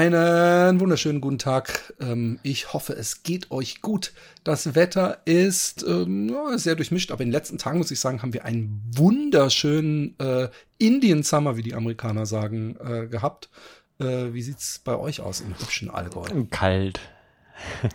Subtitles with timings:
[0.00, 1.92] Einen wunderschönen guten Tag.
[2.00, 4.14] Ähm, ich hoffe, es geht euch gut.
[4.44, 8.32] Das Wetter ist ähm, sehr durchmischt, aber in den letzten Tagen, muss ich sagen, haben
[8.32, 13.50] wir einen wunderschönen äh, Indian Summer, wie die Amerikaner sagen, äh, gehabt.
[13.98, 16.24] Äh, wie sieht's bei euch aus im hübschen Allgäu?
[16.50, 16.98] Kalt.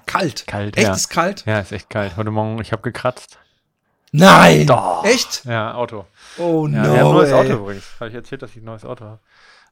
[0.06, 0.46] Kalt?
[0.46, 0.94] Kalt, Echt ja.
[0.94, 1.44] ist kalt?
[1.48, 2.18] Ja, ist echt kalt.
[2.18, 3.40] Heute Morgen, ich habe gekratzt.
[4.12, 4.68] Nein!
[4.68, 5.04] Doch.
[5.06, 5.44] Echt?
[5.46, 6.06] Ja, Auto.
[6.38, 7.34] Oh Ja, no, ja, ein neues ey.
[7.34, 7.86] Auto übrigens.
[8.00, 9.20] Habe ich erzählt, dass ich ein neues Auto habe?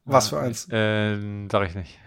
[0.06, 0.68] Was für eins?
[0.72, 2.00] Ähm, sag ich nicht.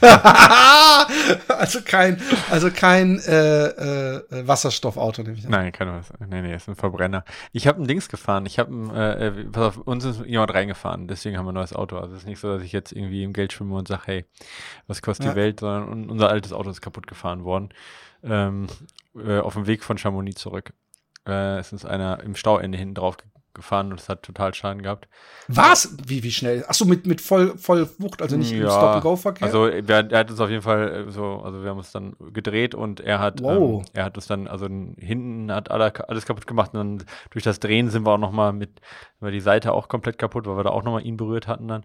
[1.48, 5.50] also kein, also kein äh, äh, Wasserstoffauto, nehme ich an.
[5.50, 6.12] Nein, kein neues.
[6.28, 7.24] Nee, nee, ist ein Verbrenner.
[7.52, 8.46] Ich habe ein Dings gefahren.
[8.46, 11.08] Ich habe ein, äh, äh, pass auf, uns ist jemand reingefahren.
[11.08, 11.96] Deswegen haben wir ein neues Auto.
[11.98, 14.24] Also es ist nicht so, dass ich jetzt irgendwie im Geld schwimme und sage, hey,
[14.86, 15.32] was kostet Ja.
[15.32, 17.70] die Welt, sondern un- unser altes Auto ist kaputt gefahren worden.
[18.22, 18.66] Ähm,
[19.16, 20.72] äh, auf dem Weg von Chamonix zurück.
[21.26, 23.16] Äh, es ist einer im Stauende hinten drauf
[23.56, 25.08] gefahren und es hat total Schaden gehabt.
[25.48, 25.96] Was?
[26.06, 26.64] Wie, wie schnell?
[26.68, 29.44] Achso, mit, mit voll, voll Wucht, also nicht im Ja, Stop-and-Go-Verkehr?
[29.46, 32.14] Also wir, er hat uns auf jeden Fall äh, so, also wir haben uns dann
[32.32, 33.80] gedreht und er hat, Wow.
[33.82, 37.42] ähm, er hat uns dann, also hinten hat alle, alles kaputt gemacht und dann durch
[37.44, 38.80] das Drehen sind wir auch nochmal mit,
[39.20, 41.84] war die Seite auch komplett kaputt, weil wir da auch nochmal ihn berührt hatten dann.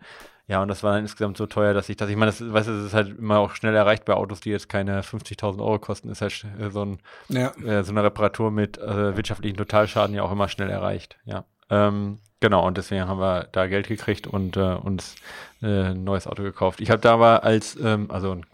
[0.51, 2.67] Ja, und das war dann insgesamt so teuer, dass ich, dass ich meine, das, weißt
[2.67, 5.79] du, das ist halt immer auch schnell erreicht bei Autos, die jetzt keine 50.000 Euro
[5.79, 6.99] kosten, ist halt äh, so ein,
[7.29, 7.51] ja.
[7.63, 11.17] äh, so eine Reparatur mit äh, wirtschaftlichen Totalschaden ja auch immer schnell erreicht.
[11.23, 11.45] Ja.
[11.69, 15.15] Ähm, genau, und deswegen haben wir da Geld gekriegt und äh, uns
[15.61, 16.81] äh, ein neues Auto gekauft.
[16.81, 18.45] Ich habe da aber als, ähm, also ein,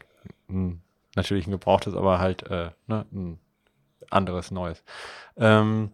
[0.49, 0.81] ein,
[1.15, 3.39] natürlich ein gebrauchtes, aber halt äh, ne, ein
[4.11, 4.83] anderes neues.
[5.35, 5.89] Ähm,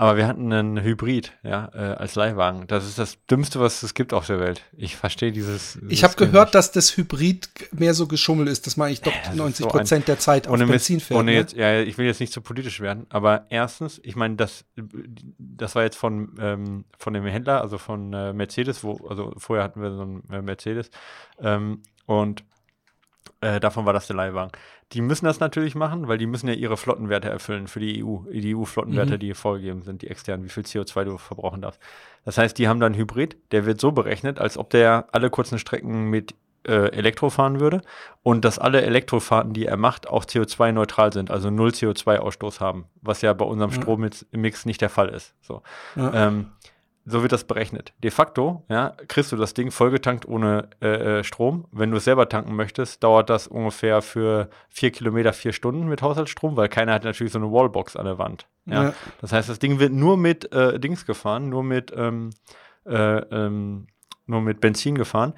[0.00, 2.66] aber wir hatten einen Hybrid, ja, äh, als Leihwagen.
[2.66, 4.62] Das ist das Dümmste, was es gibt auf der Welt.
[4.74, 5.78] Ich verstehe dieses.
[5.90, 6.54] Ich habe gehört, nicht.
[6.54, 9.68] dass das Hybrid mehr so geschummelt ist, dass man eigentlich doch das ist 90 so
[9.68, 11.20] Prozent der Zeit auf Benzin Mist, fährt.
[11.20, 11.36] ohne ne?
[11.36, 14.64] jetzt, ja, ich will jetzt nicht zu politisch werden, aber erstens, ich meine, das,
[15.36, 19.62] das war jetzt von, ähm, von dem Händler, also von äh, Mercedes, wo, also vorher
[19.62, 20.90] hatten wir so einen äh, Mercedes
[21.42, 22.42] ähm, und
[23.40, 24.52] äh, davon war das der Leihwagen.
[24.92, 28.18] Die müssen das natürlich machen, weil die müssen ja ihre Flottenwerte erfüllen für die EU,
[28.32, 29.18] die EU-Flottenwerte, Mhm.
[29.20, 31.80] die vorgegeben sind, die externen, wie viel CO2 du verbrauchen darfst.
[32.24, 35.58] Das heißt, die haben dann Hybrid, der wird so berechnet, als ob der alle kurzen
[35.58, 36.34] Strecken mit
[36.66, 37.80] äh, Elektro fahren würde
[38.22, 43.22] und dass alle Elektrofahrten, die er macht, auch CO2-neutral sind, also null CO2-Ausstoß haben, was
[43.22, 43.80] ja bei unserem Ja.
[43.80, 45.32] Strommix Mix nicht der Fall ist.
[45.40, 45.62] So.
[45.96, 46.28] Ja.
[46.28, 46.48] Ähm,
[47.04, 47.92] so wird das berechnet.
[48.02, 51.66] De facto, ja, kriegst du das Ding vollgetankt ohne äh, äh, Strom.
[51.72, 56.02] Wenn du es selber tanken möchtest, dauert das ungefähr für vier Kilometer vier Stunden mit
[56.02, 58.46] Haushaltsstrom, weil keiner hat natürlich so eine Wallbox an der Wand.
[58.66, 58.84] Ja.
[58.84, 58.94] Ja.
[59.20, 62.30] Das heißt, das Ding wird nur mit äh, Dings gefahren, nur mit, ähm,
[62.86, 63.86] äh, ähm,
[64.26, 65.34] nur mit Benzin gefahren.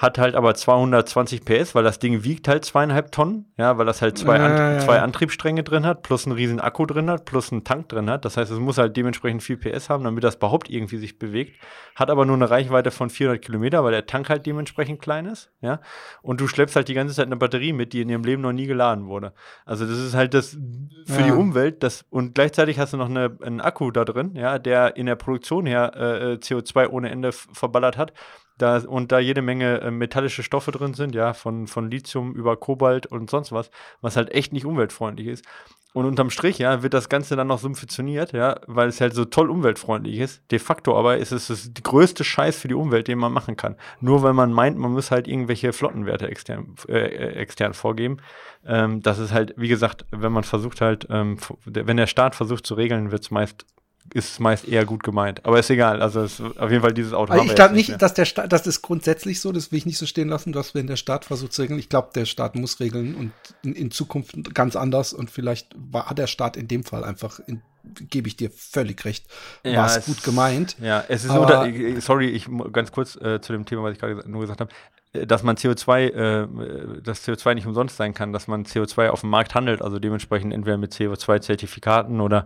[0.00, 4.00] Hat halt aber 220 PS, weil das Ding wiegt halt zweieinhalb Tonnen, ja, weil das
[4.00, 4.78] halt zwei, Ja, Ant ja, ja.
[4.78, 8.24] zwei Antriebsstränge drin hat, plus einen riesen Akku drin hat, plus einen Tank drin hat.
[8.24, 11.60] Das heißt, es muss halt dementsprechend viel PS haben, damit das überhaupt irgendwie sich bewegt.
[11.96, 15.52] Hat aber nur eine Reichweite von 400 Kilometer, weil der Tank halt dementsprechend klein ist,
[15.60, 15.80] ja.
[16.22, 18.52] Und du schleppst halt die ganze Zeit eine Batterie mit, die in ihrem Leben noch
[18.52, 19.34] nie geladen wurde.
[19.66, 20.56] Also das ist halt das
[21.04, 24.58] für die Umwelt, das und gleichzeitig hast du noch eine, einen Akku da drin, ja,
[24.58, 28.14] der in der Produktion her äh, äh, CO2 ohne Ende verballert hat.
[28.60, 32.56] Da, und da jede Menge äh, metallische Stoffe drin sind, ja, von, von Lithium über
[32.56, 35.44] Kobalt und sonst was, was halt echt nicht umweltfreundlich ist.
[35.92, 39.24] Und unterm Strich, ja, wird das Ganze dann noch subventioniert, ja, weil es halt so
[39.24, 40.42] toll umweltfreundlich ist.
[40.52, 43.76] De facto aber ist es das größte Scheiß für die Umwelt, den man machen kann.
[44.00, 48.18] Nur weil man meint, man muss halt irgendwelche Flottenwerte extern, äh, extern vorgeben.
[48.64, 52.66] Ähm, das ist halt, wie gesagt, wenn man versucht halt, ähm, wenn der Staat versucht
[52.66, 53.66] zu regeln, wird es meist,
[54.12, 55.44] ist es meist eher gut gemeint.
[55.44, 56.02] Aber ist egal.
[56.02, 57.32] Also es, auf jeden Fall dieses Auto.
[57.32, 57.98] Also ich glaube nicht, mehr.
[57.98, 60.74] dass der Staat, das ist grundsätzlich so, das will ich nicht so stehen lassen, dass
[60.74, 63.90] wenn der Staat versucht zu regeln, ich glaube, der Staat muss regeln und in, in
[63.90, 67.62] Zukunft ganz anders und vielleicht war, der Staat in dem Fall einfach, in,
[68.10, 69.26] gebe ich dir völlig recht,
[69.64, 70.76] war es es- gut gemeint.
[70.80, 73.98] Ja, es ist Aber- ich- sorry, ich ganz kurz äh, zu dem Thema, was ich
[74.00, 74.70] gerade nur gesagt habe,
[75.12, 79.20] äh, dass man CO2, äh, dass CO2 nicht umsonst sein kann, dass man CO2 auf
[79.20, 82.44] dem Markt handelt, also dementsprechend entweder mit CO2-Zertifikaten oder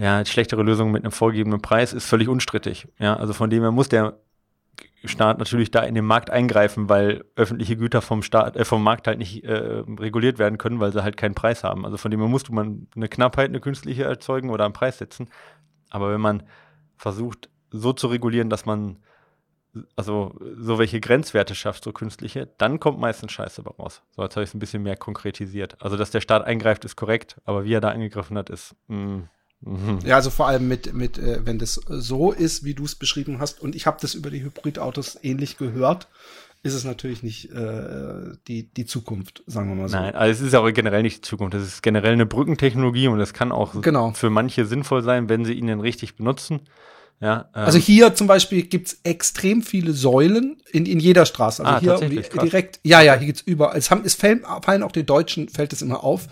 [0.00, 2.88] ja, schlechtere Lösungen mit einem vorgegebenen Preis, ist völlig unstrittig.
[2.98, 4.18] Ja, also von dem her muss der
[5.04, 9.06] Staat natürlich da in den Markt eingreifen, weil öffentliche Güter vom Staat, äh, vom Markt
[9.06, 11.84] halt nicht äh, reguliert werden können, weil sie halt keinen Preis haben.
[11.84, 14.98] Also von dem her musst du man eine Knappheit, eine künstliche erzeugen oder einen Preis
[14.98, 15.28] setzen.
[15.90, 16.44] Aber wenn man
[16.96, 18.98] versucht, so zu regulieren, dass man
[19.96, 24.02] also so welche Grenzwerte schafft, so künstliche, dann kommt meistens Scheiße dabei raus.
[24.10, 25.76] So, jetzt habe ich es ein bisschen mehr konkretisiert.
[25.80, 29.28] Also, dass der Staat eingreift, ist korrekt, aber wie er da eingegriffen hat, ist, mh,
[30.06, 33.38] Ja, also vor allem mit, mit äh, wenn das so ist, wie du es beschrieben
[33.40, 36.08] hast, und ich habe das über die Hybridautos ähnlich gehört,
[36.62, 39.96] ist es natürlich nicht äh, die, die Zukunft, sagen wir mal so.
[39.96, 41.54] Nein, also es ist auch generell nicht die Zukunft.
[41.54, 44.12] Das ist generell eine Brückentechnologie und das kann auch Genau.
[44.12, 46.60] für manche sinnvoll sein, wenn sie ihn richtig benutzen.
[47.22, 51.62] Ja, ähm, Also hier zum Beispiel gibt's extrem viele Säulen in, in jeder Straße.
[51.62, 53.76] Also Ah, hier tatsächlich, die- direkt, ja, ja, hier gibt's überall.
[53.76, 56.28] Es, haben, es fallen, fallen auch den Deutschen, fällt es immer auf.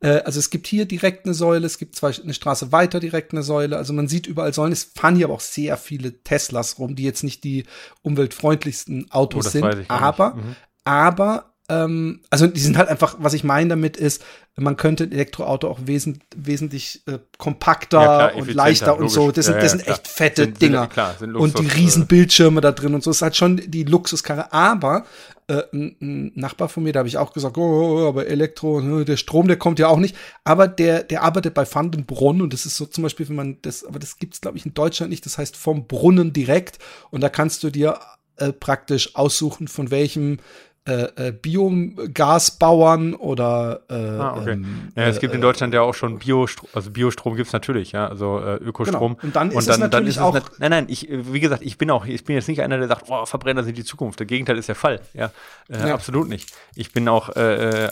[0.00, 3.32] Äh, also es gibt hier direkt eine Säule, es gibt zwei, eine Straße weiter direkt
[3.32, 3.76] eine Säule.
[3.76, 4.72] Also man sieht überall Säulen.
[4.72, 7.64] Es fahren hier aber auch sehr viele Teslas rum, die jetzt nicht die
[8.02, 9.90] umweltfreundlichsten Autos Oh, sind.
[9.90, 10.34] aber.
[10.34, 10.56] Mhm.
[10.84, 14.24] aber, ähm, also die sind halt einfach, was ich meine damit ist,
[14.58, 19.20] man könnte ein Elektroauto auch wesen, wesentlich äh, kompakter Ja, klar, und leichter und so.
[19.26, 19.36] logisch.
[19.36, 22.02] Das sind, das sind echt fette Sind- sind- Dinger klar, sind und die Luxus, riesen
[22.02, 23.10] äh, Bildschirme da drin und so.
[23.10, 24.52] Es ist halt schon die Luxuskarre.
[24.52, 25.04] Aber
[25.48, 29.16] äh, ein, Nachbar von mir, da habe ich auch gesagt, oh, aber Elektro, ne, der
[29.16, 30.16] Strom, der kommt ja auch nicht.
[30.44, 33.84] Aber der, der arbeitet bei Vandenbrunn und das ist so zum Beispiel, wenn man das,
[33.84, 35.24] aber das gibt's glaube ich in Deutschland nicht.
[35.24, 36.78] Das heißt vom Brunnen direkt
[37.10, 37.98] und da kannst du dir
[38.36, 40.38] äh, praktisch aussuchen, von welchem
[40.86, 44.52] äh, äh, Biogasbauern oder äh, Ah, okay.
[44.52, 47.92] ähm, Ja, es gibt äh, in Deutschland ja auch schon Biostrom, also Biostrom gibt's natürlich,
[47.92, 49.16] ja, also äh, Ökostrom.
[49.16, 49.24] Genau.
[49.26, 51.90] Und dann ist es natürlich auch- nat- nein, nein, ich, äh, wie gesagt, ich bin
[51.90, 54.18] auch, ich bin jetzt nicht einer, der sagt, oh, Verbrenner sind die Zukunft.
[54.18, 55.30] Der Gegenteil ist der Fall, ja,
[55.68, 55.92] Ja.
[55.94, 56.50] absolut nicht.
[56.74, 57.88] Ich bin auch, äh,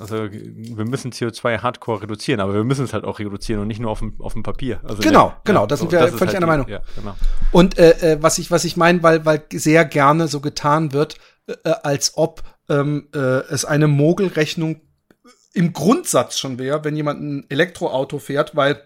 [0.00, 3.80] also wir müssen CO2 Hardcore reduzieren, aber wir müssen es halt auch reduzieren und nicht
[3.80, 4.80] nur auf dem, auf dem Papier.
[4.84, 6.68] Also Genau, der- genau, da sind wir das ist völlig halt einer Meinung.
[6.68, 7.14] Ja, genau.
[7.52, 11.16] Und äh, was ich, was ich meine, weil, weil sehr gerne so getan wird,
[11.64, 14.80] äh, als ob ähm, äh, es eine Mogelrechnung
[15.52, 18.82] im Grundsatz schon wäre, wenn jemand ein Elektroauto fährt, weil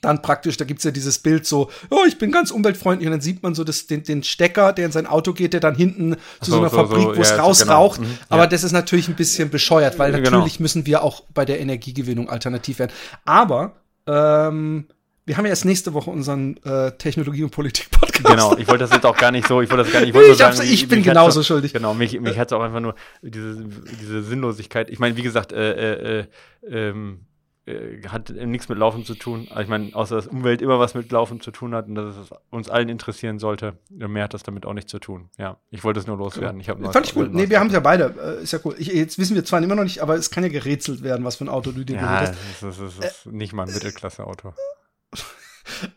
[0.00, 3.20] dann praktisch, da gibt's ja dieses Bild so, oh, ich bin ganz umweltfreundlich, und dann
[3.20, 6.16] sieht man so das, den, den Stecker, der in sein Auto geht, der dann hinten
[6.40, 7.98] zu so, so, einer so, Fabrik, so, wo es ja, rausraucht.
[7.98, 8.08] genau.
[8.10, 8.46] Mhm, Aber ja.
[8.46, 10.30] das ist natürlich ein bisschen bescheuert, weil Genau.
[10.30, 12.92] natürlich müssen wir auch bei der Energiegewinnung alternativ werden.
[13.26, 13.76] Aber
[14.06, 14.86] ähm,
[15.30, 18.24] wir haben ja erst nächste Woche unseren äh, Technologie- und Politik-Podcast.
[18.24, 20.20] Genau, ich wollte das jetzt auch gar nicht so, ich wollte das gar nicht, ich
[20.20, 21.72] Ich sagen, ich bin genauso schuldig.
[21.72, 23.64] Genau, mich, mich hat es auch einfach nur diese,
[24.00, 24.90] diese Sinnlosigkeit.
[24.90, 26.26] Ich meine, wie gesagt, äh, äh,
[26.68, 27.26] ähm,
[27.64, 29.46] äh, hat nichts mit Laufen zu tun.
[29.50, 32.16] Also ich meine, außer dass Umwelt immer was mit Laufen zu tun hat und dass
[32.16, 33.78] es uns allen interessieren sollte.
[33.88, 35.30] Mehr hat das damit auch nicht zu tun.
[35.38, 36.58] Ja, ich wollte es nur loswerden.
[36.58, 37.28] Ich Fand ich cool.
[37.30, 38.38] Nee, wir haben ja beide.
[38.40, 38.74] Äh, ist ja cool.
[38.78, 41.36] Ich, jetzt wissen wir zwar immer noch nicht, aber es kann ja gerätselt werden, was
[41.36, 43.68] für ein Auto du dir Ja, gewählt das ist, das ist, das ist nicht mal
[43.68, 44.54] ein Mittelklasse-Auto.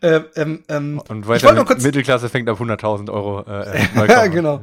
[0.00, 1.82] Äh, ähm, ähm, Und ich weiter mit, kurz.
[1.82, 4.60] Mittelklasse fängt ab 100.000 Euro äh, äh, ja, genau.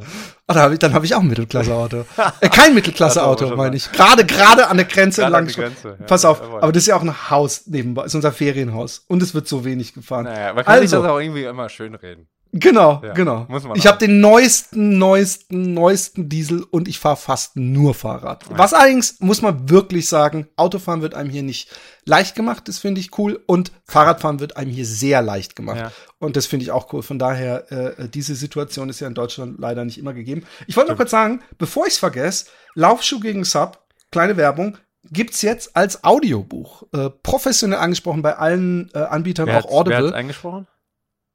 [0.48, 2.06] Ah, da hab ich, dann habe ich auch ein Mittelklasse-Auto.
[2.42, 3.92] äh, kein Mittelklasse-Auto, war meine ich.
[3.92, 5.54] Gerade, gerade an der Grenze Gerade an lang.
[5.54, 6.06] der Grenze, ja.
[6.06, 8.06] Pass auf, aber das ist ja auch ein Haus nebenbei.
[8.06, 9.06] Ist unser Ferienhaus.
[9.08, 10.26] Und es wird so wenig gefahren.
[10.26, 11.04] Naja, man kann sich Also.
[11.04, 12.28] das auch irgendwie immer schön reden.
[12.54, 13.48] Genau, Ja, genau.
[13.76, 18.44] ich habe den neuesten, neuesten, neuesten Diesel und ich fahre fast nur Fahrrad.
[18.50, 21.70] Was allerdings, muss man wirklich sagen, Autofahren wird einem hier nicht
[22.06, 23.42] leicht gemacht, das finde ich cool.
[23.46, 25.78] Und Fahrradfahren wird einem hier sehr leicht gemacht.
[25.78, 25.92] Ja.
[26.20, 27.04] Und das finde ich auch cool.
[27.04, 30.44] Von daher, äh, diese Situation ist ja in Deutschland leider nicht immer gegeben.
[30.68, 33.80] Ich wollte noch kurz sagen, bevor ich es vergesse, Laufschuh gegen Sub,
[34.12, 34.78] kleine Werbung,
[35.10, 36.84] gibt's jetzt als Audiobuch.
[36.94, 40.14] Äh, professionell angesprochen bei allen äh, Anbietern, Wer auch hat's- Wer hat's Audible.
[40.16, 40.68] eingesprochen?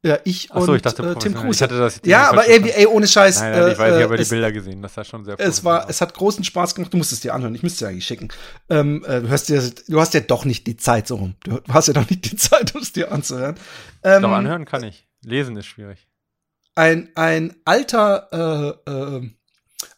[0.06, 1.34] Ja, ich Ach so, und ich dachte, äh, Tim.
[1.34, 1.50] Kruse.
[1.50, 3.40] Ich hatte das Ja, aber ey, ey, ohne Scheiß.
[3.40, 5.34] Nein, nein, ich weiß, ich äh, habe die es, Bilder gesehen, das sah schon sehr
[5.40, 6.92] es war, es hat großen Spaß gemacht.
[6.92, 7.56] Du musst es dir anhören.
[7.56, 8.28] Ich müsste es dir eigentlich schicken.
[8.70, 11.34] Ähm, äh, du hast ja, du hast ja doch nicht die Zeit so rum.
[11.42, 13.56] Du hast ja doch nicht die Zeit, um es dir anzuhören.
[14.04, 15.08] Ähm, Doch, anhören kann ich.
[15.24, 16.06] Lesen ist schwierig.
[16.76, 19.30] ein, ein alter, äh, äh,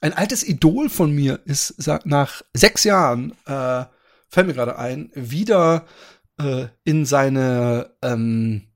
[0.01, 3.85] ein altes Idol von mir ist nach sechs Jahren, äh,
[4.31, 5.85] fällt mir gerade ein, wieder
[6.41, 8.68] äh, in seine ähm,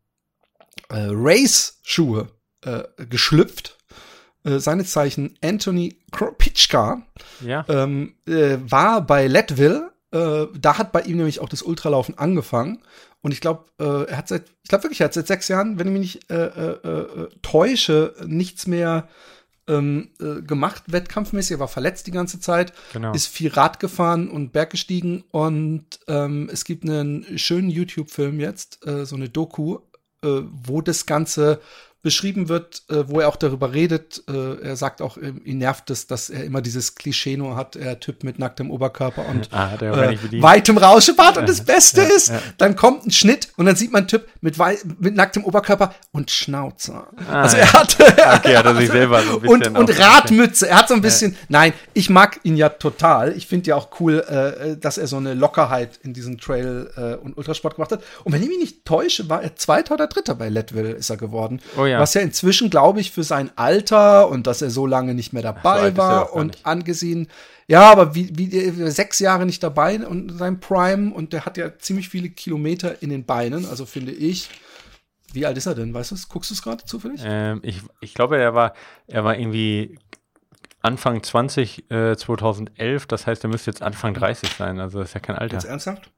[0.93, 2.29] äh, Race-Schuhe
[2.65, 3.79] äh, geschlüpft.
[4.45, 7.03] Äh, seines Zeichen Anthony Kropitschka
[7.41, 7.65] Ja?
[7.69, 9.93] ähm, äh, war bei Leadville.
[10.13, 12.83] Äh, da hat bei ihm nämlich auch das Ultralaufen angefangen.
[13.21, 15.79] Und ich glaube, äh, er hat seit, ich glaube wirklich, er hat seit sechs Jahren,
[15.79, 19.09] wenn ich mich nicht äh, äh, äh, täusche, nichts mehr
[19.69, 21.53] ähm, äh, gemacht, wettkampfmäßig.
[21.53, 23.13] Er war verletzt die ganze Zeit, Genau.
[23.15, 25.23] ist viel Rad gefahren und Berg gestiegen.
[25.31, 29.79] Und ähm, es gibt einen schönen YouTube-Film jetzt, äh, so eine Doku,
[30.23, 31.61] wo das Ganze
[32.03, 34.25] beschrieben wird, äh, wo er auch darüber redet.
[34.29, 37.77] Äh, er sagt auch, äh, ihn nervt es, dass er immer dieses Klischee nur hat,
[37.77, 41.39] er Typ mit nacktem Oberkörper und Ah, äh, weitem Rauschebart.
[41.39, 42.41] Und das Beste ja, ist, ja.
[42.59, 44.57] dann kommt ein Schnitt und dann sieht man einen Typ mit,
[44.99, 47.09] mit nacktem Oberkörper und Schnauzer.
[47.31, 47.63] also ja.
[47.63, 50.69] er hat, Okay, hat er sich selber so ein bisschen und, und Radmütze.
[50.69, 53.37] Er hat so ein bisschen, nein, ich mag ihn ja total.
[53.37, 57.15] Ich finde ja auch cool, äh, dass er so eine Lockerheit in diesen Trail äh,
[57.15, 58.03] und Ultrasport gemacht hat.
[58.25, 61.17] Und wenn ich mich nicht täusche, war er Zweiter oder Dritter bei Leadville ist er
[61.17, 61.61] geworden.
[61.77, 61.92] Oh ja.
[62.01, 65.43] Was ja inzwischen, glaube ich, für sein Alter und dass er so lange nicht mehr
[65.43, 66.67] dabei er war und nicht.
[66.67, 67.29] angesehen,
[67.67, 71.57] ja, aber wie, wie äh, sechs Jahre nicht dabei und sein Prime und der hat
[71.57, 74.51] ja ziemlich viele Kilometer in den Beinen, also finde ich.
[75.33, 75.95] Wie alt ist er denn?
[75.95, 76.17] Weißt du?
[76.29, 77.23] Guckst du es gerade zufällig?
[77.25, 78.75] Ähm, ich, ich glaube, er war,
[79.07, 79.99] er war irgendwie
[80.83, 83.07] Anfang 20, äh, 2011.
[83.07, 84.79] Das heißt, er müsste jetzt Anfang 30 sein.
[84.79, 85.55] Also das ist ja kein Alter.
[85.55, 86.11] Jetzt ernsthaft?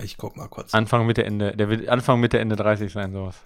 [0.00, 0.72] Ich guck mal kurz.
[0.74, 1.56] Anfang Mitte Ende.
[1.56, 3.36] Der wird Anfang Mitte Ende 30 sein, sowas.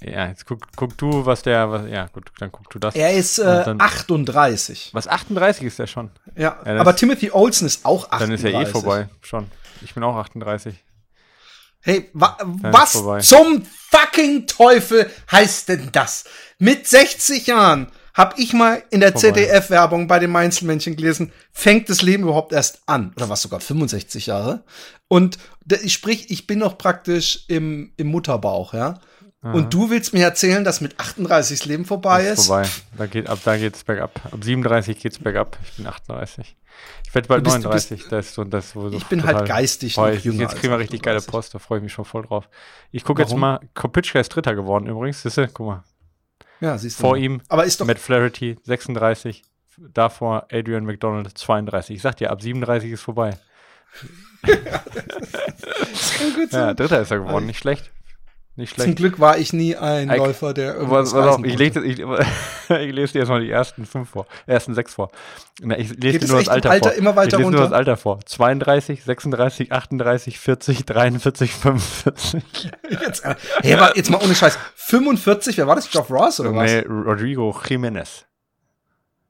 [0.00, 2.94] Ja, jetzt guck, guck du, was der, was, ja gut, dann guck du das.
[2.94, 4.90] Er ist äh, dann- 38.
[4.92, 6.10] Was 38 ist der schon?
[6.36, 8.18] Ja, Ja, aber Timothy Olsen ist auch 38.
[8.20, 9.46] Dann ist ja eh vorbei, schon.
[9.82, 10.74] Ich bin auch 38.
[11.80, 16.24] Hey, wa ist was zum fucking Teufel heißt denn das?
[16.58, 19.14] Mit 60 Jahren hab ich mal in der.
[19.14, 23.12] ZDF-Werbung bei den Mainzelmännchen gelesen, fängt das Leben überhaupt erst an.
[23.14, 24.64] Oder was sogar 65 Jahre.
[25.06, 25.38] Und
[25.86, 29.00] sprich, ich bin noch praktisch im, im Mutterbauch, ja.
[29.54, 32.46] Und du willst mir erzählen, dass mit 38 das Leben vorbei ist ist?
[32.46, 32.68] vorbei.
[32.96, 34.20] Da geht, ab da geht's bergab.
[34.24, 35.58] Ab 37 geht's bergab.
[35.64, 36.56] Ich bin 38.
[37.06, 38.08] Ich werde bald bist- du 39.
[38.08, 40.56] das ist so, das ist so Ich bin halt geistig Boah, noch jetzt jünger jetzt
[40.56, 41.32] kriegen wir richtig geile 38.
[41.32, 42.48] Post, da freue ich mich schon voll drauf.
[42.92, 45.48] Ich gucke jetzt mal, Kopitschka ist Dritter geworden übrigens, siehst du?
[45.48, 45.84] Guck mal.
[46.60, 47.02] Ja, siehst du.
[47.02, 47.22] Vor mal.
[47.22, 49.42] ihm Aber ist doch, Matt Flaherty 36,
[49.78, 51.96] davor Adrian McDonald 32.
[51.96, 53.38] Ich sag dir, ab 37 ist vorbei.
[54.42, 56.74] kann gut Ja.
[56.74, 57.90] Dritter ist er geworden, nicht schlecht.
[58.58, 58.96] Nicht Zum schlecht.
[58.96, 61.84] Glück war ich nie ein Eik- Läufer, der Was, irgendwas pass auf, reißen ich, lese,
[61.84, 61.98] ich,
[62.70, 65.10] ich lese dir erstmal die ersten fünf vor, ersten sechs vor.
[65.60, 66.98] Ich lese Geht dir nur das Alter, Alter vor.
[66.98, 67.70] immer weiter ich lese nur runter?
[67.70, 68.20] das Alter vor.
[68.24, 72.70] 32, 36, 38, 40, 43, 45.
[72.90, 74.58] Jetzt, äh, hey, aber jetzt mal ohne Scheiß.
[74.76, 75.90] 45, wer war das?
[75.90, 76.70] Geoff Ross oder was?
[76.70, 78.24] Nee, Rodrigo Jimenez.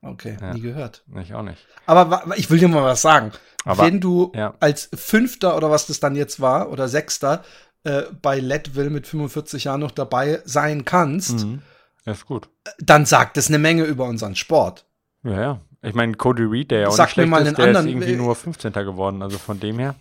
[0.02, 0.54] Okay, Ja.
[0.54, 1.02] nie gehört.
[1.21, 1.66] Ich auch nicht.
[1.87, 3.33] Aber ich will dir mal was sagen.
[3.64, 4.54] Aber- Wenn du ja.
[4.61, 7.42] als Fünfter oder was das dann jetzt war oder Sechster
[7.86, 11.62] äh, bei Leadville mit 45 Jahren noch dabei sein kannst, Mhm.
[12.04, 12.48] Ist gut.
[12.78, 14.84] dann sagt das eine Menge über unseren Sport.
[15.24, 15.60] Ja, ja.
[15.82, 17.86] Ich meine, Cody Reed, der ja auch Sag nicht schlecht mir mal ist, der anderen,
[17.86, 18.72] ist irgendwie äh, nur 15.
[18.72, 19.22] geworden.
[19.22, 19.94] Also von dem her.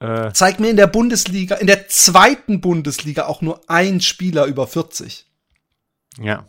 [0.00, 4.66] Äh, Zeig mir in der Bundesliga, in der zweiten Bundesliga auch nur ein Spieler über
[4.66, 5.26] 40.
[6.20, 6.44] ja.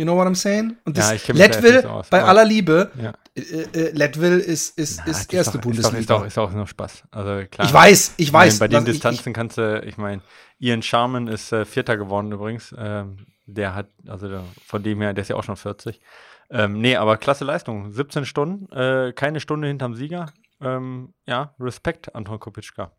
[0.00, 0.78] You know what I'm saying?
[0.86, 3.12] Und Ja, das ich nicht Leadville, so bei aller Liebe, ja.
[3.34, 5.98] äh, äh, Leadville ist, ist, Na, ist erste doch, Bundesliga.
[5.98, 7.02] Ist doch, ist, doch nur Spaß.
[7.10, 7.66] Also klar.
[7.66, 8.60] ich weiß, ich weiß.
[8.60, 10.22] Bei den ich- Distanzen kannst du, ich meine,
[10.58, 12.74] Ian Sharman ist äh, Vierter geworden übrigens.
[12.78, 16.00] Ähm, der hat, also der, von dem her, der ist ja auch schon 40.
[16.48, 17.92] Ähm, nee, aber klasse Leistung.
[17.92, 20.32] 17 Stunden, äh, keine Stunde hinterm Sieger.
[20.62, 22.90] Ähm, ja, Respekt, Anton Kopitschka.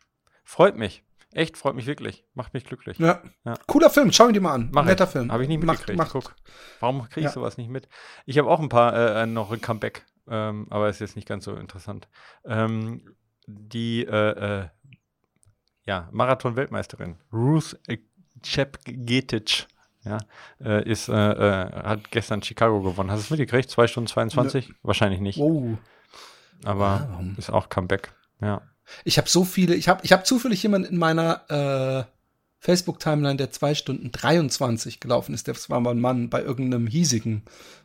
[0.43, 1.01] Freut mich.
[1.33, 2.25] Echt, freut mich wirklich.
[2.33, 3.00] Macht mich glücklich.
[3.00, 3.21] Ich, ja.
[3.45, 3.53] Ja.
[3.67, 4.69] Cooler Film, schau ihn dir mal an.
[4.73, 5.09] Mach Netter ich.
[5.11, 5.31] Film.
[5.31, 5.97] Habe ich nicht Macht- mitgekriegt.
[5.97, 6.35] macht- Guck.
[6.79, 7.31] Warum kriege ich Ja.
[7.31, 7.88] sowas nicht mit?
[8.25, 11.45] Ich habe auch ein paar äh, noch ein Comeback, ähm, aber ist jetzt nicht ganz
[11.45, 12.09] so interessant.
[12.45, 13.15] Ähm,
[13.47, 14.67] die äh, äh,
[15.85, 17.97] ja, Marathon-Weltmeisterin Ruth äh,
[18.43, 19.67] Chepgetic
[20.03, 20.17] ja,
[20.63, 23.11] äh, ist, äh, äh, hat gestern Chicago gewonnen.
[23.11, 23.69] Hast du es mitgekriegt?
[23.69, 24.73] 2 Stunden 22?
[24.81, 25.77] Wahrscheinlich nicht, Oh.
[26.63, 27.35] aber warum?
[27.38, 28.11] ist auch Comeback.
[28.41, 28.61] Ja.
[29.05, 32.12] Ich habe so viele, ich habe ich hab zufällig jemanden in meiner äh,
[32.60, 35.48] Facebook-Timeline, der zwei Stunden 23 gelaufen ist.
[35.48, 37.41] Das war mal ein Mann bei irgendeinem hiesigen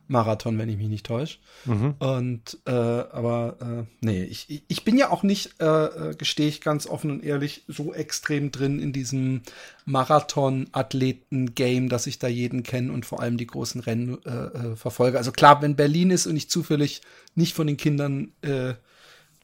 [0.09, 1.39] Marathon, wenn ich mich nicht täusche.
[1.65, 1.95] Mhm.
[1.99, 6.61] Und äh, aber äh, nee, ich, ich- bin ja auch nicht, äh, äh, gestehe ich
[6.61, 9.41] ganz offen und ehrlich, so extrem drin in diesem
[9.87, 15.19] Marathon-Athleten-Game, dass ich da jeden kenne und vor allem die großen Rennen äh, äh, verfolge.
[15.19, 17.03] Also klar, wenn Berlin ist und ich zufällig
[17.35, 18.75] nicht von den Kindern äh,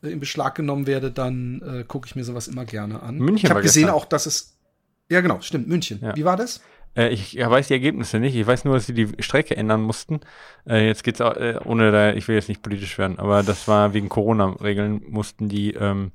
[0.02, 3.18] in Beschlag genommen werde, dann äh, gucke ich mir sowas immer gerne an.
[3.18, 3.96] München ich habe gesehen gestern.
[3.96, 4.58] auch, dass es
[5.08, 6.00] ja genau, stimmt, München.
[6.02, 6.16] Ja.
[6.16, 6.60] Wie war das?
[6.96, 8.34] Äh, ich ja, weiß die Ergebnisse nicht.
[8.34, 10.20] Ich weiß nur, dass sie die Strecke ändern mussten.
[10.66, 13.68] Äh, jetzt geht's auch, äh, ohne da, ich will jetzt nicht politisch werden, aber das
[13.68, 16.12] war wegen Corona-Regeln mussten die, ähm,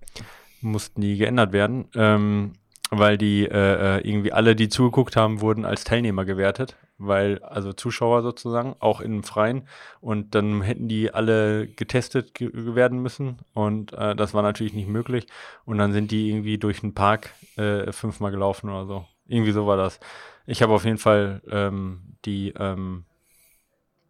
[0.62, 2.53] mussten die geändert werden, ähm,
[2.89, 7.74] weil die äh, äh, irgendwie alle, die zugeguckt haben, wurden als Teilnehmer gewertet, weil also
[7.74, 9.68] Zuschauer sozusagen auch im Freien
[10.01, 14.88] und dann hätten die alle getestet ge werden müssen und äh, das war natürlich nicht
[14.89, 15.27] möglich
[15.66, 19.06] und dann sind die irgendwie durch den Park äh, fünfmal gelaufen oder so.
[19.27, 20.00] Irgendwie so war das.
[20.46, 23.04] Ich habe auf jeden Fall ähm, die, ähm,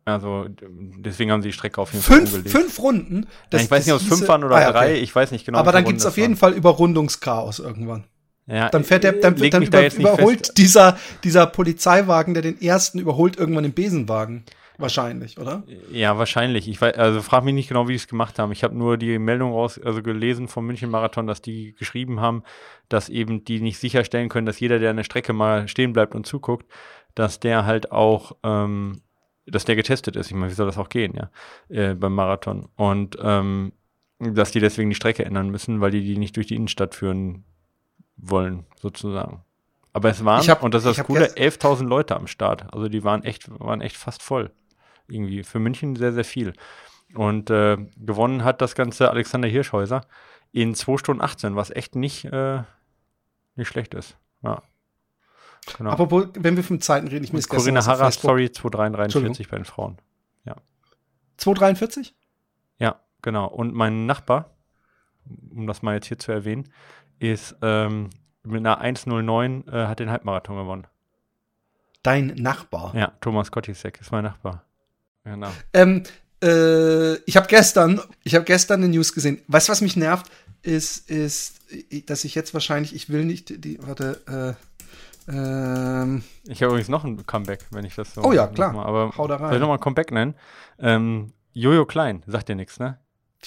[0.05, 2.49] also deswegen haben sie die Strecke auf jeden Fall Fünf, umgelegt.
[2.57, 3.23] fünf Runden.
[3.23, 4.77] Ja, Das- ich weiß nicht, ob es fünf waren oder Ah, ja, okay.
[4.77, 5.57] drei, ich weiß nicht genau.
[5.59, 6.37] Aber dann gibt's Runden auf jeden waren.
[6.37, 8.05] Fall Überrundungschaos irgendwann.
[8.47, 10.57] Ja, Dann fährt der, dann, dann über, überholt fest.
[10.57, 14.45] dieser, dieser Polizeiwagen, der den ersten überholt, irgendwann den Besenwagen.
[14.77, 15.63] Wahrscheinlich, oder?
[15.91, 16.67] Ja, wahrscheinlich.
[16.67, 18.51] Ich weiß, also frag mich nicht genau, wie die es gemacht haben.
[18.51, 22.43] Ich habe nur die Meldung raus, also gelesen vom München Marathon, dass die geschrieben haben,
[22.87, 26.13] dass eben die nicht sicherstellen können, dass jeder, der an der Strecke mal stehen bleibt
[26.13, 26.67] und zuguckt,
[27.15, 29.01] dass der halt auch, ähm,
[29.47, 30.27] dass der getestet ist.
[30.27, 31.31] Ich meine, wie soll das auch gehen, ja,
[31.69, 32.69] äh, beim Marathon.
[32.75, 33.73] Und ähm,
[34.19, 37.45] dass die deswegen die Strecke ändern müssen, weil die die nicht durch die Innenstadt führen
[38.17, 39.43] wollen, sozusagen.
[39.93, 42.71] Aber es waren, Ich hab- und das ist das Coole, gest- 11.000 Leute am Start.
[42.73, 44.51] Also die waren echt, waren echt fast voll.
[45.07, 45.43] Irgendwie.
[45.43, 46.53] Für München sehr, sehr viel.
[47.15, 50.01] Und äh, gewonnen hat das Ganze Alexander Hirschhäuser
[50.51, 52.63] in 2 Stunden 18, was echt nicht, äh,
[53.55, 54.17] nicht schlecht ist.
[54.43, 54.61] Ja.
[55.77, 55.91] Genau.
[55.91, 59.97] Apropos, wenn wir von Zeiten reden, ich gestern Corinna Harras, sorry, 2,43 bei den Frauen.
[61.37, 62.15] 243?
[62.79, 63.47] Ja, genau.
[63.47, 64.55] Und mein Nachbar,
[65.51, 66.71] um das mal jetzt hier zu erwähnen,
[67.19, 68.09] ist ähm,
[68.43, 70.87] mit einer 1,09 äh, hat den Halbmarathon gewonnen.
[72.03, 72.95] Dein Nachbar.
[72.95, 74.63] Ja, Thomas Kottisek ist mein Nachbar.
[75.23, 75.49] Genau.
[75.73, 76.03] Ähm,
[76.41, 79.41] äh, ich habe gestern, ich habe gestern eine News gesehen.
[79.47, 80.31] Weißt du, was mich nervt,
[80.61, 81.59] ist, ist,
[82.09, 84.55] dass ich jetzt wahrscheinlich, ich will nicht die, warte,
[85.27, 88.23] äh, ähm, Ich habe übrigens noch ein Comeback, wenn ich das so.
[88.23, 88.71] Oh ja, klar.
[88.71, 89.47] Mal, aber Hau da rein.
[89.47, 90.35] soll ich nochmal ein Comeback nennen?
[90.79, 92.99] Ähm, Jojo Klein, sagt dir nichts, ne?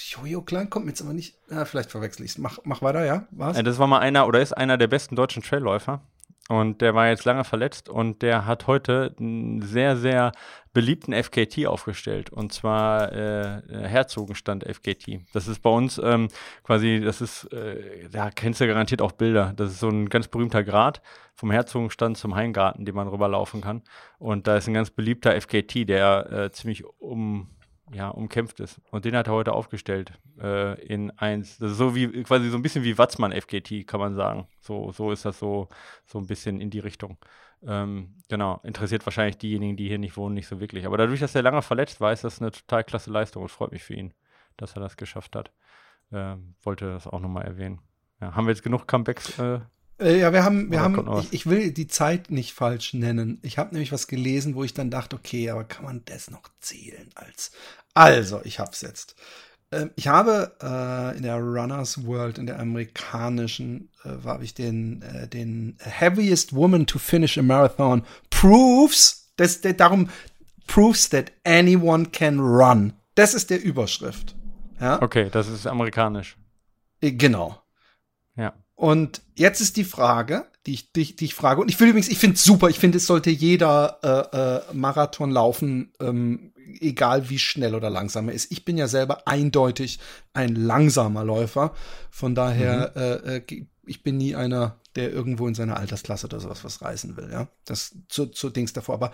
[0.09, 2.39] Jojo Klein kommt mir jetzt aber nicht, ah, vielleicht verwechsel ich's.
[2.39, 3.27] Mach, mach weiter, ja?
[3.31, 3.57] Was?
[3.57, 6.03] Äh, Das war mal einer oder ist einer der besten deutschen Trailläufer.
[6.49, 10.33] Und der war jetzt lange verletzt und der hat heute einen sehr, sehr
[10.73, 12.31] beliebten FKT aufgestellt.
[12.31, 15.21] Und zwar äh, Herzogenstand FKT.
[15.33, 16.27] Das ist bei uns ähm,
[16.65, 19.53] quasi, das ist, äh, da kennst du garantiert auch Bilder.
[19.55, 21.03] Das ist so ein ganz berühmter Grat
[21.37, 23.83] vom Herzogenstand zum Heingarten, den man rüberlaufen kann.
[24.19, 27.47] Und da ist ein ganz beliebter FKT, der äh, ziemlich um,
[27.93, 28.81] ja, umkämpft ist.
[28.91, 31.59] Und den hat er heute aufgestellt äh, in eins.
[31.59, 34.47] Das ist so wie quasi so ein bisschen wie Watzmann FKT, kann man sagen.
[34.61, 35.69] So, so ist das so,
[36.07, 37.19] so ein bisschen in die Richtung.
[37.63, 40.87] Ähm, genau, interessiert wahrscheinlich diejenigen, die hier nicht wohnen, nicht so wirklich.
[40.87, 43.73] Aber dadurch, dass er lange verletzt war, ist das eine total klasse Leistung und freut
[43.73, 44.15] mich für ihn,
[44.57, 45.53] dass er das geschafft hat.
[46.13, 47.81] Ähm, wollte das auch nochmal erwähnen.
[48.21, 49.39] Ja, haben wir jetzt genug Comebacks?
[49.39, 49.61] Äh,
[50.01, 53.39] ja, wir haben, wir haben, ich, ich will die Zeit nicht falsch nennen.
[53.43, 56.43] Ich habe nämlich was gelesen, wo ich dann dachte, okay, aber kann man das noch
[56.61, 57.51] zählen als?
[57.95, 59.17] Also, ich hab's jetzt.
[59.73, 65.03] Ähm, ich habe äh, in der Runners World, in der amerikanischen, äh, habe ich den,
[65.03, 70.09] äh, den Heaviest Woman to Finish a Marathon proves, das, der, darum
[70.67, 72.95] proves that anyone can run.
[73.15, 74.35] Das ist der Überschrift.
[74.81, 76.37] Ja, okay, das ist amerikanisch.
[77.01, 77.63] Äh, genau.
[78.37, 78.55] Ja.
[78.81, 82.09] Und jetzt ist die Frage, die ich, die, die ich frage, und ich will übrigens,
[82.09, 87.29] ich finde es super, ich finde, es sollte jeder äh, äh, Marathon laufen, ähm, egal
[87.29, 88.51] wie schnell oder langsam er ist.
[88.51, 89.99] Ich bin ja selber eindeutig
[90.33, 91.75] ein langsamer Läufer.
[92.11, 96.41] Von daher, äh, äh, ge- ich bin nie einer, der irgendwo in seiner Altersklasse oder
[96.41, 97.49] sowas was reißen will, ja.
[97.67, 98.95] Das zu, zu Dings davor.
[98.95, 99.13] Aber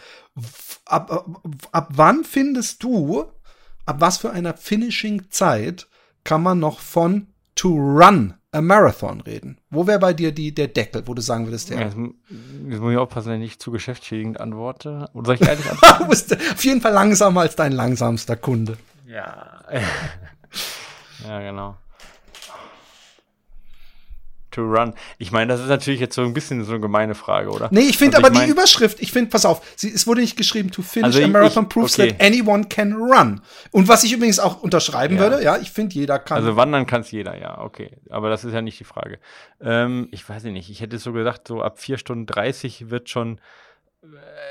[0.84, 3.24] ab, ab, ab wann findest du,
[3.84, 5.88] ab was für einer Finishing-Zeit
[6.22, 7.26] kann man noch von
[7.56, 9.58] to run marathon reden?
[9.70, 12.12] Wo wäre bei dir die, der Deckel, wo du sagen würdest, Ja, der Jetzt, mu-
[12.68, 15.08] jetzt muss ich aufpassen, wenn ich zu geschäftsschädigend antworte.
[15.14, 16.02] Oder soll ich ehrlich antworten?
[16.04, 18.76] Du bist auf jeden Fall langsamer als dein langsamster Kunde.
[19.06, 19.60] Ja.
[21.26, 21.76] ja, genau.
[24.56, 24.94] To run.
[25.18, 27.68] Ich meine, das ist natürlich jetzt so ein bisschen so eine gemeine Frage, oder?
[27.70, 30.06] Nee, ich finde Also aber ich mein- die Überschrift, ich finde, pass auf, sie, es
[30.06, 32.12] wurde nicht geschrieben, to finish Also a ich- marathon ich- proves okay.
[32.12, 33.42] that anyone can run.
[33.70, 35.22] Und was ich übrigens auch unterschreiben Ja.
[35.22, 36.38] würde, ja, ich finde, jeder kann.
[36.38, 37.98] Also wandern kann es jeder, ja, okay.
[38.08, 39.18] Aber das ist ja nicht die Frage.
[39.60, 43.38] Ähm, ich weiß nicht, ich hätte so gesagt, so ab 4 Stunden 30 wird schon.
[44.02, 44.06] äh,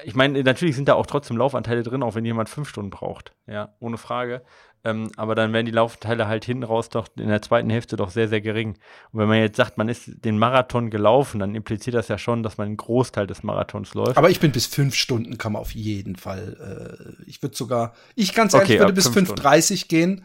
[0.07, 3.33] Ich meine, natürlich sind da auch trotzdem Laufanteile drin, auch wenn jemand 5 Stunden braucht.
[3.47, 4.43] Ja, ohne Frage.
[4.85, 8.11] Ähm, aber dann werden die Laufanteile halt hinten raus doch in der zweiten Hälfte doch
[8.11, 8.75] sehr, sehr gering.
[9.11, 12.43] Und wenn man jetzt sagt, man ist den Marathon gelaufen, dann impliziert das ja schon,
[12.43, 14.15] dass man einen Großteil des Marathons läuft.
[14.15, 17.17] aber ich bin bis fünf Stunden kann man auf jeden Fall.
[17.19, 20.23] Äh, ich würde sogar, ich ganz ehrlich, Okay, würde bis fünf 5.30 gehen.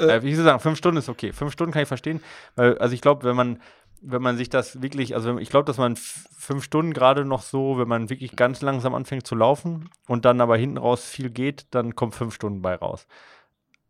[0.00, 1.32] Äh, wie gesagt, fünf Stunden ist okay.
[1.32, 2.20] Fünf Stunden kann ich verstehen,
[2.56, 3.62] weil, also ich glaube, wenn man,
[4.02, 7.78] wenn man sich das wirklich, also ich glaube, dass man fünf Stunden gerade noch so,
[7.78, 11.66] wenn man wirklich ganz langsam anfängt zu laufen und dann aber hinten raus viel geht,
[11.70, 13.06] dann kommt fünf Stunden bei raus.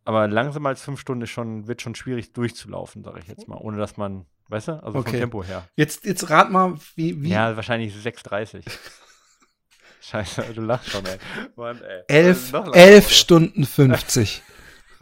[0.07, 3.57] Aber langsamer als fünf Stunden ist schon, wird schon schwierig durchzulaufen, sage ich jetzt mal,
[3.59, 5.11] ohne dass man, weißt du, also Okay.
[5.11, 5.69] vom Tempo her.
[5.75, 8.63] Jetzt, jetzt rat mal, wie, wie Ja, wahrscheinlich 6,30.
[10.01, 11.19] Scheiße, du lachst schon, ey.
[11.57, 12.03] Mann, ey.
[12.07, 13.11] elf, langsamer, elf?
[13.11, 14.43] Stunden 50.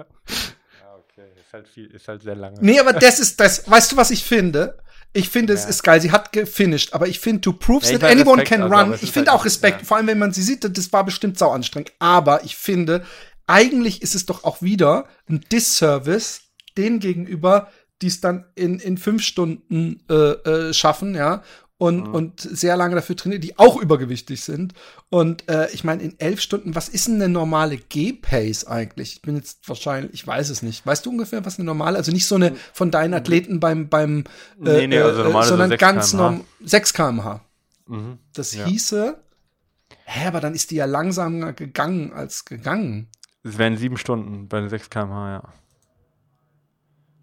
[0.80, 1.28] Ja, okay.
[1.38, 2.56] Ist halt viel, ist halt sehr lange.
[2.60, 3.70] Nee, aber das ist das.
[3.70, 4.78] Weißt du, was ich finde?
[5.12, 5.68] Ich finde, es Ja.
[5.68, 6.00] ist geil.
[6.00, 8.92] Sie hat gefinished, aber ich finde, to prove Ja, that anyone Respekt, can also, run.
[8.94, 9.86] es Ich finde halt- auch Respekt, ja.
[9.86, 11.92] vor allem wenn man sie sieht, das war bestimmt sau anstrengend.
[12.00, 13.04] Aber ich finde,
[13.46, 16.40] eigentlich ist es doch auch wieder ein Disservice
[16.76, 17.68] denen gegenüber,
[18.02, 21.42] die es dann in, in fünf Stunden äh, äh, schaffen, ja.
[21.76, 22.14] Und, Mhm.
[22.14, 24.74] und sehr lange dafür trainieren, die auch übergewichtig sind.
[25.10, 29.14] Und äh, ich meine, in elf Stunden, was ist denn eine normale G-Pace eigentlich?
[29.14, 30.86] Ich bin jetzt wahrscheinlich, ich weiß es nicht.
[30.86, 34.20] Weißt du ungefähr, was eine normale, also nicht so eine von deinen Athleten beim, beim
[34.20, 34.22] äh,
[34.82, 36.22] Nee, nee, also äh, normale so sondern 6 ganz km/h.
[36.22, 37.40] norm 6 km/h.
[37.86, 38.18] Mhm.
[38.34, 38.66] Das Ja.
[38.66, 39.18] hieße,
[40.04, 43.08] hä, aber dann ist die ja langsamer gegangen als gegangen.
[43.44, 45.42] Es wären sieben Stunden bei 6 km/h, ja.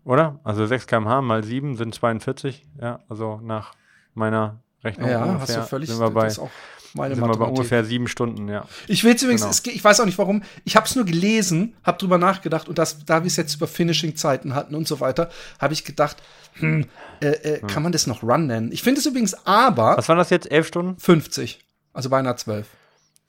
[0.03, 0.39] Oder?
[0.43, 3.73] Also 6 km/h mal 7 sind 42, ja, also nach
[4.13, 5.09] meiner Rechnung.
[5.09, 6.49] Ja, ungefähr, hast du völlig, sind wir bei, das ist auch
[6.93, 8.65] meine sind wir bei ungefähr sieben Stunden, ja.
[8.87, 9.51] Ich will übrigens, Genau.
[9.51, 12.77] es, ich weiß auch nicht warum, ich habe es nur gelesen, habe drüber nachgedacht und
[12.77, 15.29] das, da wir es jetzt über Finishing-Zeiten hatten und so weiter,
[15.59, 16.17] habe ich gedacht,
[16.53, 16.85] hm,
[17.21, 18.71] äh, äh, kann man das noch Run nennen?
[18.71, 20.51] Ich finde es übrigens aber Was waren das jetzt?
[20.51, 20.99] Elf Stunden?
[20.99, 22.67] 50, also beinahe 12.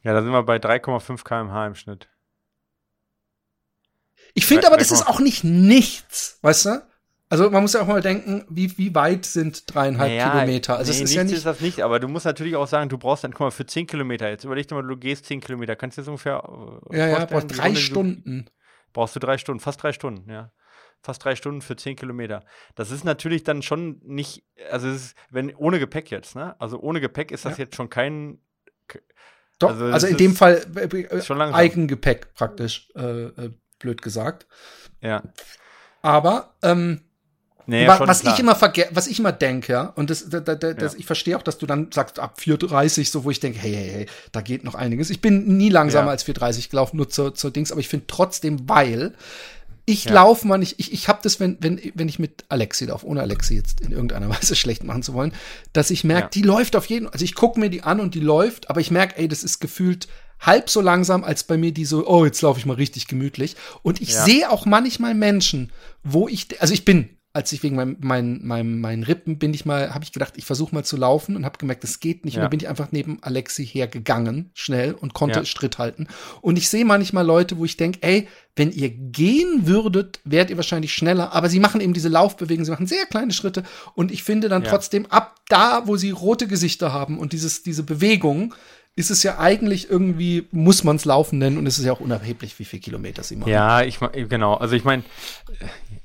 [0.02, 2.08] Ja, da sind wir bei 3,5 km/h im Schnitt.
[4.34, 6.82] Ich finde aber, das ist auch nicht nichts, weißt du?
[7.28, 10.76] Also man muss ja auch mal denken, wie, wie weit sind dreieinhalb Naja, Kilometer?
[10.76, 11.32] Also nee, es ist ja nicht.
[11.32, 13.64] ist das nicht, aber du musst natürlich auch sagen, du brauchst dann, guck mal, für
[13.64, 16.42] 10 Kilometer, jetzt überleg dir mal, du gehst 10 Kilometer, kannst du das ungefähr
[16.90, 18.46] äh, ja, ja, wie drei du- Stunden.
[18.92, 20.52] Brauchst du drei Stunden, fast drei Stunden, ja.
[21.02, 22.44] Fast drei Stunden für 10 Kilometer.
[22.74, 26.54] Das ist natürlich dann schon nicht, also es ist, wenn ohne Gepäck jetzt, ne?
[26.60, 27.64] Also ohne Gepäck ist das Ja.
[27.64, 28.38] jetzt schon kein,
[29.58, 31.32] Doch, Also also, in dem Fall äh.
[31.32, 33.50] Eigengepäck praktisch, äh, äh,
[33.82, 34.46] blöd gesagt.
[35.00, 35.22] ja.
[36.04, 37.02] Aber ähm,
[37.64, 38.34] Nee, schon was klar.
[38.34, 40.98] ich immer was ich immer denke, ja, und das, da, da, da, das, Ja.
[40.98, 43.88] ich verstehe auch, dass du dann sagst ab 4,30 so, wo ich denke, hey, hey,
[43.90, 45.10] hey, da geht noch einiges.
[45.10, 46.10] Ich bin nie langsamer Ja.
[46.10, 49.14] als 4,30 gelaufen, nur zur, zur Dings, aber ich finde trotzdem, weil
[49.86, 50.12] ich Ja.
[50.14, 53.20] laufe mal nicht, ich, ich habe das, wenn, wenn, wenn ich mit Alexi laufe, ohne
[53.20, 55.32] Alexi jetzt in irgendeiner Weise schlecht machen zu wollen,
[55.72, 56.28] dass ich merke, Ja.
[56.30, 58.90] die läuft auf jeden, also ich gucke mir die an und die läuft, aber ich
[58.90, 60.08] merke, ey, das ist gefühlt
[60.42, 63.56] halb so langsam als bei mir die so, oh, jetzt laufe ich mal richtig gemütlich.
[63.82, 64.24] Und ich Ja.
[64.24, 65.70] sehe auch manchmal Menschen,
[66.04, 69.64] wo ich, also ich bin, als ich wegen meinem, meinem, meinem, meinen Rippen bin ich
[69.64, 72.34] mal, habe ich gedacht, ich versuche mal zu laufen und habe gemerkt, das geht nicht.
[72.34, 72.42] Und Ja.
[72.42, 75.44] dann bin ich einfach neben Alexi hergegangen, schnell und konnte Ja.
[75.46, 76.08] Schritt halten.
[76.42, 80.56] Und ich sehe manchmal Leute, wo ich denke, ey, wenn ihr gehen würdet, wärt ihr
[80.56, 81.32] wahrscheinlich schneller.
[81.32, 83.62] Aber sie machen eben diese Laufbewegungen, sie machen sehr kleine Schritte.
[83.94, 84.68] Und ich finde dann Ja.
[84.68, 88.54] trotzdem, ab da, wo sie rote Gesichter haben und dieses, diese Bewegung,
[88.94, 92.00] ist es ja eigentlich irgendwie, muss man es Laufen nennen und es ist ja auch
[92.00, 93.50] unerheblich, wie viele Kilometer sie machen.
[93.50, 94.54] Ja, ich genau.
[94.54, 95.02] Also ich meine,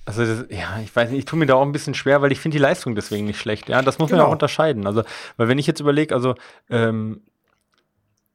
[0.05, 2.31] also das, ja, ich weiß nicht, ich tue mir da auch ein bisschen schwer, weil
[2.31, 3.67] ich finde die Leistung deswegen nicht schlecht.
[3.67, 4.29] Ja, das muss man Genau.
[4.29, 4.87] auch unterscheiden.
[4.87, 5.03] Also,
[5.35, 6.35] weil wenn ich jetzt überlege, also
[6.69, 7.21] ähm,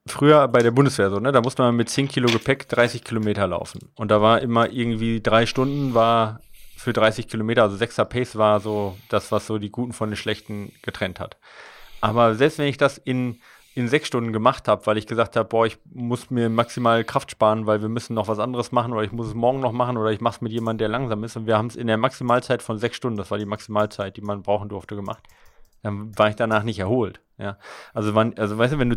[0.07, 3.47] früher bei der Bundeswehr so, ne, da musste man mit 10 Kilo Gepäck 30 Kilometer
[3.47, 3.89] laufen.
[3.95, 6.41] Und da war immer irgendwie drei Stunden war
[6.77, 10.17] für 30 Kilometer, also 6er Pace war so das, was so die Guten von den
[10.17, 11.37] Schlechten getrennt hat.
[12.01, 13.41] Aber selbst wenn ich das in,
[13.75, 17.31] in sechs Stunden gemacht habe, weil ich gesagt habe, boah, ich muss mir maximal Kraft
[17.31, 19.97] sparen, weil wir müssen noch was anderes machen oder ich muss es morgen noch machen
[19.97, 21.97] oder ich mache es mit jemandem, der langsam ist und wir haben es in der
[21.97, 25.23] Maximalzeit von sechs Stunden, das war die Maximalzeit, die man brauchen durfte, gemacht,
[25.83, 27.21] dann war ich danach nicht erholt.
[27.39, 27.59] Ja,
[27.95, 28.97] also wann, also weißt du, wenn du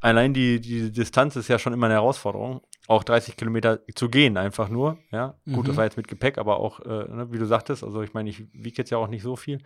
[0.00, 4.36] allein die, die Distanz ist ja schon immer eine Herausforderung, auch 30 Kilometer zu gehen,
[4.36, 4.98] einfach nur.
[5.10, 5.68] Ja, gut, Mhm.
[5.68, 8.30] das war jetzt mit Gepäck, aber auch, äh, ne, wie du sagtest, also ich meine,
[8.30, 9.60] ich wiege jetzt ja auch nicht so viel.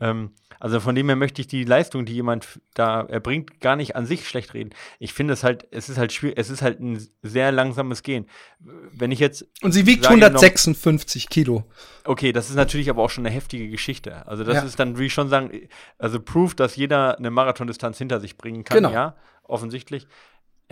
[0.00, 3.96] Ähm, also von dem her möchte ich die Leistung, die jemand da erbringt, gar nicht
[3.96, 4.70] an sich schlecht reden.
[4.98, 8.26] Ich finde es halt, es ist halt schwierig, es ist halt ein sehr langsames Gehen.
[8.58, 11.64] Wenn ich jetzt Und sie wiegt Sag ich noch- 156 Kilo.
[12.04, 14.26] Okay, das ist natürlich aber auch schon eine heftige Geschichte.
[14.26, 14.62] Also das Ja.
[14.62, 18.64] ist dann, würde ich schon sagen, also Proof, dass jeder eine Marathondistanz hinter sich bringen
[18.64, 18.92] kann, Genau.
[18.92, 20.06] ja, offensichtlich.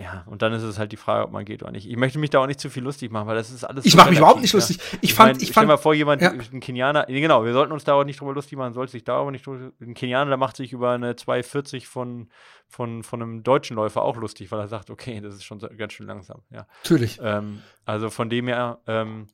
[0.01, 1.85] Ja, und dann ist es halt die Frage, ob man geht oder nicht.
[1.89, 3.91] Ich möchte mich da auch nicht zu viel lustig machen, weil das ist alles Ich
[3.91, 4.57] so mache mich überhaupt nicht ja.
[4.57, 4.79] lustig.
[5.01, 6.31] Ich fand, mein, ich stell fand, mal vor, jemand, ja.
[6.31, 9.03] ein Kenianer, nee, genau, wir sollten uns da auch nicht drüber lustig machen, sollte sich
[9.03, 12.29] da aber nicht drüber, ein Kenianer, der macht sich über eine 240 von,
[12.69, 15.91] von, von einem deutschen Läufer auch lustig, weil er sagt, okay, das ist schon ganz
[15.91, 16.65] schön langsam, ja.
[16.83, 17.19] natürlich.
[17.21, 19.27] Ähm, also von dem her, ähm,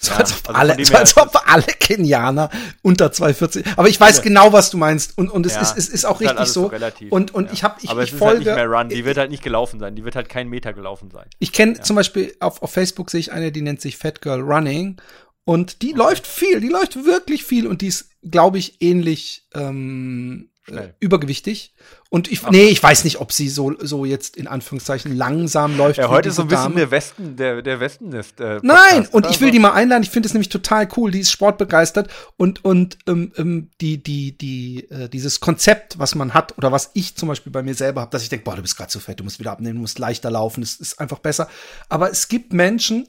[0.00, 2.50] So Ja, als ob, also alle, so als ob alle Kenianer
[2.82, 3.64] unter 240.
[3.76, 4.22] Aber ich weiß Ja.
[4.22, 5.16] genau, was du meinst.
[5.16, 6.66] Und, und es Ja, ist, es ist auch halt richtig alles so.
[6.66, 8.50] relativ, Und, und ich habe, ich, aber ich es ist halt folge.
[8.50, 11.10] nicht mehr Run, die wird halt nicht gelaufen sein, die wird halt keinen Meter gelaufen
[11.10, 11.26] sein.
[11.38, 14.40] Ich kenne zum Beispiel auf, auf Facebook sehe ich eine, die nennt sich Fat Girl
[14.40, 15.00] Running.
[15.46, 20.48] Und die läuft viel, die läuft wirklich viel und die ist, glaube ich, ähnlich ähm,
[20.66, 20.94] äh, Schnell.
[21.00, 21.74] übergewichtig.
[22.10, 25.98] Und ich, nee, ich weiß nicht, ob sie so, so jetzt in Anführungszeichen langsam läuft.
[25.98, 26.76] Ja, heute ist so ein bisschen Dame.
[26.76, 28.40] der Westen, der, der Westen ist.
[28.40, 30.02] Äh, Nein, und ich will die mal einladen.
[30.04, 31.10] Ich finde es nämlich total cool.
[31.10, 36.34] Die ist sportbegeistert und und ähm, ähm, die die die äh, dieses Konzept, was man
[36.34, 38.62] hat oder was ich zum Beispiel bei mir selber habe, dass ich denke, boah, du
[38.62, 41.18] bist gerade zu fett, du musst wieder abnehmen, du musst leichter laufen, das ist einfach
[41.18, 41.48] besser.
[41.88, 43.08] Aber es gibt Menschen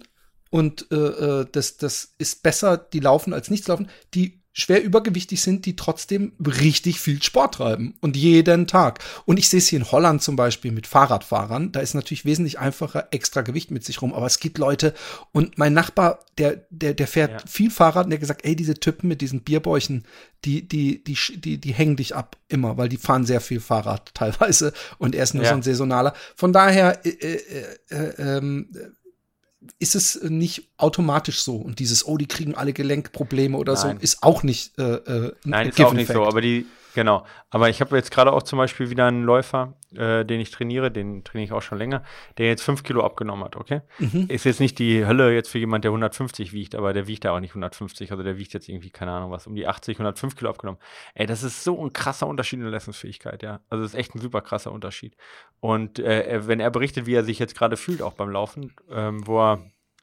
[0.49, 5.41] und äh, äh, das das ist besser, die laufen als nichts laufen, die schwer übergewichtig
[5.41, 8.99] sind, die trotzdem richtig viel Sport treiben und jeden Tag.
[9.25, 11.73] Und ich sehe es hier in Holland zum Beispiel mit Fahrradfahrern.
[11.73, 14.13] Da ist natürlich wesentlich einfacher extra Gewicht mit sich rum.
[14.13, 14.93] Aber es gibt Leute
[15.33, 17.37] und mein Nachbar, der der der fährt Ja.
[17.45, 20.05] viel Fahrrad und der hat gesagt, ey, diese Typen mit diesen Bierbäuchen,
[20.45, 24.09] die die die die die hängen dich ab immer, weil die fahren sehr viel Fahrrad
[24.15, 25.49] teilweise und er ist nur Ja.
[25.49, 26.13] so ein saisonaler.
[26.37, 28.69] Von daher äh, äh, äh, ähm,
[29.80, 31.56] ist es nicht automatisch so.
[31.56, 33.97] Und dieses, oh, die kriegen alle Gelenkprobleme oder so, Nein.
[33.99, 36.28] ist auch nicht äh, äh, ein Nein, ist auch nicht so, Fact.
[36.28, 37.25] aber die, Genau.
[37.49, 40.89] Aber ich habe jetzt gerade auch zum Beispiel wieder einen Läufer, äh, den ich trainiere,
[40.89, 42.03] den trainiere ich auch schon länger,
[42.38, 43.81] der jetzt 5 Kilo abgenommen hat, okay?
[43.99, 44.27] Mhm.
[44.29, 47.34] Ist jetzt nicht die Hölle jetzt für jemand, der 150 wiegt, aber der wiegt ja
[47.34, 50.38] auch nicht 150, also der wiegt jetzt irgendwie, keine Ahnung was, um die 80, 105
[50.38, 50.79] Kilo abgenommen.
[51.15, 53.60] Ey, das ist so ein krasser Unterschied in der Leistungsfähigkeit, ja.
[53.69, 55.17] Also das ist echt ein super krasser Unterschied.
[55.60, 59.27] Und äh, wenn er berichtet, wie er sich jetzt gerade fühlt, auch beim Laufen, ähm,
[59.27, 59.60] wo er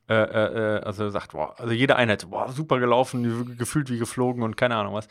[0.09, 4.43] äh, äh, äh, also sagt, boah, also jede Einheit, boah, super gelaufen, gefühlt wie geflogen
[4.43, 5.09] und keine Ahnung was.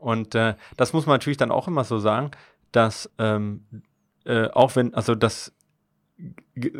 [0.00, 2.30] Und äh, das muss man natürlich dann auch immer so sagen,
[2.72, 3.64] dass ähm,
[4.24, 5.52] äh, auch wenn, also das
[6.54, 6.70] Ge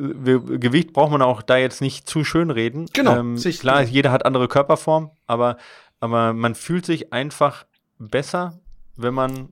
[0.59, 2.87] Gewicht braucht man auch da jetzt nicht zu schön reden.
[2.93, 3.17] Genau.
[3.17, 5.57] Ähm, klar, jeder hat andere Körperform, aber,
[5.99, 7.65] aber man fühlt sich einfach
[7.99, 8.59] besser,
[8.97, 9.51] wenn man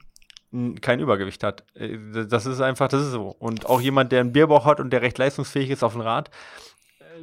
[0.81, 1.65] kein Übergewicht hat.
[1.75, 3.35] Das ist einfach, das ist so.
[3.39, 6.31] Und auch jemand, der einen Bierbauch hat und der recht leistungsfähig ist auf dem Rad,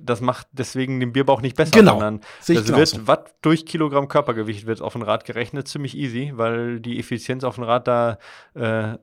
[0.02, 1.94] das macht deswegen den Bierbauch nicht besser, genau.
[1.94, 6.80] sondern das wird Watt durch Kilogramm Körpergewicht wird auf dem Rad gerechnet, ziemlich easy, weil
[6.80, 8.18] die Effizienz auf dem Rad da
[8.54, 8.98] äh,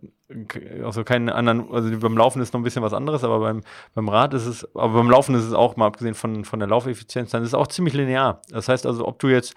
[0.83, 3.63] also keinen anderen, also beim Laufen ist noch ein bisschen was anderes, aber beim,
[3.95, 6.69] beim Rad ist es, aber beim Laufen ist es auch, mal abgesehen von, von der
[6.69, 8.41] Laufeffizienz, dann ist es auch ziemlich linear.
[8.49, 9.55] Das heißt also, ob du jetzt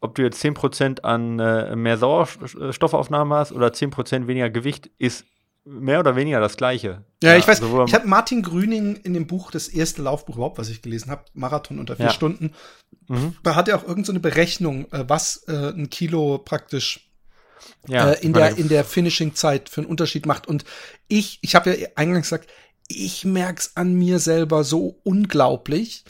[0.00, 5.24] ob du jetzt 10% an äh, mehr Sauerstoffaufnahme hast oder 10% weniger Gewicht, ist
[5.66, 7.04] mehr oder weniger das Gleiche.
[7.22, 7.60] Ja, ja ich weiß.
[7.60, 11.10] Also, ich habe Martin Grüning in dem Buch, das erste Laufbuch überhaupt, was ich gelesen
[11.10, 12.12] habe, Marathon unter vier ja.
[12.12, 12.52] Stunden.
[13.08, 13.36] Mhm.
[13.42, 17.10] Da hat er auch irgendeine so Berechnung, äh, was äh, ein Kilo praktisch
[17.88, 20.46] ja, äh, in der in der Finishing-Zeit für einen Unterschied macht.
[20.46, 20.64] Und
[21.08, 22.50] ich, ich habe ja eingangs gesagt,
[22.88, 26.04] ich merk's an mir selber so unglaublich.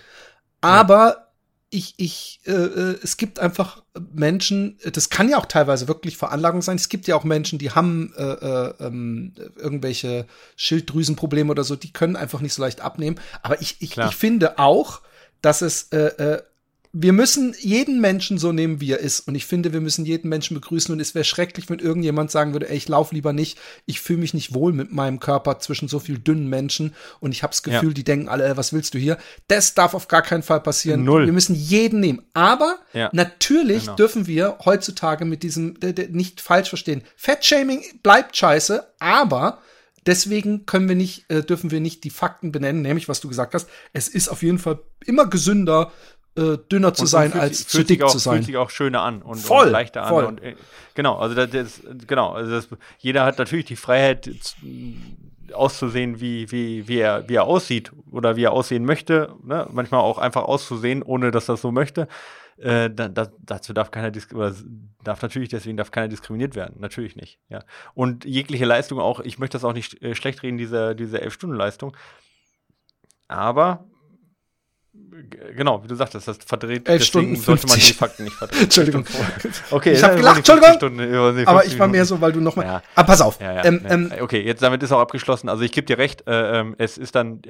[0.61, 1.26] Aber
[1.71, 6.63] ich, ich, äh, äh, es gibt einfach Menschen, das kann ja auch teilweise wirklich Veranlagung
[6.63, 6.77] sein.
[6.77, 10.27] Es gibt ja auch Menschen, die haben äh, äh, ähm, irgendwelche
[10.57, 13.19] Schilddrüsenprobleme oder so, die können einfach nicht so leicht abnehmen.
[13.43, 15.01] Aber ich, ich, ich finde auch,
[15.43, 16.43] dass es äh, äh,
[16.99, 19.21] wir müssen jeden Menschen so nehmen, wie er ist.
[19.29, 20.91] Und ich finde, wir müssen jeden Menschen begrüßen.
[20.95, 23.59] Und es wäre schrecklich, wenn irgendjemand sagen würde, ey, ich laufe lieber nicht.
[23.85, 26.95] Ich fühle mich nicht wohl mit meinem Körper zwischen so viel dünnen Menschen.
[27.21, 27.95] Und ich habe das Gefühl, ja.
[27.95, 29.19] die denken alle, ey, was willst du hier?
[29.47, 31.05] Das darf auf gar keinen Fall passieren.
[31.05, 31.27] Null.
[31.27, 32.23] Wir müssen jeden nehmen.
[32.33, 33.11] Aber ja.
[33.13, 33.97] natürlich genau.
[33.97, 35.75] dürfen wir heutzutage mit diesem
[36.09, 37.03] nicht falsch verstehen.
[37.15, 39.61] Fettshaming bleibt scheiße, aber
[40.07, 43.55] Deswegen können wir nicht, äh, dürfen wir nicht die Fakten benennen, nämlich was du gesagt
[43.55, 43.69] hast.
[43.93, 45.91] Es ist auf jeden Fall immer gesünder,
[46.37, 48.35] äh, dünner zu sein, als sich, zu dick auch, zu sein.
[48.37, 50.09] Fühlt sich auch schöner an und, voll, und leichter an.
[50.09, 50.25] Voll.
[50.25, 50.55] Und, äh,
[50.95, 52.69] genau, also das, das genau, also das,
[52.99, 54.31] jeder hat natürlich die Freiheit
[55.53, 59.35] auszusehen, wie, wie, wie, er, wie er aussieht oder wie er aussehen möchte.
[59.45, 59.67] Ne?
[59.73, 62.09] Manchmal auch einfach auszusehen, ohne dass er das so möchte.
[62.59, 67.39] Äh, da, da, dazu darf keiner darf natürlich deswegen darf keiner diskriminiert werden, natürlich nicht.
[67.51, 67.61] Ja
[67.93, 69.21] und jegliche Leistung auch.
[69.21, 71.95] Ich möchte das auch nicht äh, schlecht reden diese diese elf Stunden Leistung,
[73.29, 73.85] aber
[75.55, 76.89] Genau, wie du sagtest, das verdreht.
[76.89, 78.65] Elf Stunden sollte man die Fakten nicht verdrehen.
[78.65, 79.05] Entschuldigung.
[79.71, 80.75] Okay, ich habe gelacht, Entschuldigung.
[80.75, 82.67] Stunden, aber ich war mehr so, weil du noch mal.
[82.67, 82.83] Ja.
[82.95, 83.41] Aber pass auf.
[83.41, 85.49] Ja, ja, ähm, ähm, okay, jetzt damit ist auch abgeschlossen.
[85.49, 86.27] Also ich gebe dir recht.
[86.27, 87.43] Äh, äh, es ist dann.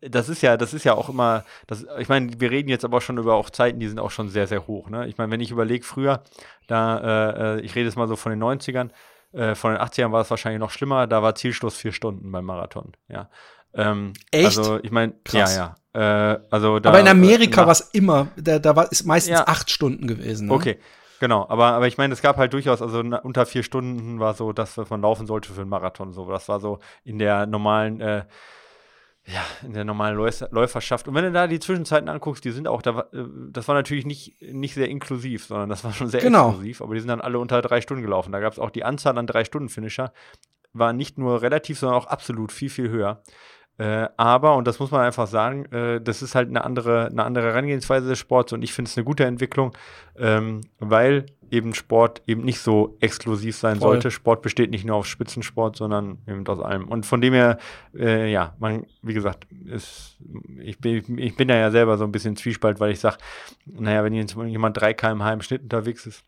[0.00, 3.00] Das ist ja, das ist ja auch immer, das, ich meine, wir reden jetzt aber
[3.00, 4.90] schon über auch Zeiten, die sind auch schon sehr, sehr hoch.
[4.90, 5.08] Ne?
[5.08, 6.22] Ich meine, wenn ich überlege, früher,
[6.66, 8.90] da, äh, äh ich rede jetzt mal so von den 90ern,
[9.32, 12.44] äh, von den 80ern war es wahrscheinlich noch schlimmer, da war Zielschluss vier Stunden beim
[12.44, 12.92] Marathon.
[13.08, 13.30] Ja.
[13.72, 14.44] Ähm, Echt?
[14.44, 15.74] Also ich meine, ja, ja.
[15.94, 19.46] Äh, also da, aber in Amerika war es immer, da, da war ist meistens ja.
[19.46, 20.48] acht Stunden gewesen.
[20.48, 20.52] Ne?
[20.52, 20.78] Okay,
[21.20, 21.46] genau.
[21.48, 24.76] Aber, aber ich meine, es gab halt durchaus, also unter vier Stunden war so das,
[24.76, 26.12] was man laufen sollte für einen Marathon.
[26.12, 28.24] So, das war so in der normalen, äh,
[29.24, 31.06] ja, in der normalen Läuferschaft.
[31.06, 34.04] Und wenn du da die Zwischenzeiten anguckst, die sind auch, da, äh, das war natürlich
[34.04, 36.48] nicht, nicht sehr inklusiv, sondern das war schon sehr genau.
[36.48, 38.32] exklusiv, aber die sind dann alle unter drei Stunden gelaufen.
[38.32, 40.12] Da gab es auch die Anzahl an drei Stunden Finisher,
[40.72, 43.22] war nicht nur relativ, sondern auch absolut viel, viel höher.
[43.76, 47.24] Äh, aber, und das muss man einfach sagen, äh, das ist halt eine andere, eine
[47.24, 49.76] andere Herangehensweise des Sports und ich finde es eine gute Entwicklung,
[50.16, 53.92] ähm, weil eben Sport eben nicht so exklusiv sein Voll.
[53.92, 54.10] sollte.
[54.10, 56.88] Sport besteht nicht nur auf Spitzensport, sondern eben aus allem.
[56.88, 57.58] Und von dem her,
[57.96, 60.18] äh, ja, man, wie gesagt, ist,
[60.60, 63.18] ich, bin, ich bin da ja selber so ein bisschen Zwiespalt, weil ich sage,
[63.66, 66.24] naja, wenn jetzt jemand 3 km/h im Schnitt unterwegs ist,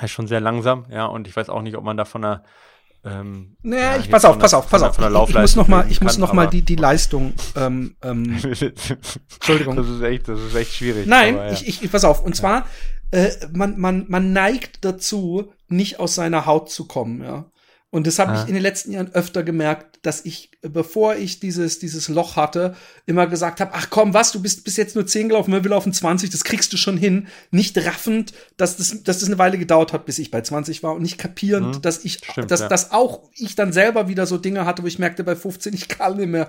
[0.00, 2.44] ist schon sehr langsam, ja, und ich weiß auch nicht, ob man da von einer
[3.02, 4.98] ähm, naja, ja, ich pass auf, pass auf, pass auf.
[4.98, 7.32] Ich, ich muss noch mal, ich muss noch mal die die Leistung.
[7.56, 9.76] Ähm, ähm, Entschuldigung.
[9.76, 11.06] Das ist echt, das ist echt schwierig.
[11.06, 11.52] Nein, aber, ja.
[11.52, 12.22] ich, ich, pass auf.
[12.22, 12.66] Und zwar,
[13.10, 17.22] äh, man, man, man neigt dazu, nicht aus seiner Haut zu kommen.
[17.22, 17.46] Ja.
[17.88, 18.42] Und das habe ah.
[18.42, 22.74] ich in den letzten Jahren öfter gemerkt, dass ich, bevor ich dieses, dieses Loch hatte,
[23.06, 25.92] immer gesagt habe, ach komm, was, du bist bis jetzt nur 10 gelaufen, wir laufen
[25.92, 27.28] 20, das kriegst du schon hin.
[27.50, 30.94] Nicht raffend, dass das, dass das eine Weile gedauert hat, bis ich bei 20 war
[30.94, 31.82] und nicht kapierend, mhm.
[31.82, 32.68] dass ich, Stimmt, dass, ja.
[32.68, 35.88] dass auch ich dann selber wieder so Dinge hatte, wo ich merkte, bei 15, ich
[35.88, 36.48] kann nicht mehr.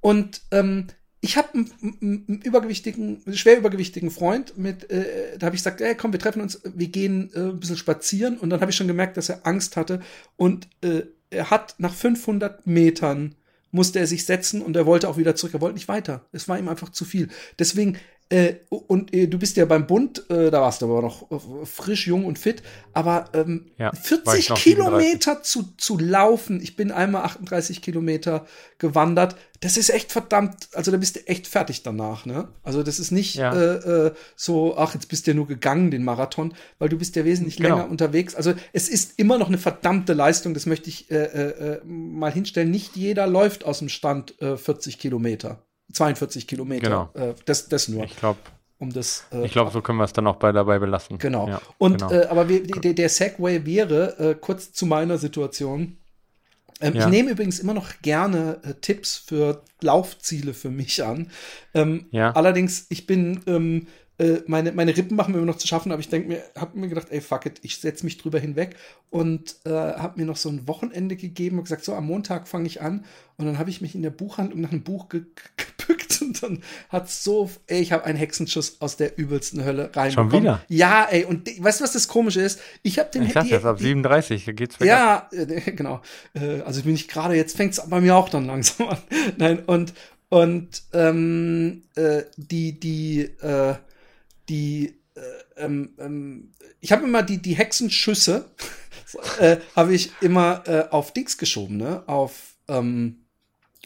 [0.00, 0.86] Und ähm,
[1.24, 6.12] ich habe einen, übergewichtigen, schwer übergewichtigen Freund mit, äh, da habe ich gesagt, ey, komm,
[6.12, 9.16] wir treffen uns, wir gehen äh, ein bisschen spazieren und dann habe ich schon gemerkt,
[9.16, 10.00] dass er Angst hatte
[10.36, 13.34] und äh, er hat nach 500 Metern
[13.70, 15.54] musste er sich setzen und er wollte auch wieder zurück.
[15.54, 16.26] Er wollte nicht weiter.
[16.30, 17.28] Es war ihm einfach zu viel.
[17.58, 17.96] Deswegen
[18.32, 21.66] äh, und äh, du bist ja beim Bund, äh, da warst du aber noch äh,
[21.66, 22.62] frisch, jung und fit.
[22.94, 28.46] Aber ähm, ja, 40 Kilometer zu, zu laufen, ich bin einmal 38 Kilometer
[28.78, 32.48] gewandert, das ist echt verdammt, also da bist du echt fertig danach, ne?
[32.62, 33.52] Also das ist nicht ja.
[33.52, 37.14] äh, äh, so, ach, jetzt bist du ja nur gegangen, den Marathon, weil du bist
[37.16, 37.76] ja wesentlich genau.
[37.76, 38.34] länger unterwegs.
[38.34, 42.70] Also es ist immer noch eine verdammte Leistung, das möchte ich äh, mal hinstellen.
[42.70, 45.62] Nicht jeder läuft aus dem Stand äh, 40 Kilometer.
[45.92, 47.10] 42 Kilometer.
[47.14, 47.30] Genau.
[47.30, 48.04] Äh, das, das nur.
[48.04, 48.38] Ich glaube.
[48.78, 51.18] Um das, äh, ich glaube, so können wir es dann auch bei dabei belassen.
[51.18, 51.48] Genau.
[51.48, 52.10] Ja, und genau.
[52.10, 55.98] Äh, aber wir, der, der Segway wäre äh, kurz zu meiner Situation.
[56.80, 57.04] Ähm, ja.
[57.04, 61.30] Ich nehme übrigens immer noch gerne äh, Tipps für Laufziele für mich an.
[61.74, 62.32] Ähm, ja.
[62.32, 63.86] Allerdings, ich bin ähm,
[64.22, 66.78] äh, meine, meine Rippen machen mir immer noch zu schaffen, aber ich denke mir, habe
[66.78, 68.76] mir gedacht, ey, fuck it, ich setze mich drüber hinweg
[69.10, 72.66] und äh, habe mir noch so ein Wochenende gegeben und gesagt, so am Montag fange
[72.66, 73.04] ich an
[73.36, 75.22] und dann habe ich mich in der Buchhandlung nach einem Buch ge
[75.56, 80.30] gebückt und dann hat so, ey, ich habe einen Hexenschuss aus der übelsten Hölle reinbekommen.
[80.30, 80.62] Schon wieder?
[80.68, 82.60] Ja, ey, und weißt du, was das Komische ist?
[82.84, 84.86] Ich habe den Ich dachte jetzt ab 37 geht's weg.
[84.86, 86.00] Ja, äh, genau.
[86.34, 88.98] Äh, also bin ich gerade, jetzt fängt es bei mir auch dann langsam an.
[89.36, 89.94] Nein, und
[90.28, 93.74] und ähm, äh, die, die, äh,
[94.52, 98.50] die, äh, ähm, ähm, ich habe immer die, die Hexenschüsse,
[99.40, 102.06] äh, habe ich immer äh, auf Dings geschoben, ne?
[102.06, 103.24] Auf, ähm,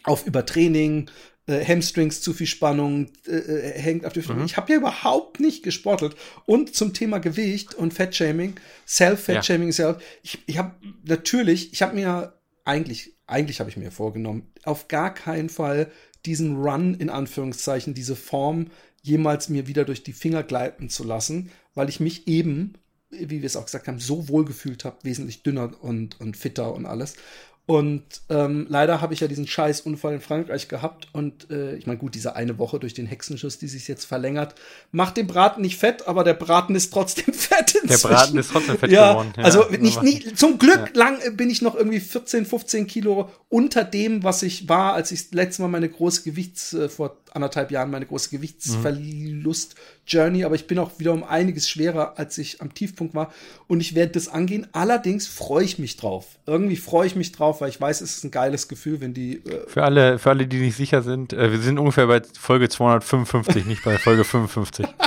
[0.03, 1.09] auf Übertraining,
[1.47, 4.43] äh, Hamstrings, zu viel Spannung, äh, äh hängt auf die mhm.
[4.43, 6.17] Ich habe ja überhaupt nicht gesportelt.
[6.45, 9.73] Und zum Thema Gewicht und Fettshaming, Self-Fettshaming, ja.
[9.73, 10.75] Self, ich, ich habe
[11.05, 12.33] natürlich, ich habe mir
[12.65, 15.89] eigentlich, eigentlich habe ich mir vorgenommen, auf gar keinen Fall
[16.25, 18.67] diesen Run in Anführungszeichen, diese Form
[19.07, 22.73] jemals mir wieder durch die Finger gleiten zu lassen, weil ich mich eben,
[23.09, 26.73] wie wir es auch gesagt haben, so wohl gefühlt habe, wesentlich dünner und, und fitter
[26.73, 27.15] und alles.
[27.69, 31.09] Und ähm, leider habe ich ja diesen scheiß Unfall in Frankreich gehabt.
[31.11, 34.55] Und äh, ich meine, gut, diese eine Woche durch den Hexenschuss, die sich jetzt verlängert,
[34.93, 37.87] macht den Braten nicht fett, aber der Braten ist trotzdem fett inzwischen.
[37.89, 39.33] Der Braten ist trotzdem fett ja, geworden.
[39.35, 40.97] Ja, also nicht, nicht, zum Glück ja.
[41.01, 45.23] lang bin ich noch irgendwie 14, 15 Kilo unter dem, was ich war, als ich
[45.25, 50.55] das letzte Mal meine große Gewichts, äh, vor anderthalb Jahren meine große Gewichtsverlust Journey, aber
[50.55, 53.33] ich bin auch wieder um einiges schwerer, als ich am Tiefpunkt war.
[53.67, 54.67] Und ich werde das angehen.
[54.71, 56.37] Allerdings freue ich mich drauf.
[56.45, 59.37] Irgendwie freue ich mich drauf, weil ich weiß, es ist ein geiles Gefühl, wenn die.
[59.37, 62.69] Äh für alle, für alle, die nicht sicher sind, äh, wir sind ungefähr bei Folge
[62.69, 64.85] 255, nicht bei Folge 55.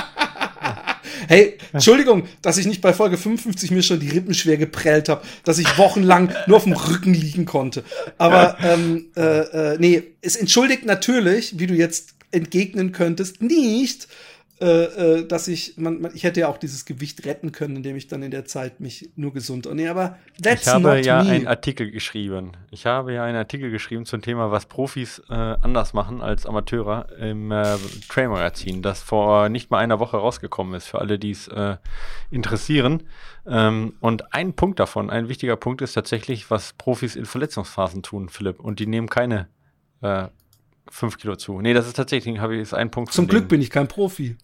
[1.27, 5.21] Hey, Entschuldigung, dass ich nicht bei Folge 55 mir schon die Rippen schwer geprellt habe,
[5.43, 7.83] dass ich wochenlang nur auf dem Rücken liegen konnte.
[8.17, 9.21] Aber ähm, äh,
[9.73, 14.07] äh, nee, es entschuldigt natürlich, wie du jetzt entgegnen könntest, nicht,
[14.61, 17.95] äh, äh, dass ich, man, man, ich hätte ja auch dieses Gewicht retten können, indem
[17.95, 19.67] ich dann in der Zeit mich nur gesund.
[19.73, 21.29] Nee, aber that's Ich habe ja me.
[21.31, 22.51] einen Artikel geschrieben.
[22.69, 27.07] Ich habe ja einen Artikel geschrieben zum Thema, was Profis äh, anders machen als Amateure
[27.19, 27.75] im äh,
[28.07, 31.77] Trail-Magazin, das vor nicht mal einer Woche rausgekommen ist, für alle, die es äh,
[32.29, 33.01] interessieren.
[33.47, 38.29] Ähm, und ein Punkt davon, ein wichtiger Punkt ist tatsächlich, was Profis in Verletzungsphasen tun,
[38.29, 38.59] Philipp.
[38.59, 39.47] Und die nehmen keine
[40.03, 40.27] äh,
[40.91, 41.61] fünf Kilo zu.
[41.61, 43.11] Nee, das ist tatsächlich, habe ich, ist ein Punkt.
[43.13, 44.37] Zum Glück bin ich kein Profi.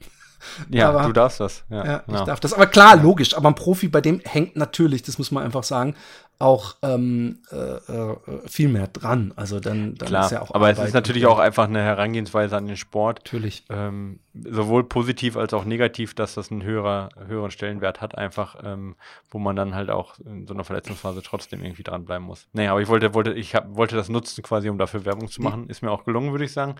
[0.70, 1.64] Ja, aber, du darfst das.
[1.70, 2.54] Ja, ja ich darf das.
[2.54, 3.36] Aber klar, logisch.
[3.36, 5.96] Aber ein Profi, bei dem hängt natürlich, das muss man einfach sagen,
[6.40, 9.34] auch ähm, äh, äh, viel mehr dran.
[9.36, 10.52] Also dann, dann Klar, ist ja auch.
[10.52, 13.20] Aber Arbeit es ist natürlich auch einfach eine Herangehensweise an den Sport.
[13.26, 13.64] Natürlich.
[13.70, 18.96] Ähm, sowohl positiv als auch negativ, dass das einen höherer, höheren Stellenwert hat, einfach, ähm,
[19.32, 22.48] wo man dann halt auch in so einer Verletzungsphase trotzdem irgendwie dranbleiben muss.
[22.54, 25.42] Naja, aber ich wollte, wollte, ich hab, wollte das nutzen, quasi, um dafür Werbung zu
[25.42, 25.70] machen.
[25.70, 26.76] Ist mir auch gelungen, würde ich sagen.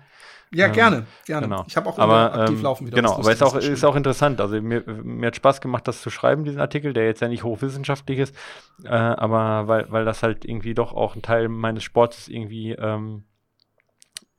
[0.50, 1.48] Ja, ähm, gerne, gerne.
[1.48, 1.64] Genau.
[1.66, 2.96] Ich habe auch aber, aktiv ähm, laufen wieder.
[2.96, 4.40] Genau, aber es ist auch, ist auch interessant.
[4.40, 7.42] Also mir, mir hat Spaß gemacht, das zu schreiben, diesen Artikel, der jetzt ja nicht
[7.42, 8.36] hochwissenschaftlich ist,
[8.84, 13.24] äh, aber weil, weil das halt irgendwie doch auch ein Teil meines Sports irgendwie ähm,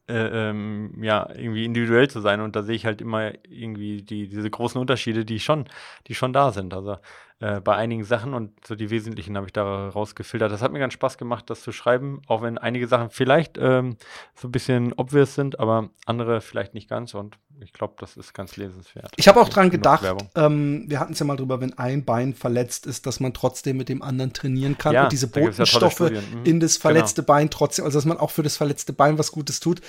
[0.09, 2.41] äh, ähm, ja, irgendwie individuell zu sein.
[2.41, 5.65] Und da sehe ich halt immer irgendwie die, diese großen Unterschiede, die schon,
[6.07, 6.73] die schon da sind.
[6.73, 6.97] Also
[7.41, 10.51] äh, bei einigen Sachen und so die wesentlichen habe ich da rausgefiltert.
[10.51, 13.95] Das hat mir ganz Spaß gemacht, das zu schreiben, auch wenn einige Sachen vielleicht ähm,
[14.35, 17.13] so ein bisschen obvious sind, aber andere vielleicht nicht ganz.
[17.13, 19.13] Und ich glaube, das ist ganz lesenswert.
[19.15, 20.03] Ich habe auch dran gedacht,
[20.35, 23.77] ähm, wir hatten es ja mal drüber, wenn ein Bein verletzt ist, dass man trotzdem
[23.77, 26.43] mit dem anderen trainieren kann ja, und diese Botenstoffe ja mhm.
[26.43, 27.33] in das verletzte genau.
[27.33, 29.79] Bein trotzdem, also dass man auch für das verletzte Bein was Gutes tut.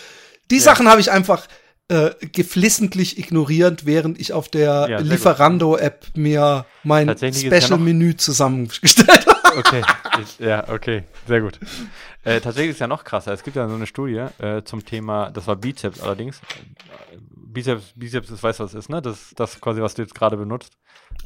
[0.52, 0.62] Die ja.
[0.62, 1.48] Sachen habe ich einfach
[1.90, 9.26] äh, geflissentlich ignorierend, während ich auf der Ja, Lieferando-App mir mein ist ja Special-Menü zusammengestellt
[9.44, 9.58] habe.
[9.58, 9.82] Okay,
[10.22, 11.58] ich, ja, okay, sehr gut.
[12.22, 13.32] Äh, tatsächlich ist ja noch krasser.
[13.32, 16.40] Es gibt ja so eine Studie äh, zum Thema, das war Bizeps allerdings.
[17.34, 19.02] Bizeps, Bizeps ist, weißt du, was es ist, ne?
[19.02, 20.72] Das ist das quasi, was du jetzt gerade benutzt.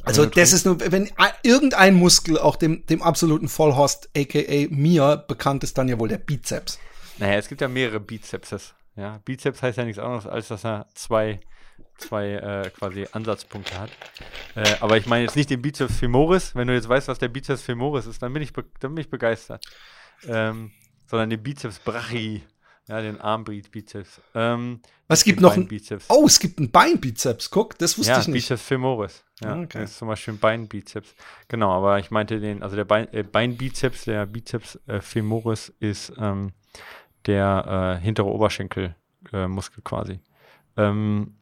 [0.03, 1.11] Also du das ist nur, wenn
[1.43, 6.17] irgendein Muskel auch dem, dem absoluten Vollhorst, aka mir, bekannt ist, dann ja wohl der
[6.17, 6.79] Bizeps.
[7.19, 8.73] Naja, es gibt ja mehrere Bizepses.
[8.95, 11.39] Ja, Bizeps heißt ja nichts anderes, als dass er zwei,
[11.97, 13.89] zwei äh, quasi Ansatzpunkte hat.
[14.55, 16.55] Äh, aber ich meine jetzt nicht den Bizeps femoris.
[16.55, 19.09] Wenn du jetzt weißt, was der Bizeps femoris ist, dann bin ich, dann bin ich
[19.09, 19.65] begeistert.
[20.27, 20.71] Ähm,
[21.07, 22.43] sondern den Bizeps brachii.
[22.87, 24.21] Ja, den Armbizeps.
[24.35, 26.05] Ähm, Was gibt noch ein, Beinbizeps.
[26.07, 27.49] Oh, es gibt einen Beinbizeps.
[27.49, 28.43] Guck, das wusste ja, ich nicht.
[28.43, 29.23] Bizeps femoris.
[29.41, 29.79] Ja, Ah, okay.
[29.81, 31.15] das ist zum Beispiel ein Beinbizeps.
[31.47, 36.13] Genau, aber ich meinte den, also der Bein, äh, Beinbizeps, der Bizeps äh, femoris ist
[36.19, 36.53] ähm,
[37.25, 40.19] der äh, hintere Oberschenkelmuskel äh, quasi.
[40.77, 41.35] Ähm,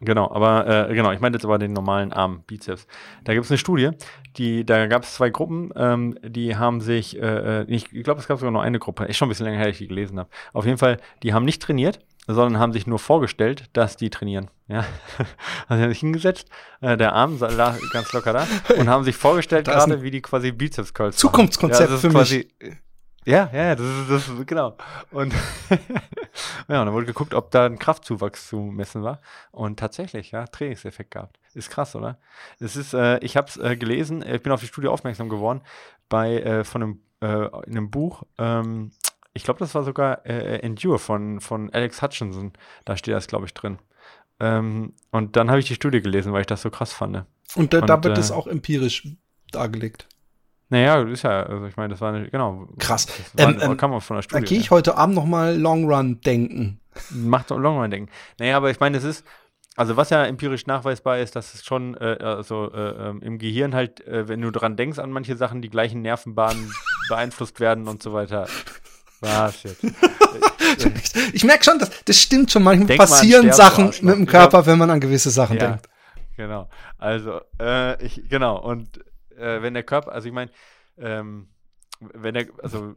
[0.00, 2.86] genau, aber äh, genau, ich meinte jetzt aber den normalen Arm, Bizeps.
[3.24, 3.90] Da gibt es eine Studie,
[4.36, 8.20] die, da gab es zwei Gruppen, ähm, die haben sich, äh, äh, ich, ich glaube,
[8.20, 9.88] es gab sogar noch eine Gruppe, ist schon ein bisschen länger her, dass ich die
[9.88, 10.30] gelesen habe.
[10.52, 14.50] Auf jeden Fall, die haben nicht trainiert, sondern haben sich nur vorgestellt, dass die trainieren.
[14.68, 14.84] Ja,
[15.66, 16.48] also sie haben sich hingesetzt,
[16.80, 18.46] äh, der Arm lag ganz locker da
[18.78, 21.20] und haben sich vorgestellt gerade, wie die quasi Bizeps Curls machen.
[21.20, 22.48] Zukunftskonzept das ist für mich.
[23.28, 24.74] Ja, ja, das ist, das ist genau.
[25.10, 25.34] Und
[25.70, 29.20] ja, und dann wurde geguckt, ob da ein Kraftzuwachs zu messen war.
[29.50, 31.38] Und tatsächlich, ja, Trainingseffekt gehabt.
[31.52, 32.18] Ist krass, oder?
[32.58, 35.60] Es ist, äh, ich habe es äh, gelesen, ich bin auf die Studie aufmerksam geworden
[36.08, 38.22] bei äh, von einem, äh, in einem Buch.
[38.38, 38.92] Ähm,
[39.34, 42.54] ich glaube, das war sogar äh, Endure von, von Alex Hutchinson.
[42.86, 43.78] Da steht das, glaube ich, drin.
[44.40, 47.26] Ähm, und dann habe ich die Studie gelesen, weil ich das so krass fand.
[47.54, 49.06] Und Und, wird äh, es auch empirisch
[49.52, 50.08] dargelegt.
[50.70, 52.68] Naja, ist ja, also ich meine, das war eine, genau.
[52.78, 53.06] Krass.
[53.34, 54.44] War, Ähm, ähm, kam auch von der Da Studie.
[54.44, 54.62] gehe ja.
[54.64, 56.80] ich heute Abend noch mal Long Run denken.
[57.10, 58.10] Macht Long Run denken.
[58.38, 59.24] Naja, aber ich meine, es ist,
[59.76, 63.74] also was ja empirisch nachweisbar ist, dass es schon äh, also, äh, ähm, im Gehirn
[63.74, 66.70] halt, äh, wenn du dran denkst an manche Sachen, die gleichen Nervenbahnen
[67.08, 68.46] beeinflusst werden und so weiter.
[69.20, 69.82] Was jetzt?
[71.32, 72.62] Ich merke schon, das, das stimmt schon.
[72.62, 73.56] Manchmal Denk mal passieren Sterben,
[73.92, 75.88] Sachen mit dem Ich Körper, wenn man an gewisse Sachen Ja, denkt.
[76.36, 76.68] genau.
[76.98, 79.00] Also, äh, ich, genau, und
[79.38, 80.50] äh, wenn der Körper, also ich meine,
[80.96, 81.48] ähm,
[82.00, 82.94] wenn der, also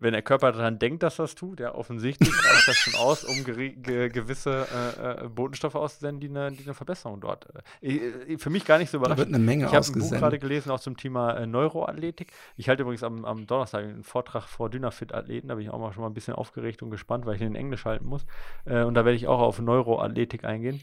[0.00, 3.44] wenn der Körper daran denkt, dass das tut, ja, offensichtlich reicht das schon aus, um
[3.44, 7.48] ge gewisse äh, äh, Botenstoffe auszusenden, die eine, die eine Verbesserung dort.
[7.80, 9.34] Äh, äh, für mich gar nicht so Da wird überraschend.
[9.34, 12.32] eine Menge Ich habe ein Buch gerade gelesen, auch zum Thema äh, Neuroathletik.
[12.56, 15.48] Ich halte übrigens am, am Donnerstag einen Vortrag vor Dynafit-Athleten.
[15.48, 17.48] Da bin ich auch mal schon mal ein bisschen aufgeregt und gespannt, weil ich den
[17.48, 18.26] in Englisch halten muss.
[18.64, 20.80] Äh, und da werde ich auch auf Neuroathletik eingehen.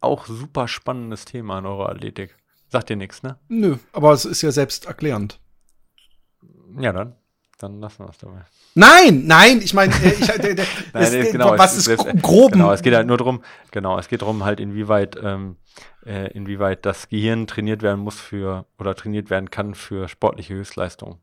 [0.00, 2.36] Auch super spannendes Thema, Neuroathletik.
[2.68, 3.38] Sagt dir nichts, ne?
[3.48, 5.38] Nö, aber es ist ja selbst erklärend.
[6.78, 7.14] Ja, dann.
[7.58, 8.44] Dann lassen wir es dabei.
[8.74, 12.52] Nein, nein, ich meine, äh, ich, nee, der- genau, was es- ist es- gro- groben?
[12.52, 15.56] Genau, es geht halt nur darum, genau, es geht darum halt, inwieweit, ähm,
[16.04, 21.18] äh, inwieweit das Gehirn trainiert werden muss für oder trainiert werden kann für sportliche Höchstleistung.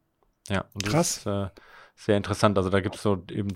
[0.49, 1.17] Ja, und das Krass.
[1.17, 1.47] ist äh,
[1.95, 2.57] sehr interessant.
[2.57, 3.49] Also da gibt es so eben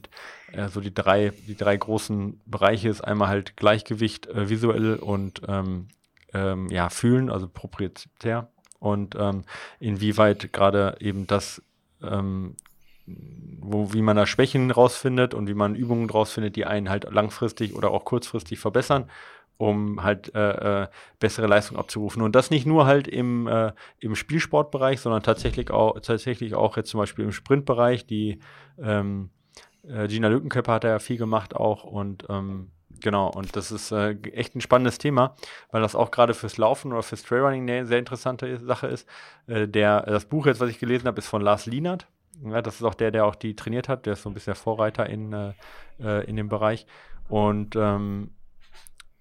[0.52, 5.42] äh, so die drei, die drei großen Bereiche ist einmal halt Gleichgewicht, äh, visuell und
[5.48, 5.88] ähm,
[6.38, 8.50] ähm, ja, fühlen, also proprietär.
[8.80, 9.44] Und ähm,
[9.80, 11.62] inwieweit gerade eben das
[12.04, 12.56] ähm,
[13.08, 17.74] wo, wie man da Schwächen rausfindet und wie man Übungen rausfindet, die einen halt langfristig
[17.76, 19.10] oder auch kurzfristig verbessern,
[19.58, 20.88] um halt äh, äh,
[21.20, 22.22] bessere Leistung abzurufen.
[22.22, 26.90] Und das nicht nur halt im, äh, im Spielsportbereich, sondern tatsächlich auch, tatsächlich auch jetzt
[26.90, 28.06] zum Beispiel im Sprintbereich.
[28.06, 28.40] Die
[28.82, 29.30] ähm,
[29.88, 32.72] äh, Gina Lückenköpfer hat da ja viel gemacht auch und ähm,
[33.02, 35.36] genau, und das ist äh, echt ein spannendes Thema,
[35.72, 39.08] weil das auch gerade fürs Laufen oder fürs Trailrunning eine sehr interessante Sache ist.
[39.48, 42.08] Äh, der, das Buch jetzt, was ich gelesen habe, ist von Lars Lienert.
[42.44, 44.06] Ja, das ist auch der, der auch die trainiert hat.
[44.06, 45.54] Der ist so ein bisschen der Vorreiter in, äh,
[46.00, 46.86] äh, in dem Bereich.
[47.30, 48.32] Und ähm,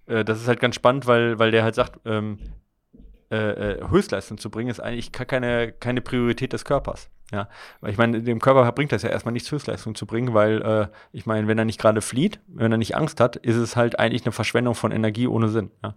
[0.05, 2.39] äh, das ist halt ganz spannend, weil, weil der halt sagt, ähm,
[3.31, 7.09] äh, äh, Höchstleistung zu bringen, ist eigentlich ke- keine, keine Priorität des Körpers.
[7.29, 7.49] Ja,
[7.81, 10.87] weil ich meine, dem Körper bringt das ja erstmal nichts, Höchstleistung zu bringen, weil äh,
[11.11, 13.99] ich meine, wenn er nicht gerade flieht, wenn er nicht Angst hat, ist es halt
[13.99, 15.71] eigentlich eine Verschwendung von Energie ohne Sinn.
[15.83, 15.93] Ja?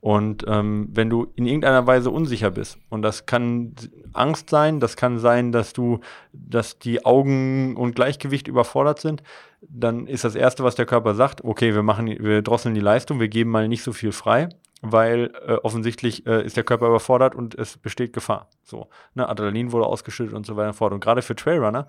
[0.00, 3.76] Und ähm, wenn du in irgendeiner Weise unsicher bist, und das kann
[4.12, 6.00] Angst sein, das kann sein, dass du,
[6.32, 9.22] dass die Augen und Gleichgewicht überfordert sind,
[9.60, 13.20] dann ist das Erste, was der Körper sagt, okay, wir machen, wir drosseln die Leistung,
[13.20, 14.48] wir geben mal nicht so viel frei,
[14.82, 18.50] weil äh, offensichtlich äh, ist der Körper überfordert und es besteht Gefahr.
[18.62, 20.92] So, ne, Adrenalin wurde ausgeschüttet und so weiter und fort.
[20.92, 21.86] Und gerade für Trailrunner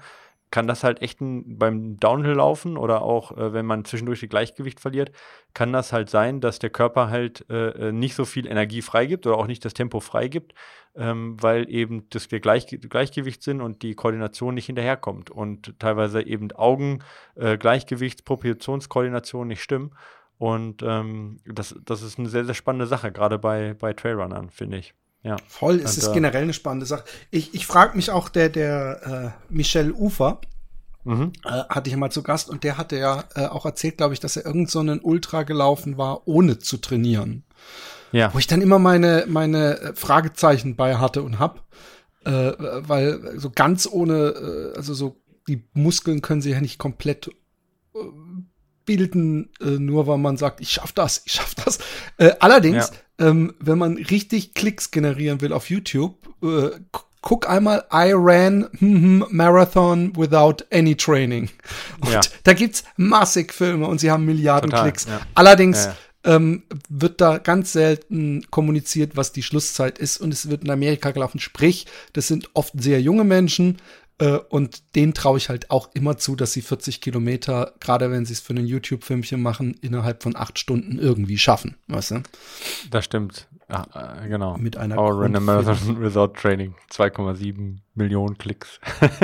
[0.52, 4.30] kann das halt echt ein, beim Downhill laufen oder auch äh, wenn man zwischendurch das
[4.30, 5.12] Gleichgewicht verliert,
[5.56, 9.26] kann das halt sein, dass der Körper halt äh, äh, nicht so viel Energie freigibt
[9.26, 10.54] oder auch nicht das Tempo freigibt,
[10.96, 16.52] ähm, weil eben das der Gleich Gleichgewichtssinn und die Koordination nicht hinterherkommt und teilweise eben
[16.52, 17.00] Augen,
[17.34, 19.96] äh, Gleichgewichts, Propriozionskoordination nicht stimmen.
[20.44, 24.76] Und ähm, das, das ist eine sehr, sehr spannende Sache, gerade bei, bei Trailrunnern, finde
[24.76, 24.94] ich.
[25.22, 25.38] Ja.
[25.48, 27.06] Voll, es ist generell eine spannende Sache.
[27.32, 30.41] Ich, ich frage mich auch, der, der äh, Michel Ufer,
[31.06, 31.32] mhm.
[31.46, 34.20] äh, hatte ich mal zu Gast und der hatte ja äh, auch erzählt, glaube ich,
[34.20, 37.46] dass er irgend so einen Ultra gelaufen war, ohne zu trainieren.
[38.12, 38.34] Ja.
[38.34, 41.64] Wo ich dann immer meine, meine äh, Fragezeichen bei hatte und hab.
[42.26, 45.16] Äh, weil so ganz ohne, äh, also so
[45.48, 47.30] die Muskeln können sie ja nicht komplett
[47.96, 48.00] äh,
[48.86, 51.80] bilden, äh, nur weil man sagt, ich schaff das, ich schaff das.
[52.18, 53.28] Äh, allerdings, ja.
[53.28, 56.72] ähm, wenn man richtig Klicks generieren will auf YouTube, äh,
[57.22, 61.50] guck einmal I ran hm, hm, Marathon without any training.
[62.02, 62.22] Und ja.
[62.44, 65.06] da gibt's massig Filme und sie haben Milliarden Total, Klicks.
[65.06, 65.22] Ja.
[65.34, 65.90] Allerdings
[66.26, 71.12] ähm, wird da ganz selten kommuniziert, was die Schlusszeit ist und es wird in Amerika
[71.12, 71.40] gelaufen.
[71.40, 73.78] Sprich, das sind oft sehr junge Menschen,
[74.32, 78.34] und denen traue ich halt auch immer zu, dass sie 40 Kilometer, gerade wenn sie
[78.34, 81.78] es für ein YouTube-Filmchen machen, innerhalb von acht Stunden irgendwie schaffen.
[81.88, 82.24] Weißt du?
[82.91, 83.47] Das stimmt.
[83.69, 84.57] Ja, äh, genau.
[84.57, 86.76] Mit einer Our Run a Marathon Without Training.
[86.91, 88.80] 2,7 Millionen Klicks.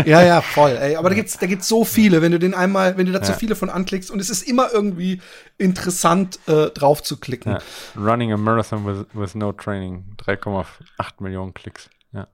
[0.06, 0.72] ja, ja, voll.
[0.72, 0.96] Ey.
[0.96, 3.26] Aber da gibt's, da gibt's so viele, wenn du den einmal, wenn du da ja.
[3.26, 5.22] so viele von anklickst und es ist immer irgendwie
[5.58, 7.54] interessant, äh, drauf zu klicken.
[7.54, 7.60] Ja.
[7.96, 10.16] Running a Marathon with, with no training.
[10.18, 10.66] 3,8
[11.20, 11.90] Millionen Klicks.
[12.12, 12.28] Ja.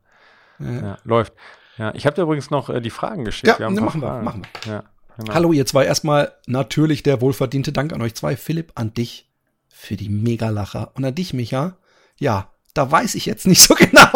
[0.60, 0.98] ja.
[1.04, 1.34] Läuft.
[1.78, 3.48] Ja, ich habe dir übrigens noch äh, die Fragen geschickt.
[3.48, 4.72] Ja, wir ne, machen wir, machen wir.
[4.72, 4.84] Ja,
[5.18, 5.34] genau.
[5.34, 8.36] Hallo ihr zwei, erstmal natürlich der wohlverdiente Dank an euch zwei.
[8.36, 9.30] Philipp, an dich
[9.68, 11.78] für die Megalacher und an dich, Micha.
[12.18, 14.08] Ja, da weiß ich jetzt nicht so genau.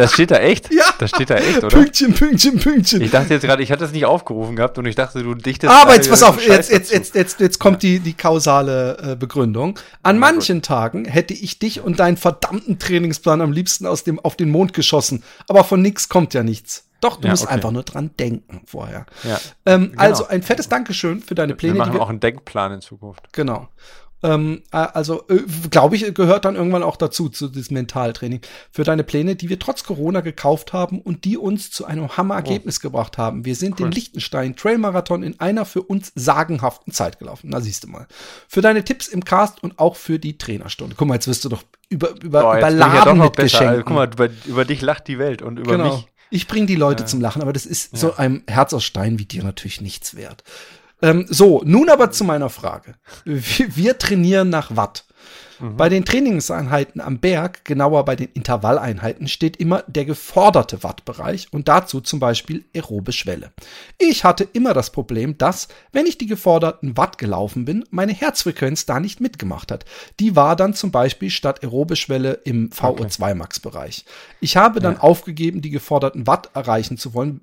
[0.00, 0.72] Das steht da echt?
[0.72, 0.84] Ja.
[0.98, 1.68] Das steht da echt, oder?
[1.68, 3.00] Pünktchen, Pünktchen, Pünktchen.
[3.02, 5.72] Ich dachte jetzt gerade, ich hatte das nicht aufgerufen gehabt und ich dachte, du dichtest.
[5.72, 9.78] Aber jetzt pass auf, jetzt, jetzt, jetzt, jetzt, jetzt kommt die, die kausale äh, Begründung.
[10.02, 10.64] An ja, manchen gut.
[10.66, 14.72] Tagen hätte ich dich und deinen verdammten Trainingsplan am liebsten aus dem, auf den Mond
[14.72, 15.22] geschossen.
[15.48, 16.84] Aber von nix kommt ja nichts.
[17.00, 17.54] Doch, du ja, musst okay.
[17.54, 19.06] einfach nur dran denken vorher.
[19.24, 20.02] Ja, ähm, genau.
[20.02, 21.74] Also ein fettes Dankeschön für deine Pläne.
[21.74, 23.32] Wir machen auch einen Denkplan in Zukunft.
[23.32, 23.68] Genau.
[24.22, 25.38] Ähm, äh, also, äh,
[25.70, 28.40] glaube ich, gehört dann irgendwann auch dazu, zu diesem Mentaltraining.
[28.70, 32.78] Für deine Pläne, die wir trotz Corona gekauft haben und die uns zu einem Hammerergebnis
[32.78, 32.82] oh.
[32.82, 33.44] gebracht haben.
[33.44, 33.86] Wir sind cool.
[33.86, 37.50] den Liechtenstein Trailmarathon in einer für uns sagenhaften Zeit gelaufen.
[37.50, 38.06] Na, siehst du mal.
[38.48, 40.96] Für deine Tipps im Cast und auch für die Trainerstunde.
[40.96, 43.68] Guck mal, jetzt wirst du doch über, über, oh, überladen ja mit Geschenken.
[43.68, 45.96] Also, guck mal, über, über, dich lacht die Welt und über genau.
[45.96, 46.06] mich.
[46.30, 47.06] Ich bringe die Leute ja.
[47.06, 47.98] zum Lachen, aber das ist ja.
[47.98, 50.44] so einem Herz aus Stein wie dir natürlich nichts wert.
[51.02, 52.94] Ähm, so, nun aber zu meiner Frage.
[53.24, 55.04] Wir, wir trainieren nach Watt.
[55.60, 55.76] Mhm.
[55.76, 61.68] Bei den Trainingseinheiten am Berg, genauer bei den Intervalleinheiten, steht immer der geforderte Wattbereich und
[61.68, 63.52] dazu zum Beispiel aerobe Schwelle.
[63.98, 68.86] Ich hatte immer das Problem, dass, wenn ich die geforderten Watt gelaufen bin, meine Herzfrequenz
[68.86, 69.84] da nicht mitgemacht hat.
[70.18, 74.04] Die war dann zum Beispiel statt aerobe Schwelle im VO2 Max Bereich.
[74.40, 75.00] Ich habe dann ja.
[75.00, 77.40] aufgegeben, die geforderten Watt erreichen zu wollen,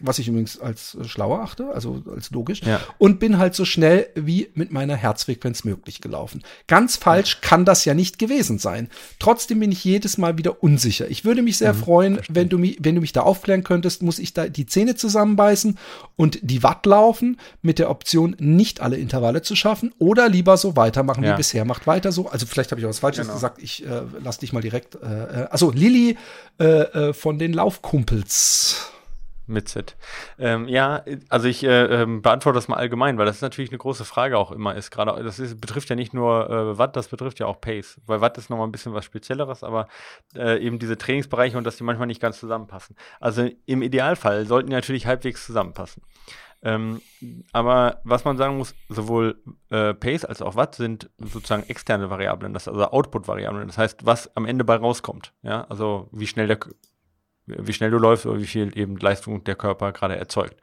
[0.00, 2.80] was ich übrigens als schlauer achte, also als logisch, ja.
[2.98, 6.42] und bin halt so schnell wie mit meiner Herzfrequenz möglich gelaufen.
[6.66, 8.90] Ganz falsch kann kann das ja nicht gewesen sein.
[9.18, 11.08] Trotzdem bin ich jedes Mal wieder unsicher.
[11.08, 14.02] Ich würde mich sehr mhm, freuen, wenn du, mich, wenn du mich da aufklären könntest,
[14.02, 15.78] muss ich da die Zähne zusammenbeißen
[16.16, 20.76] und die Watt laufen mit der Option, nicht alle Intervalle zu schaffen oder lieber so
[20.76, 21.32] weitermachen ja.
[21.32, 21.64] wie bisher.
[21.64, 22.28] Macht weiter so.
[22.28, 23.36] Also vielleicht habe ich auch was Falsches genau.
[23.36, 23.62] gesagt.
[23.62, 24.96] Ich äh, lass dich mal direkt.
[24.96, 26.18] Äh, also Lilly
[26.60, 28.92] äh, äh, von den Laufkumpels
[29.46, 29.96] mit Z.
[30.38, 34.04] Ähm, ja, also ich äh, ähm, beantworte das mal allgemein, weil das natürlich eine große
[34.04, 34.90] Frage auch immer ist.
[34.90, 38.00] Gerade das ist, betrifft ja nicht nur äh, Watt, das betrifft ja auch Pace.
[38.06, 39.88] Weil Watt ist nochmal ein bisschen was Spezielleres, aber
[40.34, 42.96] äh, eben diese Trainingsbereiche und dass die manchmal nicht ganz zusammenpassen.
[43.20, 46.02] Also im Idealfall sollten die natürlich halbwegs zusammenpassen.
[46.62, 47.02] Ähm,
[47.52, 52.54] aber was man sagen muss, sowohl äh, Pace als auch Watt sind sozusagen externe Variablen,
[52.54, 53.66] das also Output-Variablen.
[53.66, 55.32] Das heißt, was am Ende bei rauskommt.
[55.42, 56.58] Ja, also wie schnell der
[57.46, 60.56] wie schnell du läufst oder wie viel eben Leistung der Körper gerade erzeugt.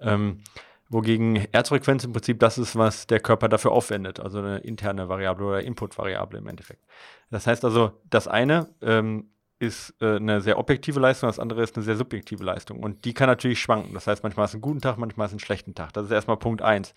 [0.00, 0.42] Ähm,
[0.88, 5.46] wogegen Herzfrequenz im Prinzip das ist, was der Körper dafür aufwendet, also eine interne Variable
[5.46, 6.84] oder Input-Variable im Endeffekt.
[7.30, 9.28] Das heißt also, das eine ähm,
[9.58, 12.80] ist äh, eine sehr objektive Leistung, das andere ist eine sehr subjektive Leistung.
[12.80, 13.94] Und die kann natürlich schwanken.
[13.94, 15.92] Das heißt, manchmal ist es ein guten Tag, manchmal ist es ein schlechten Tag.
[15.92, 16.94] Das ist erstmal Punkt eins.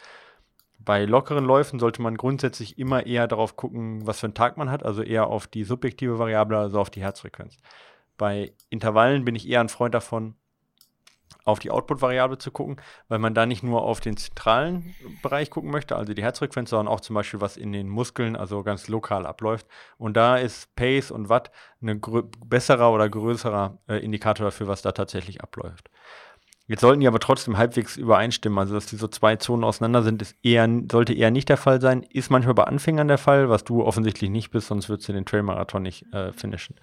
[0.79, 4.69] Bei lockeren Läufen sollte man grundsätzlich immer eher darauf gucken, was für einen Tag man
[4.69, 7.57] hat, also eher auf die subjektive Variable, also auf die Herzfrequenz.
[8.17, 10.35] Bei Intervallen bin ich eher ein Freund davon,
[11.45, 15.69] auf die Output-Variable zu gucken, weil man da nicht nur auf den zentralen Bereich gucken
[15.69, 19.27] möchte, also die Herzfrequenz, sondern auch zum Beispiel, was in den Muskeln, also ganz lokal
[19.27, 19.67] abläuft.
[19.97, 21.51] Und da ist Pace und Watt
[21.81, 22.01] ein
[22.45, 25.89] besserer oder größerer äh, Indikator dafür, was da tatsächlich abläuft.
[26.67, 28.57] Jetzt sollten die aber trotzdem halbwegs übereinstimmen.
[28.57, 31.79] Also, dass die so zwei Zonen auseinander sind, ist eher, sollte eher nicht der Fall
[31.79, 32.01] sein.
[32.09, 35.25] Ist manchmal bei Anfängern der Fall, was du offensichtlich nicht bist, sonst würdest du den
[35.25, 36.75] Trailmarathon nicht äh, finishen.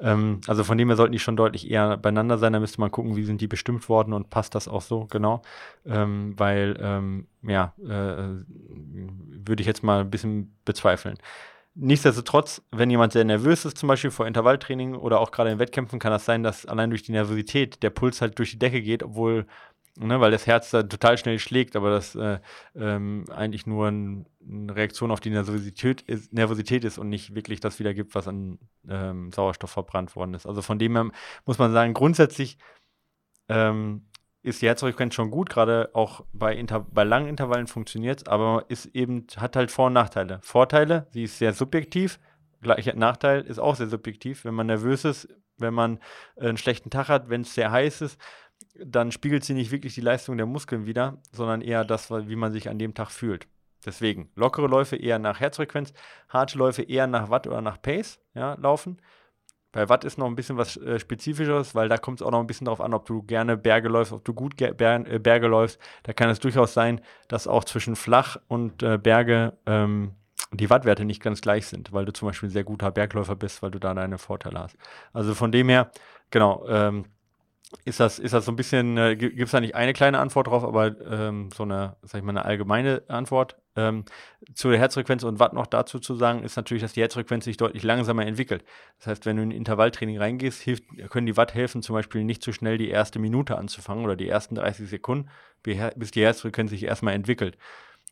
[0.00, 2.52] Ähm, also von dem her sollten die schon deutlich eher beieinander sein.
[2.52, 5.42] Da müsste man gucken, wie sind die bestimmt worden und passt das auch so, genau.
[5.86, 11.16] Ähm, weil, ähm, ja, äh, würde ich jetzt mal ein bisschen bezweifeln.
[11.80, 16.00] Nichtsdestotrotz, wenn jemand sehr nervös ist, zum Beispiel vor Intervalltraining oder auch gerade in Wettkämpfen,
[16.00, 19.04] kann das sein, dass allein durch die Nervosität der Puls halt durch die Decke geht,
[19.04, 19.46] obwohl,
[19.96, 22.40] ne, weil das Herz da total schnell schlägt, aber das äh,
[22.74, 27.60] ähm, eigentlich nur ein, eine Reaktion auf die Nervosität ist, Nervosität ist und nicht wirklich
[27.60, 28.58] das wiedergibt, was an
[28.88, 30.46] ähm, Sauerstoff verbrannt worden ist.
[30.46, 31.10] Also von dem her
[31.46, 32.58] muss man sagen, grundsätzlich
[33.48, 34.07] ähm,
[34.48, 38.64] ist die Herzfrequenz schon gut, gerade auch bei, Inter bei langen Intervallen funktioniert es, aber
[38.68, 40.40] ist eben, hat halt Vor- und Nachteile.
[40.42, 42.18] Vorteile, sie ist sehr subjektiv,
[42.60, 44.44] gleicher Nachteil ist auch sehr subjektiv.
[44.44, 45.28] Wenn man nervös ist,
[45.58, 46.00] wenn man
[46.36, 48.20] einen schlechten Tag hat, wenn es sehr heiß ist,
[48.74, 52.52] dann spiegelt sie nicht wirklich die Leistung der Muskeln wieder, sondern eher das, wie man
[52.52, 53.46] sich an dem Tag fühlt.
[53.84, 55.92] Deswegen lockere Läufe eher nach Herzfrequenz,
[56.28, 59.00] harte Läufe eher nach Watt oder nach Pace ja, laufen.
[59.72, 62.40] Bei Watt ist noch ein bisschen was äh, Spezifischeres, weil da kommt es auch noch
[62.40, 65.46] ein bisschen darauf an, ob du gerne Berge läufst, ob du gut Ber äh, Berge
[65.46, 65.78] läufst.
[66.04, 70.14] Da kann es durchaus sein, dass auch zwischen Flach und äh, Berge ähm,
[70.52, 73.62] die Wattwerte nicht ganz gleich sind, weil du zum Beispiel ein sehr guter Bergläufer bist,
[73.62, 74.76] weil du da deine Vorteile hast.
[75.12, 75.90] Also von dem her,
[76.30, 77.04] genau, ähm,
[77.84, 80.46] ist das, ist das so ein bisschen, äh, gibt es da nicht eine kleine Antwort
[80.46, 83.56] drauf, aber ähm, so eine, sag ich mal, eine allgemeine Antwort.
[83.76, 84.06] Ähm,
[84.54, 87.58] zu der Herzfrequenz und Watt noch dazu zu sagen, ist natürlich, dass die Herzfrequenz sich
[87.58, 88.64] deutlich langsamer entwickelt.
[88.98, 92.42] Das heißt, wenn du in Intervalltraining reingehst, hilft, können die Watt helfen, zum Beispiel nicht
[92.42, 95.28] zu so schnell die erste Minute anzufangen oder die ersten 30 Sekunden,
[95.62, 97.58] bis die Herzfrequenz sich erstmal entwickelt.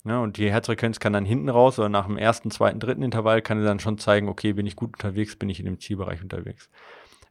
[0.04, 3.42] Ja, und die Herzfrequenz kann dann hinten raus oder nach dem ersten, zweiten, dritten Intervall
[3.42, 6.70] kann dann schon zeigen, okay, bin ich gut unterwegs, bin ich in dem Zielbereich unterwegs.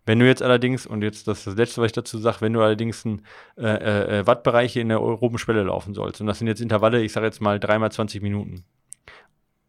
[0.06, 2.62] Wenn du jetzt allerdings, und jetzt das das Letzte, was ich dazu sage, wenn du
[2.62, 3.26] allerdings ein,
[3.58, 7.12] äh, äh, Wattbereiche in der aeroben Schwelle laufen sollst, und das sind jetzt Intervalle, ich
[7.12, 8.64] sage jetzt mal dreimal 20 Minuten,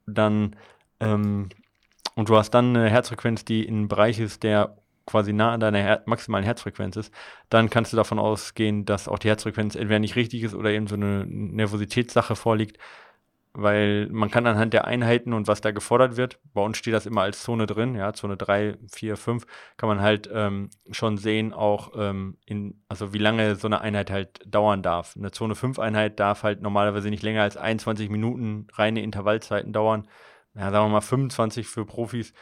[0.06, 0.56] dann,
[1.00, 1.48] ähm,
[2.14, 4.76] und du hast dann eine Herzfrequenz, die in einem Bereich ist, der
[5.06, 7.14] quasi nah an deiner Her maximalen Herzfrequenz ist,
[7.48, 10.88] dann kannst du davon ausgehen, dass auch die Herzfrequenz entweder nicht richtig ist oder eben
[10.88, 12.78] so eine Nervositätssache vorliegt,
[13.56, 17.06] weil man kann anhand der Einheiten und was da gefordert wird, bei uns steht das
[17.06, 19.46] immer als Zone drin, ja, Zone 3, 4, 5,
[19.78, 24.10] kann man halt ähm, schon sehen, auch ähm, in, also wie lange so eine Einheit
[24.10, 25.14] halt dauern darf.
[25.16, 30.06] Eine Zone 5 Einheit darf halt normalerweise nicht länger als 21 Minuten reine Intervallzeiten dauern.
[30.54, 32.34] Ja, sagen wir mal 25 für Profis.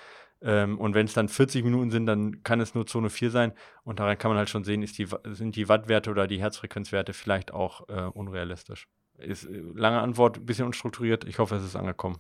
[0.43, 3.53] Ähm, und wenn es dann 40 Minuten sind, dann kann es nur Zone 4 sein.
[3.85, 7.53] Und daran kann man halt schon sehen, die, sind die Wattwerte oder die Herzfrequenzwerte vielleicht
[7.55, 8.89] auch äh, unrealistisch.
[9.19, 11.25] Ist äh, lange Antwort, ein bisschen unstrukturiert.
[11.25, 12.19] Ich hoffe, es ist angekommen.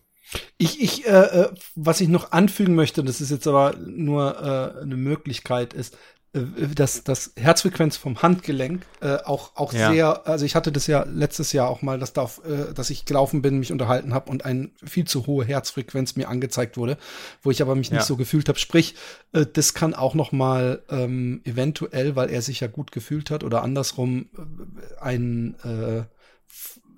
[0.57, 4.83] Ich, ich, äh, äh, was ich noch anfügen möchte, das ist jetzt aber nur äh,
[4.83, 5.99] eine Möglichkeit, ist,
[6.35, 6.41] äh,
[6.75, 9.91] dass das Herzfrequenz vom Handgelenk äh, auch auch ja.
[9.91, 13.05] sehr, also ich hatte das ja letztes Jahr auch mal, dass da, äh, dass ich
[13.05, 16.97] gelaufen bin, mich unterhalten habe und eine viel zu hohe Herzfrequenz mir angezeigt wurde,
[17.43, 17.97] wo ich aber mich ja.
[17.97, 18.59] nicht so gefühlt habe.
[18.59, 18.97] Sprich,
[19.33, 23.45] äh, das kann auch noch mal ähm, eventuell, weil er sich ja gut gefühlt hat
[23.45, 26.05] oder andersrum äh, ein äh,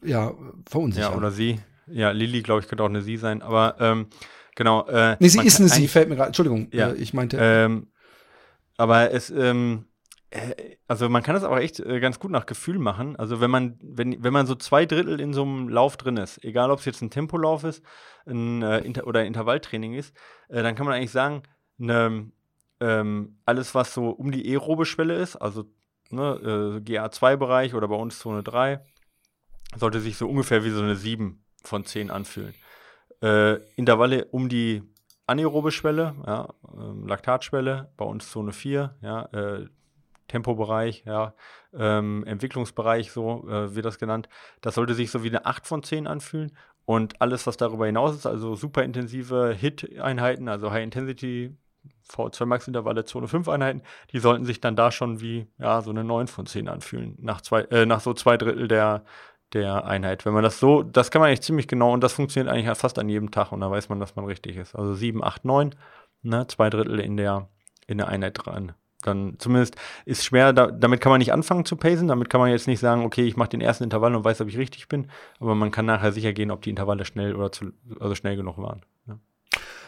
[0.06, 0.32] ja,
[0.68, 1.12] verunsichern.
[1.12, 1.60] Ja, oder sie.
[1.86, 4.06] Ja, Lilly, glaube ich, könnte auch eine sie sein, aber ähm,
[4.54, 4.86] genau.
[4.86, 6.28] Äh, nee, sie ist eine sie, fällt mir gerade.
[6.28, 7.38] Entschuldigung, ja, äh, ich meinte.
[7.40, 7.88] Ähm,
[8.76, 9.86] aber es, ähm,
[10.30, 13.16] äh, also man kann das aber echt äh, ganz gut nach Gefühl machen.
[13.16, 16.42] Also wenn man, wenn, wenn man so zwei Drittel in so einem Lauf drin ist,
[16.44, 17.82] egal ob es jetzt ein Tempolauf ist
[18.26, 20.14] ein, äh, Inter oder ein Intervalltraining ist,
[20.48, 21.42] äh, dann kann man eigentlich sagen,
[21.78, 22.30] ne,
[22.80, 25.64] ähm, alles, was so um die aerobe Schwelle ist, also
[26.10, 28.80] ne, äh, GA2-Bereich oder bei uns Zone 3,
[29.74, 32.54] sollte sich so ungefähr wie so eine 7 von 10 anfühlen.
[33.22, 34.82] Äh, Intervalle um die
[35.26, 39.66] anaerobe Schwelle, ja, äh, Laktatschwelle, bei uns Zone 4, ja, äh,
[40.28, 41.34] Tempobereich, ja,
[41.72, 44.28] ähm, Entwicklungsbereich, so äh, wird das genannt.
[44.60, 46.56] Das sollte sich so wie eine 8 von 10 anfühlen.
[46.84, 51.56] Und alles, was darüber hinaus ist, also super intensive HIT-Einheiten, also High Intensity
[52.08, 55.90] V2 Max Intervalle, Zone 5 Einheiten, die sollten sich dann da schon wie ja, so
[55.90, 59.04] eine 9 von 10 anfühlen, nach, zwei, äh, nach so zwei Drittel der,
[59.52, 60.24] der Einheit.
[60.26, 62.98] Wenn man das so, das kann man eigentlich ziemlich genau und das funktioniert eigentlich fast
[62.98, 64.74] an jedem Tag und da weiß man, dass man richtig ist.
[64.74, 65.74] Also 7, 8, 9,
[66.22, 67.48] ne, zwei Drittel in der,
[67.86, 68.72] in der Einheit dran.
[69.02, 72.50] Dann zumindest ist schwer, da, damit kann man nicht anfangen zu pacen, damit kann man
[72.50, 75.08] jetzt nicht sagen, okay, ich mache den ersten Intervall und weiß, ob ich richtig bin,
[75.38, 78.58] aber man kann nachher sicher gehen, ob die Intervalle schnell oder zu, also schnell genug
[78.58, 78.84] waren.
[79.06, 79.18] Ja.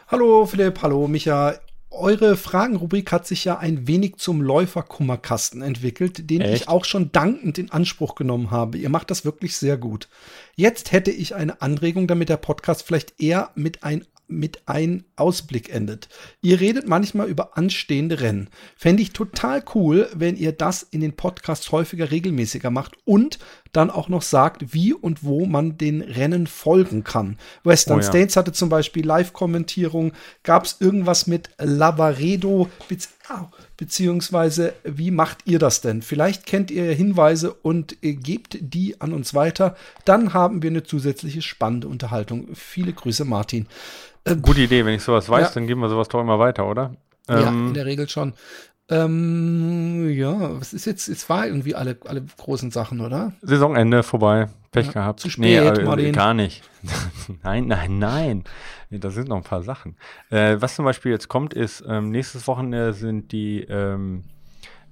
[0.09, 1.55] Hallo Philipp, hallo Micha
[1.91, 6.63] eure Fragenrubrik hat sich ja ein wenig zum Läuferkummerkasten entwickelt, den Echt?
[6.63, 8.79] ich auch schon dankend in Anspruch genommen habe.
[8.79, 10.09] Ihr macht das wirklich sehr gut.
[10.55, 15.71] Jetzt hätte ich eine Anregung, damit der Podcast vielleicht eher mit ein mit ein Ausblick
[15.73, 16.09] endet.
[16.43, 18.51] Ihr redet manchmal über anstehende Rennen.
[18.77, 23.39] Fände ich total cool, wenn ihr das in den Podcasts häufiger regelmäßiger macht und
[23.73, 27.39] dann auch noch sagt, wie und wo man den Rennen folgen kann.
[27.65, 28.07] Western oh ja.
[28.07, 30.13] States hatte zum Beispiel Live-Kommentierung.
[30.43, 32.69] Gab es irgendwas mit Lavaredo?
[33.77, 36.03] Beziehungsweise, wie macht ihr das denn?
[36.03, 39.77] Vielleicht kennt ihr Hinweise und gebt die an uns weiter.
[40.05, 42.49] Dann haben wir eine zusätzliche spannende Unterhaltung.
[42.55, 43.67] Viele Grüße, Martin.
[44.25, 45.55] Äh, Gute Idee, wenn ich sowas weiß, ja.
[45.55, 46.95] dann geben wir sowas doch immer weiter, oder?
[47.29, 48.33] Ja, ähm, in der Regel schon.
[48.91, 51.09] Ähm, ja, was ist jetzt?
[51.09, 53.33] Es war irgendwie alle, alle großen Sachen, oder?
[53.43, 54.49] Saisonende vorbei.
[54.71, 55.21] Pech ja, gehabt.
[55.21, 56.63] Zu spät, nee, äh, gar nicht.
[57.43, 58.45] nein, nein, nein.
[58.91, 59.97] Nee, da sind noch ein paar Sachen.
[60.31, 64.25] Äh, was zum Beispiel jetzt kommt, ist, ähm, nächstes Wochenende sind die, ähm,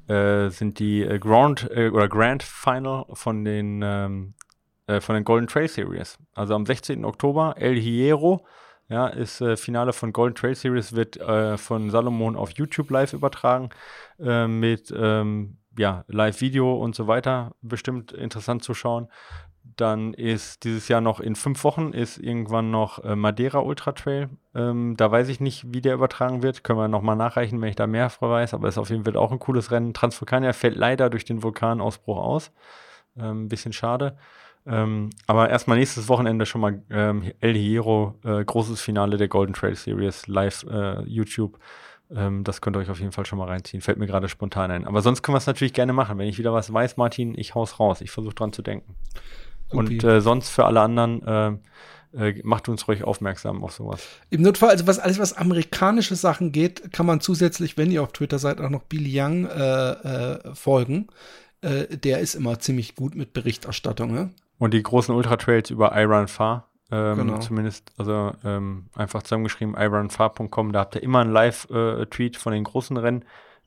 [0.08, 4.34] äh, sind die äh, Grand äh, oder Grand Final von den, ähm,
[4.86, 6.18] äh, von den Golden Trail Series.
[6.34, 7.04] Also am 16.
[7.04, 8.46] Oktober, El Hierro
[8.88, 13.12] ja, ist äh, Finale von Golden Trail Series, wird äh, von Salomon auf YouTube live
[13.12, 13.70] übertragen
[14.20, 17.52] äh, mit ähm, ja, Live-Video und so weiter.
[17.62, 19.08] Bestimmt interessant zu schauen.
[19.76, 24.30] Dann ist dieses Jahr noch in fünf Wochen ist irgendwann noch äh, Madeira Ultra Trail.
[24.54, 26.62] Ähm, da weiß ich nicht, wie der übertragen wird.
[26.62, 28.54] Können wir nochmal nachreichen, wenn ich da mehr weiß.
[28.54, 29.92] Aber ist auf jeden Fall auch ein cooles Rennen.
[29.92, 32.52] Transvulkania fällt leider durch den Vulkanausbruch aus.
[33.16, 34.16] Ein ähm, bisschen schade.
[34.66, 39.54] Ähm, aber erstmal nächstes Wochenende schon mal ähm, El Hierro, äh, großes Finale der Golden
[39.54, 41.58] Trail Series, live äh, YouTube.
[42.14, 43.80] Ähm, das könnt ihr euch auf jeden Fall schon mal reinziehen.
[43.80, 44.86] Fällt mir gerade spontan ein.
[44.86, 46.18] Aber sonst können wir es natürlich gerne machen.
[46.18, 48.00] Wenn ich wieder was weiß, Martin, ich hau's raus.
[48.00, 48.94] Ich versuche dran zu denken.
[49.68, 49.76] Okay.
[49.76, 54.06] Und äh, sonst für alle anderen, äh, äh, macht uns ruhig aufmerksam auf sowas.
[54.30, 58.12] Im Notfall, also was alles, was amerikanische Sachen geht, kann man zusätzlich, wenn ihr auf
[58.12, 61.08] Twitter seid, auch noch Billy Young äh, folgen.
[61.62, 64.12] Der ist immer ziemlich gut mit Berichterstattung.
[64.12, 64.30] Ne?
[64.58, 67.38] Und die großen Ultra-Trails über iRunFar, ähm, genau.
[67.38, 72.96] zumindest, also ähm, einfach zusammengeschrieben, iRunFar.com, da habt ihr immer einen Live-Tweet von den großen
[72.96, 73.24] Rennen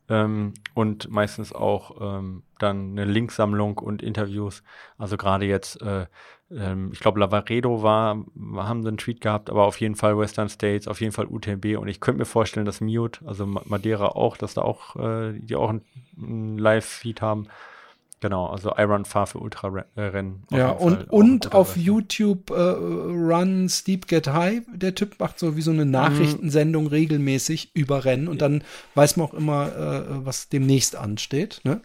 [0.10, 4.64] ähm, und meistens auch ähm, dann eine Linksammlung und Interviews.
[4.98, 6.08] Also gerade jetzt, äh,
[6.52, 8.18] ähm, ich glaube, Lavaredo war,
[8.56, 11.78] haben sie einen Tweet gehabt, aber auf jeden Fall Western States, auf jeden Fall UTMB
[11.78, 15.56] und ich könnte mir vorstellen, dass Mute, also Madeira auch, dass da auch, äh, die
[15.56, 17.48] auch einen Live-Feed haben.
[18.22, 20.43] Genau, also Iron Far für Ultrarennen.
[20.51, 24.63] Ja, und, und auf YouTube äh, Run Steep Get High.
[24.74, 25.91] Der Typ macht so wie so eine mhm.
[25.91, 26.89] Nachrichtensendung mhm.
[26.89, 28.63] regelmäßig über Rennen und dann
[28.95, 31.61] weiß man auch immer, äh, was demnächst ansteht.
[31.63, 31.82] Ne?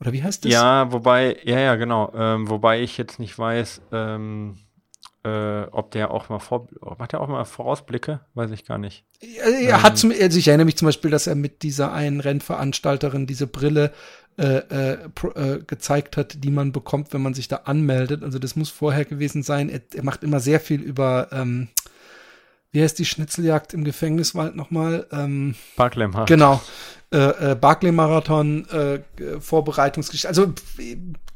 [0.00, 0.52] Oder wie heißt das?
[0.52, 2.12] Ja, wobei, ja, ja, genau.
[2.14, 4.56] Ähm, wobei ich jetzt nicht weiß, ähm,
[5.24, 8.20] äh, ob der auch mal vor, macht er auch mal Vorausblicke?
[8.34, 9.04] Weiß ich gar nicht.
[9.20, 9.96] Er, er hat ähm.
[9.96, 13.92] zum, also ich erinnere mich zum Beispiel, dass er mit dieser einen Rennveranstalterin diese Brille
[14.38, 14.98] äh, äh,
[15.34, 18.22] äh, gezeigt hat, die man bekommt, wenn man sich da anmeldet.
[18.22, 19.68] Also das muss vorher gewesen sein.
[19.68, 21.66] Er, er macht immer sehr viel über, ähm,
[22.70, 25.06] wie heißt die Schnitzeljagd im Gefängniswald nochmal?
[25.10, 26.28] Ähm, Barclaymarkt.
[26.28, 26.62] Genau.
[27.10, 29.00] Äh, äh, Barclay-Marathon, äh,
[29.40, 30.28] Vorbereitungsgeschichte.
[30.28, 30.52] Also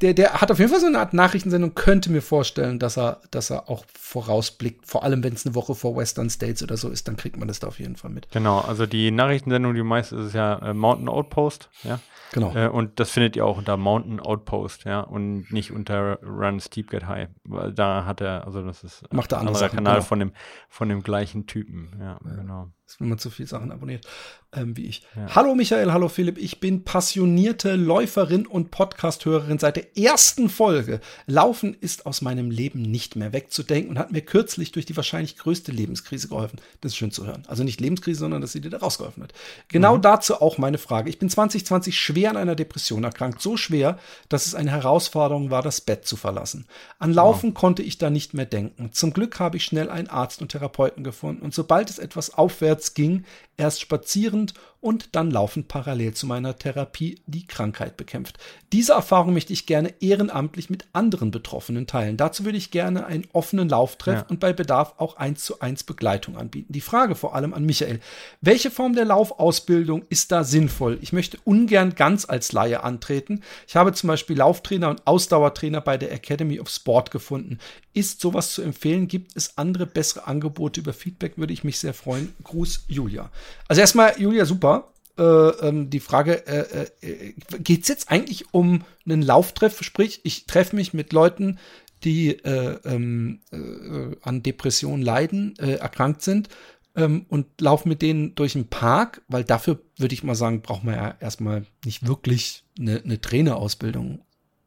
[0.02, 3.22] der, der hat auf jeden Fall so eine Art Nachrichtensendung, könnte mir vorstellen, dass er,
[3.30, 6.90] dass er auch vorausblickt, vor allem wenn es eine Woche vor Western States oder so
[6.90, 8.30] ist, dann kriegt man das da auf jeden Fall mit.
[8.32, 12.00] Genau, also die Nachrichtensendung, die meist ist ja äh, Mountain Outpost, ja.
[12.32, 12.54] Genau.
[12.54, 16.90] Äh, und das findet ihr auch unter Mountain Outpost, ja, und nicht unter Run Steep
[16.90, 20.06] Get High, weil da hat er, also das ist Macht ein anderer Kanal genau.
[20.06, 20.32] von dem
[20.68, 22.34] von dem gleichen Typen, ja, ja.
[22.36, 22.68] genau
[23.00, 24.06] wenn man zu viel Sachen abonniert,
[24.54, 25.02] ähm, wie ich.
[25.16, 25.34] Ja.
[25.34, 31.00] Hallo Michael, hallo Philipp, ich bin passionierte Läuferin und Podcasthörerin seit der ersten Folge.
[31.26, 35.36] Laufen ist aus meinem Leben nicht mehr wegzudenken und hat mir kürzlich durch die wahrscheinlich
[35.36, 36.60] größte Lebenskrise geholfen.
[36.80, 37.44] Das ist schön zu hören.
[37.46, 39.32] Also nicht Lebenskrise, sondern dass sie dir da rausgeholfen hat.
[39.68, 40.02] Genau mhm.
[40.02, 41.08] dazu auch meine Frage.
[41.08, 43.40] Ich bin 2020 schwer an einer Depression erkrankt.
[43.40, 46.66] So schwer, dass es eine Herausforderung war, das Bett zu verlassen.
[46.98, 47.54] An Laufen mhm.
[47.54, 48.92] konnte ich da nicht mehr denken.
[48.92, 52.81] Zum Glück habe ich schnell einen Arzt und Therapeuten gefunden und sobald es etwas aufwärts
[52.82, 53.24] vorwärts ging,
[53.56, 58.38] erst spazierend und dann laufend parallel zu meiner Therapie die Krankheit bekämpft.
[58.72, 62.16] Diese Erfahrung möchte ich gerne ehrenamtlich mit anderen Betroffenen teilen.
[62.16, 64.26] Dazu würde ich gerne einen offenen Lauftreff ja.
[64.28, 66.72] und bei Bedarf auch eins zu eins Begleitung anbieten.
[66.72, 68.00] Die Frage vor allem an Michael.
[68.40, 70.98] Welche Form der Laufausbildung ist da sinnvoll?
[71.00, 73.42] Ich möchte ungern ganz als Laie antreten.
[73.68, 77.58] Ich habe zum Beispiel Lauftrainer und Ausdauertrainer bei der Academy of Sport gefunden.
[77.94, 79.08] Ist sowas zu empfehlen?
[79.08, 80.80] Gibt es andere bessere Angebote?
[80.80, 82.32] Über Feedback würde ich mich sehr freuen.
[82.42, 83.30] Gruß, Julia.
[83.68, 84.92] Also erstmal, Julia, super.
[85.18, 89.82] Äh, ähm, die Frage, äh, äh, geht es jetzt eigentlich um einen Lauftreff?
[89.82, 91.58] Sprich, ich treffe mich mit Leuten,
[92.02, 96.48] die äh, ähm, äh, an Depressionen leiden, äh, erkrankt sind
[96.96, 100.84] ähm, und laufe mit denen durch den Park, weil dafür würde ich mal sagen, braucht
[100.84, 104.22] man ja erstmal nicht wirklich eine, eine Trainerausbildung.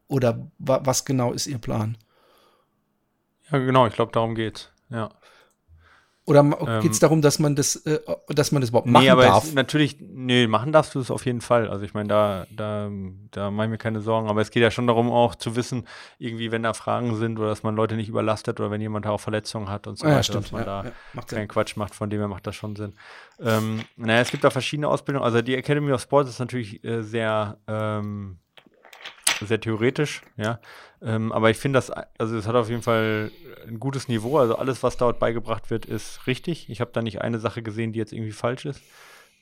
[0.08, 1.98] Oder wa was genau ist Ihr Plan?
[3.52, 4.72] Ja, genau, ich glaube, darum geht's.
[4.90, 5.10] Ja.
[6.28, 9.10] Oder ähm, geht es darum, dass man das, äh, dass man das überhaupt machen nee,
[9.12, 9.44] aber darf?
[9.44, 11.70] Es, natürlich, nee, machen darfst du es auf jeden Fall.
[11.70, 12.90] Also ich meine, da, da,
[13.30, 14.28] da mache ich mir keine Sorgen.
[14.28, 15.88] Aber es geht ja schon darum, auch zu wissen,
[16.18, 19.20] irgendwie, wenn da Fragen sind oder dass man Leute nicht überlastet oder wenn jemand auch
[19.20, 21.48] Verletzungen hat und so ah, ja, weiter, stimmt, dass man ja, da ja, keinen Sinn.
[21.48, 21.94] Quatsch macht.
[21.94, 22.94] Von dem her macht das schon Sinn.
[23.40, 25.24] Ähm, naja, es gibt da verschiedene Ausbildungen.
[25.24, 28.40] Also die Academy of Sports ist natürlich äh, sehr ähm,
[29.42, 30.60] sehr theoretisch, ja.
[31.02, 33.32] Ähm, aber ich finde das, also es hat auf jeden Fall
[33.68, 34.38] ein gutes Niveau.
[34.38, 36.70] Also alles, was dort beigebracht wird, ist richtig.
[36.70, 38.82] Ich habe da nicht eine Sache gesehen, die jetzt irgendwie falsch ist.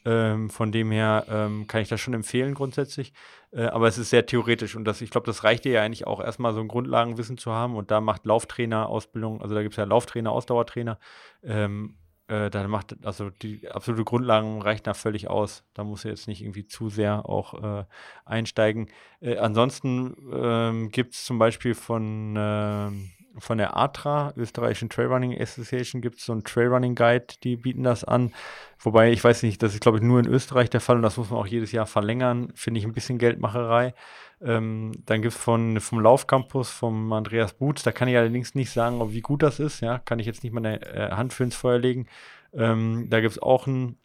[0.05, 3.13] Ähm, von dem her ähm, kann ich das schon empfehlen grundsätzlich.
[3.51, 6.05] Äh, aber es ist sehr theoretisch und das, ich glaube, das reicht dir ja eigentlich
[6.07, 7.75] auch erstmal so ein Grundlagenwissen zu haben.
[7.75, 10.99] Und da macht Lauftrainer Ausbildung, also da gibt es ja Lauftrainer, Ausdauertrainer.
[11.43, 11.95] Ähm,
[12.27, 15.63] äh, dann macht, also die absolute Grundlagen reichen da völlig aus.
[15.73, 17.85] Da muss er jetzt nicht irgendwie zu sehr auch äh,
[18.25, 18.89] einsteigen.
[19.19, 22.91] Äh, ansonsten ähm, gibt es zum Beispiel von, äh,
[23.37, 28.03] von der ATRA, Österreichischen Trailrunning Association, gibt es so einen Trailrunning Guide, die bieten das
[28.03, 28.33] an.
[28.79, 31.17] Wobei ich weiß nicht, das ist glaube ich nur in Österreich der Fall und das
[31.17, 32.51] muss man auch jedes Jahr verlängern.
[32.55, 33.93] Finde ich ein bisschen Geldmacherei.
[34.41, 39.01] Ähm, dann gibt es vom Laufcampus vom Andreas Boots, da kann ich allerdings nicht sagen,
[39.01, 39.79] ob, wie gut das ist.
[39.79, 42.07] Ja, kann ich jetzt nicht meine äh, Hand für ins Feuer legen.
[42.53, 43.97] Ähm, da gibt es auch ein,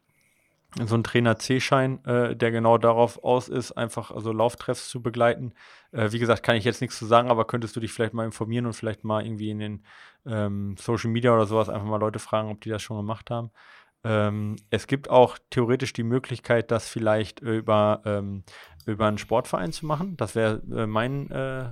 [0.85, 5.55] so einen Trainer C-Schein, äh, der genau darauf aus ist, einfach also Lauftreffs zu begleiten.
[5.93, 8.27] Äh, wie gesagt, kann ich jetzt nichts zu sagen, aber könntest du dich vielleicht mal
[8.27, 9.85] informieren und vielleicht mal irgendwie in den
[10.27, 13.51] ähm, Social Media oder sowas einfach mal Leute fragen, ob die das schon gemacht haben.
[14.05, 18.45] Ähm, es gibt auch theoretisch die Möglichkeit, das vielleicht über, ähm,
[18.87, 20.17] über einen Sportverein zu machen.
[20.17, 21.71] Das wäre äh, mein, äh,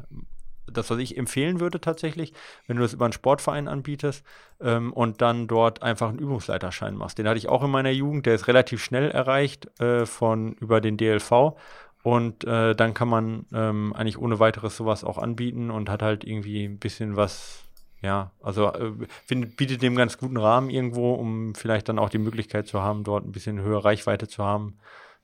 [0.67, 2.33] das, was ich empfehlen würde tatsächlich,
[2.67, 4.25] wenn du das über einen Sportverein anbietest
[4.61, 7.19] ähm, und dann dort einfach einen Übungsleiterschein machst.
[7.19, 10.81] Den hatte ich auch in meiner Jugend, der ist relativ schnell erreicht äh, von über
[10.81, 11.57] den DLV.
[12.03, 16.23] Und äh, dann kann man ähm, eigentlich ohne weiteres sowas auch anbieten und hat halt
[16.23, 17.67] irgendwie ein bisschen was
[18.03, 18.93] ja, also äh,
[19.27, 23.05] find, bietet dem ganz guten Rahmen irgendwo, um vielleicht dann auch die Möglichkeit zu haben,
[23.05, 24.79] dort ein bisschen höhere Reichweite zu haben,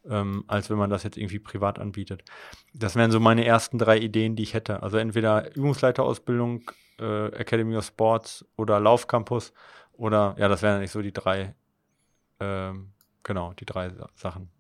[0.09, 2.25] ähm, als wenn man das jetzt irgendwie privat anbietet.
[2.75, 4.83] Das wären so meine ersten drei Ideen, die ich hätte.
[4.83, 9.53] Also entweder Übungsleiterausbildung, äh, Academy of Sports oder Laufcampus
[9.93, 11.55] oder ja, das wären eigentlich so die drei,
[12.41, 12.93] ähm,
[13.23, 14.51] genau, die drei Sachen.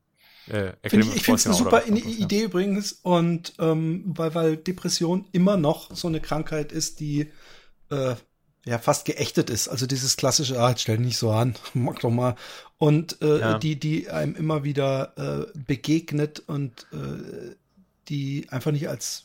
[0.48, 2.44] Äh, find ich ich finde es eine super Idee ja.
[2.46, 7.30] übrigens und ähm, weil, weil Depression immer noch so eine Krankheit ist, die
[7.90, 8.16] äh,
[8.64, 9.68] ja fast geächtet ist.
[9.68, 12.36] Also dieses klassische, ah, stell nicht so an, mach doch mal.
[12.78, 13.58] Und äh, ja.
[13.58, 17.54] die, die einem immer wieder äh, begegnet und äh,
[18.08, 19.24] die einfach nicht als,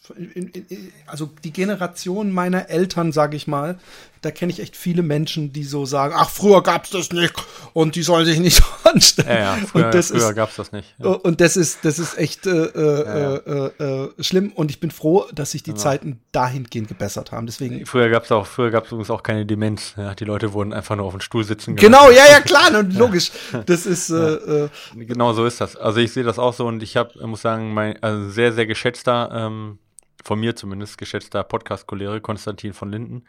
[1.07, 3.79] also die Generation meiner Eltern, sage ich mal,
[4.21, 7.33] da kenne ich echt viele Menschen, die so sagen, ach, früher gab's das nicht
[7.73, 9.29] und die sollen sich nicht so anstellen.
[9.29, 10.95] Ja, ja früher, und das früher ist, gab's das nicht.
[10.97, 11.09] Ja.
[11.09, 15.25] Und das ist, das ist echt äh, äh, äh, äh, schlimm und ich bin froh,
[15.33, 17.45] dass sich die Zeiten dahingehend gebessert haben.
[17.45, 19.95] Deswegen früher gab's auch, früher gab's übrigens auch keine Demenz.
[20.19, 21.75] Die Leute wurden einfach nur auf dem Stuhl sitzen.
[21.75, 23.31] Genau, ja, ja, klar, und logisch.
[23.65, 25.75] Das ist äh, äh, genau so ist das.
[25.75, 28.65] Also ich sehe das auch so und ich habe, muss sagen, mein also sehr, sehr
[28.65, 29.79] geschätzter ähm,
[30.23, 33.23] von mir zumindest geschätzter Podcast-Kollege Konstantin von Linden,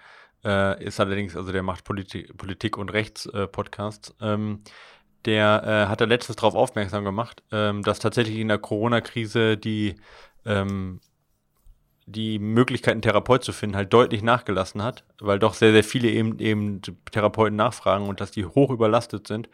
[0.45, 4.15] äh, ist allerdings, also der macht Politi Politik und Rechts-Podcasts.
[4.21, 4.63] Äh, ähm,
[5.25, 9.97] der äh, hat da letztens darauf aufmerksam gemacht, ähm, dass tatsächlich in der Corona-Krise die,
[10.47, 11.01] ähm,
[12.07, 16.39] die Möglichkeiten, Therapeut zu finden, halt deutlich nachgelassen hat, weil doch sehr, sehr viele eben,
[16.39, 16.81] eben
[17.11, 19.49] Therapeuten nachfragen und dass die hoch überlastet sind.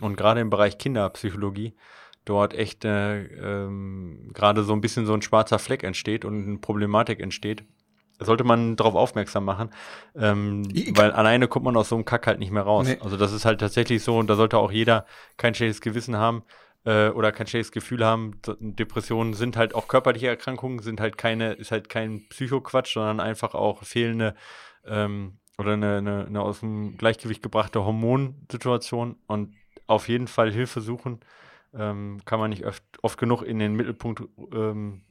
[0.00, 1.74] Und gerade im Bereich Kinderpsychologie
[2.24, 6.58] dort echt äh, ähm, gerade so ein bisschen so ein schwarzer Fleck entsteht und eine
[6.58, 7.64] Problematik entsteht,
[8.20, 9.70] sollte man darauf aufmerksam machen,
[10.14, 10.62] ähm,
[10.94, 12.86] weil alleine kommt man aus so einem Kack halt nicht mehr raus.
[12.86, 12.98] Nee.
[13.00, 15.06] Also das ist halt tatsächlich so und da sollte auch jeder
[15.36, 16.42] kein schlechtes Gewissen haben
[16.84, 18.40] äh, oder kein schlechtes Gefühl haben.
[18.60, 23.54] Depressionen sind halt auch körperliche Erkrankungen, sind halt keine, ist halt kein Psychoquatsch, sondern einfach
[23.54, 24.34] auch fehlende
[24.86, 29.54] ähm, oder eine, eine, eine aus dem Gleichgewicht gebrachte Hormonsituation und
[29.86, 31.20] auf jeden Fall Hilfe suchen.
[31.72, 35.02] Ähm, kann man nicht oft, oft genug in den Mittelpunkt ähm,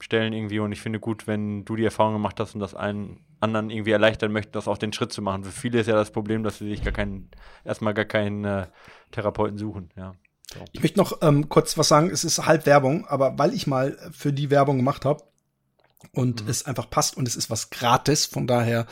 [0.00, 0.58] stellen irgendwie.
[0.58, 3.92] Und ich finde gut, wenn du die Erfahrung gemacht hast und das allen anderen irgendwie
[3.92, 5.44] erleichtern möchtest, das auch den Schritt zu machen.
[5.44, 7.30] Für viele ist ja das Problem, dass sie sich gar keinen,
[7.64, 8.66] erstmal gar keinen äh,
[9.10, 10.14] Therapeuten suchen, ja.
[10.52, 10.60] So.
[10.72, 13.96] Ich möchte noch ähm, kurz was sagen, es ist halb Werbung, aber weil ich mal
[14.12, 15.24] für die Werbung gemacht habe,
[16.12, 16.50] und mhm.
[16.50, 18.26] es einfach passt und es ist was gratis.
[18.26, 18.86] Von daher,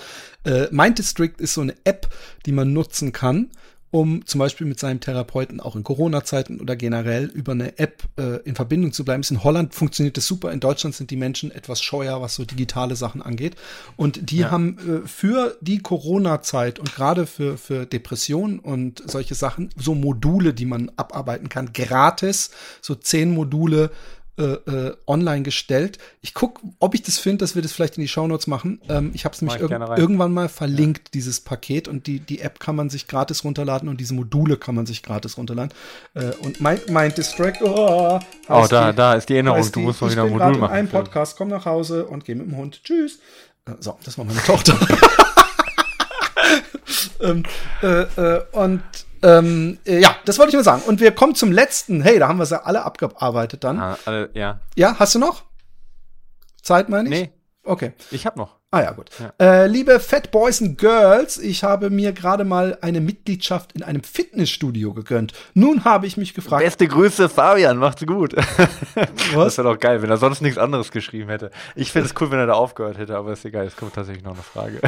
[0.44, 2.08] äh, Mind District ist so eine App,
[2.46, 3.50] die man nutzen kann,
[3.92, 8.38] um zum Beispiel mit seinem Therapeuten auch in Corona-Zeiten oder generell über eine App äh,
[8.44, 9.20] in Verbindung zu bleiben.
[9.20, 10.50] Ist in Holland funktioniert das super.
[10.50, 13.54] In Deutschland sind die Menschen etwas scheuer, was so digitale Sachen angeht.
[13.96, 14.50] Und die ja.
[14.50, 20.54] haben äh, für die Corona-Zeit und gerade für, für Depressionen und solche Sachen so Module,
[20.54, 22.50] die man abarbeiten kann, gratis.
[22.80, 23.90] So zehn Module
[24.38, 25.98] äh, äh, online gestellt.
[26.22, 28.80] Ich guck, ob ich das finde, dass wir das vielleicht in die Shownotes machen.
[28.88, 31.86] Ähm, ich habe es nämlich irg irgendwann mal verlinkt, dieses Paket.
[31.86, 35.02] Und die, die App kann man sich gratis runterladen und diese Module kann man sich
[35.02, 35.72] gratis runterladen.
[36.14, 38.18] Äh, und mein, mein Distract, oh,
[38.48, 39.70] Oh, da, die- da ist die Erinnerung.
[39.70, 40.74] Du musst mal wieder ein Modul machen.
[40.76, 40.90] Philipp.
[40.92, 42.80] Podcast, komm nach Hause und geh mit dem Hund.
[42.84, 43.18] Tschüss.
[43.66, 44.78] Äh, So, das war meine Tochter.
[47.20, 47.44] Ähm,
[47.82, 48.82] äh, äh, und
[49.22, 50.82] ähm, äh, ja, das wollte ich mal sagen.
[50.86, 52.02] Und wir kommen zum letzten.
[52.02, 53.78] Hey, da haben wir sie alle abgearbeitet dann.
[53.80, 53.96] Ah,
[54.34, 54.60] ja.
[54.74, 55.44] Ja, hast du noch?
[56.62, 57.10] Zeit, meine ich?
[57.10, 57.32] Nee,
[57.64, 57.92] Okay.
[58.10, 58.56] ich hab noch.
[58.74, 59.10] Ah ja, gut.
[59.18, 59.32] Ja.
[59.38, 64.02] Äh, liebe Fat Boys and Girls, ich habe mir gerade mal eine Mitgliedschaft in einem
[64.02, 65.34] Fitnessstudio gegönnt.
[65.52, 68.34] Nun habe ich mich gefragt, Beste Grüße, Fabian, macht's gut.
[69.34, 69.56] Was?
[69.56, 71.50] Das wäre doch geil, wenn er sonst nichts anderes geschrieben hätte.
[71.74, 74.24] Ich finde es cool, wenn er da aufgehört hätte, aber ist egal, es kommt tatsächlich
[74.24, 74.80] noch eine Frage.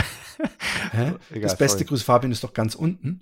[0.92, 1.12] Hä?
[1.30, 1.88] Egal, das beste sorry.
[1.88, 3.20] Grüß Fabian ist doch ganz unten.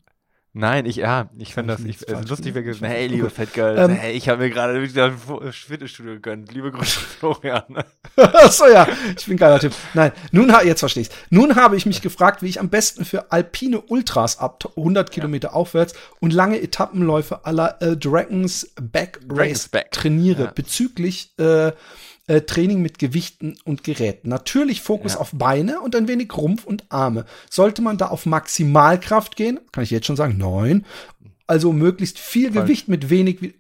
[0.55, 3.31] Nein, ich, ja, ich Hab das, ich ist lustig, wenn gesagt, hey, liebe.
[3.31, 6.53] Fat Girls, Ähm, hey, ich habe mir gerade wieder ein Fitnessstudio gegönnt.
[6.53, 7.83] Liebe Grüße, Florian.
[8.17, 8.87] Achso, ja,
[9.17, 9.73] ich bin geiler Typ.
[9.95, 11.11] Nein, nun, jetzt verstehe ich's.
[11.31, 15.55] Nun habe ich mich gefragt, wie ich am besten für alpine Ultras ab 100 Kilometer
[15.55, 19.91] aufwärts und lange Etappenläufe aller äh, Dragons Back Race Dragons Back.
[19.93, 20.53] trainiere, Ja.
[20.55, 21.73] bezüglich äh,
[22.33, 24.31] äh, Training mit Gewichten und Geräten.
[24.31, 25.21] Natürlich Fokus Ja.
[25.21, 27.27] auf Beine und ein wenig Rumpf und Arme.
[27.51, 30.87] Sollte man da auf Maximalkraft gehen, kann ich jetzt schon sagen, nein.
[31.47, 32.65] Also möglichst viel Falsch.
[32.67, 33.55] Gewicht mit wenig.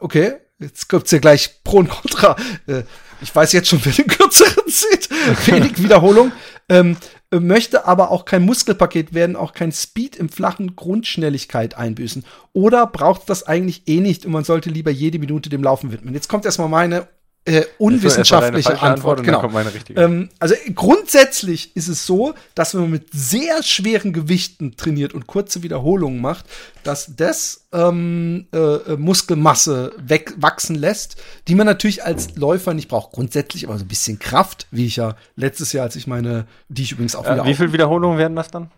[0.00, 2.36] Okay, jetzt gibt's ja gleich Pro und Contra.
[2.66, 2.84] Äh,
[3.20, 5.10] ich weiß jetzt schon, wer den kürzeren zieht.
[5.46, 6.32] wenig Wiederholung.
[6.70, 6.96] Ähm,
[7.30, 12.24] äh, möchte aber auch kein Muskelpaket werden, auch kein Speed im flachen Grundschnelligkeit einbüßen.
[12.54, 16.14] Oder braucht das eigentlich eh nicht und man sollte lieber jede Minute dem Laufen widmen?
[16.14, 17.08] Jetzt kommt erstmal meine
[17.46, 19.20] äh, unwissenschaftliche falsche Antwort.
[19.20, 19.48] und Genau.
[19.96, 25.26] Ähm, also grundsätzlich ist es so, dass wenn man mit sehr schweren Gewichten trainiert und
[25.26, 26.44] kurze Wiederholungen macht,
[26.82, 31.16] dass das ähm, äh, äh, Muskelmasse wegwachsen lässt,
[31.48, 33.12] die man natürlich als Läufer nicht braucht.
[33.12, 36.82] Grundsätzlich aber so ein bisschen Kraft, wie ich ja letztes Jahr, als ich meine, die
[36.82, 38.70] ich übrigens auch wieder äh, wie auf- viele Wiederholungen werden das dann?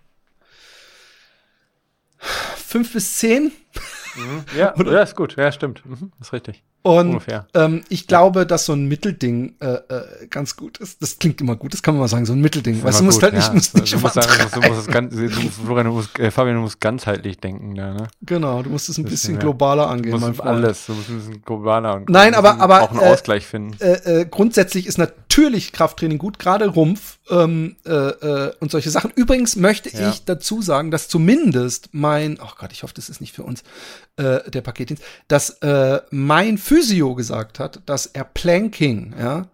[2.57, 3.53] fünf bis zehn.
[4.57, 5.37] Ja, ja, ist gut.
[5.37, 5.85] Ja, stimmt.
[5.87, 6.63] Mhm, ist richtig.
[6.89, 7.47] Und Ungefähr.
[7.55, 11.03] ähm, ich glaube, dass so ein Mittelding äh, äh, ganz gut ist.
[11.03, 12.83] Das klingt immer gut, das kann man mal sagen, so ein Mittelding.
[12.83, 14.81] Weißt du, du musst halt nicht, musst nicht du musst sagen, du musst, du musst
[14.81, 18.09] es ganz, du, Florian, du musst, äh, Fabian, du musst ganzheitlich denken da, ne?
[18.23, 19.43] Genau, du musst es ein Bisschen mehr.
[19.43, 22.53] globaler Du angehen, mein musst alles, du musst ein bisschen globaler und Nein, du aber-
[22.53, 23.77] musst aber, auch einen äh, Ausgleich finden.
[23.81, 29.11] äh, äh, grundsätzlich ist natürlich Krafttraining gut, gerade Rumpf ähm, äh, äh, und solche Sachen.
[29.15, 30.09] Übrigens möchte Ja.
[30.11, 33.63] ich dazu sagen, dass zumindest mein, oh Gott, ich hoffe, das ist nicht für uns
[34.19, 39.49] äh, der Paketdienst, dass äh, mein Physio gesagt hat, dass er Planking ja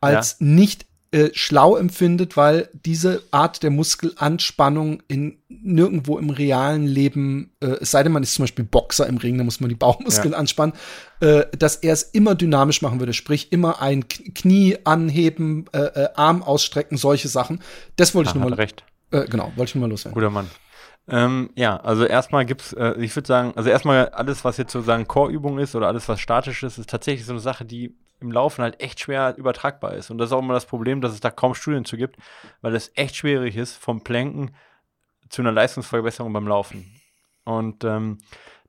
[0.00, 7.52] als nicht äh, schlau empfindet, weil diese Art der Muskelanspannung in nirgendwo im realen Leben,
[7.60, 9.74] äh, es sei denn, man ist zum Beispiel Boxer im Ring, da muss man die
[9.76, 10.38] Bauchmuskeln Ja.
[10.38, 10.74] anspannen,
[11.20, 16.08] äh, dass er es immer dynamisch machen würde, sprich immer ein Knie anheben, äh, äh,
[16.16, 17.60] Arm ausstrecken, solche Sachen.
[17.96, 18.82] Das wollte ich nur mal, recht.
[19.10, 20.14] äh, genau, wollte ich nur mal loswerden.
[20.14, 20.48] Guter Mann.
[21.08, 25.06] Ähm, ja, also erstmal gibt's, äh, ich würde sagen, also erstmal alles, was jetzt sozusagen
[25.06, 28.62] Core-Übung ist oder alles, was statisch ist, ist tatsächlich so eine Sache, die im Laufen
[28.62, 30.10] halt echt schwer übertragbar ist.
[30.10, 32.16] Und das ist auch immer das Problem, dass es da kaum Studien zu gibt,
[32.60, 34.52] weil es echt schwierig ist, vom Planken
[35.28, 37.00] zu einer Leistungsverbesserung beim Laufen.
[37.44, 38.18] Und ähm,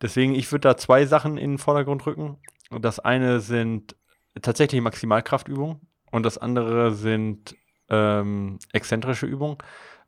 [0.01, 2.37] deswegen, ich würde da zwei Sachen in den Vordergrund rücken.
[2.71, 3.95] Und das eine sind
[4.41, 5.81] tatsächlich Maximalkraftübungen
[6.11, 7.55] und das andere sind
[7.89, 9.57] ähm, exzentrische Übungen.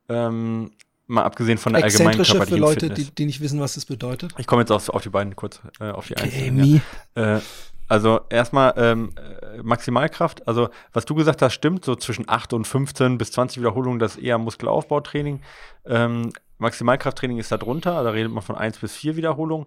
[0.09, 0.71] Ähm,
[1.07, 3.07] mal abgesehen von der allgemeinen Exzentrische für körperlichen Leute, Fitness.
[3.07, 4.33] die, die nicht wissen, was das bedeutet.
[4.37, 6.59] Ich komme jetzt auf, auf die beiden kurz, äh, auf die einzelnen.
[6.59, 6.81] Amy.
[7.15, 7.37] Ja.
[7.37, 7.41] Äh,
[7.87, 12.65] also erstmal ähm, äh, Maximalkraft, also was du gesagt hast, stimmt, so zwischen 8 und
[12.65, 15.41] 15 bis 20 Wiederholungen, das ist eher Muskelaufbautraining.
[15.85, 19.65] Ähm, Maximalkrafttraining ist da drunter, da redet man von 1 bis 4 Wiederholungen.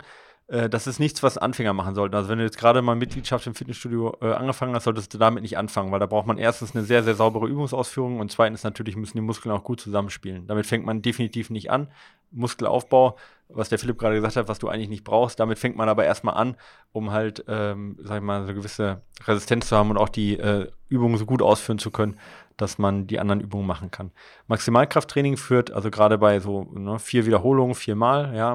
[0.49, 2.15] Äh, das ist nichts, was Anfänger machen sollten.
[2.15, 5.43] Also wenn du jetzt gerade mal Mitgliedschaft im Fitnessstudio äh, angefangen hast, solltest du damit
[5.43, 8.97] nicht anfangen, weil da braucht man erstens eine sehr, sehr saubere Übungsausführung und zweitens natürlich
[8.97, 10.47] müssen die Muskeln auch gut zusammenspielen.
[10.47, 11.89] Damit fängt man definitiv nicht an.
[12.31, 13.17] Muskelaufbau,
[13.49, 16.05] was der Philipp gerade gesagt hat, was du eigentlich nicht brauchst, damit fängt man aber
[16.05, 16.57] erstmal an,
[16.93, 20.39] um halt, ähm, sag ich mal, so eine gewisse Resistenz zu haben und auch die
[20.39, 22.19] äh, Übungen so gut ausführen zu können,
[22.59, 24.11] dass man die anderen Übungen machen kann.
[24.49, 28.53] Maximalkrafttraining führt, also gerade bei so ne, vier Wiederholungen, viermal, ja,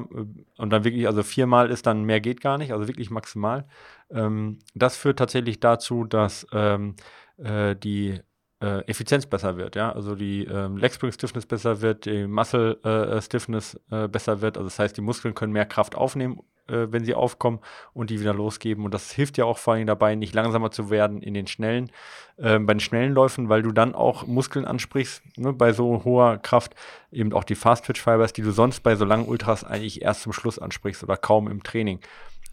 [0.57, 3.65] und dann wirklich, also viermal ist dann mehr geht gar nicht, also wirklich maximal.
[4.11, 6.95] Ähm, das führt tatsächlich dazu, dass ähm,
[7.37, 8.19] äh, die
[8.61, 12.79] äh, Effizienz besser wird, ja, also die ähm, Leg Spring Stiffness besser wird, die Muscle
[12.83, 16.88] äh, Stiffness äh, besser wird, also das heißt, die Muskeln können mehr Kraft aufnehmen, äh,
[16.89, 17.59] wenn sie aufkommen
[17.93, 20.89] und die wieder losgeben und das hilft ja auch vor allem dabei, nicht langsamer zu
[20.89, 21.91] werden in den schnellen,
[22.38, 26.38] äh, bei den schnellen Läufen, weil du dann auch Muskeln ansprichst, ne, bei so hoher
[26.38, 26.76] Kraft,
[27.11, 30.22] eben auch die Fast Twitch Fibers, die du sonst bei so langen Ultras eigentlich erst
[30.22, 31.99] zum Schluss ansprichst oder kaum im Training.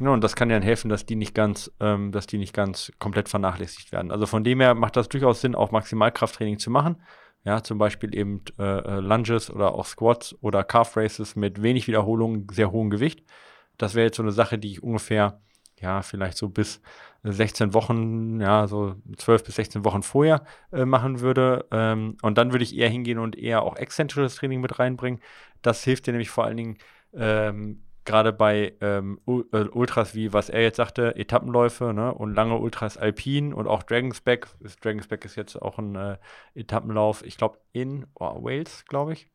[0.00, 2.90] Ja, und das kann ja helfen, dass die nicht ganz, ähm, dass die nicht ganz
[2.98, 4.10] komplett vernachlässigt werden.
[4.10, 6.96] Also von dem her macht das durchaus Sinn, auch Maximalkrafttraining zu machen.
[7.44, 11.86] Ja, zum Beispiel eben äh, äh, Lunges oder auch Squats oder Calf Races mit wenig
[11.86, 13.24] Wiederholungen, sehr hohem Gewicht.
[13.82, 15.40] Das wäre jetzt so eine Sache, die ich ungefähr,
[15.80, 16.80] ja, vielleicht so bis
[17.22, 21.66] 16 Wochen, ja, so 12 bis 16 Wochen vorher äh, machen würde.
[21.70, 25.20] Ähm, und dann würde ich eher hingehen und eher auch exzentrisches Training mit reinbringen.
[25.62, 26.78] Das hilft dir nämlich vor allen Dingen
[27.14, 32.56] ähm, gerade bei ähm, äh, Ultras wie, was er jetzt sagte, Etappenläufe ne, und lange
[32.56, 34.48] Ultras Alpin und auch Dragonsback.
[34.80, 36.16] Dragonsback ist jetzt auch ein äh,
[36.54, 39.28] Etappenlauf, ich glaube in oh, Wales, glaube ich.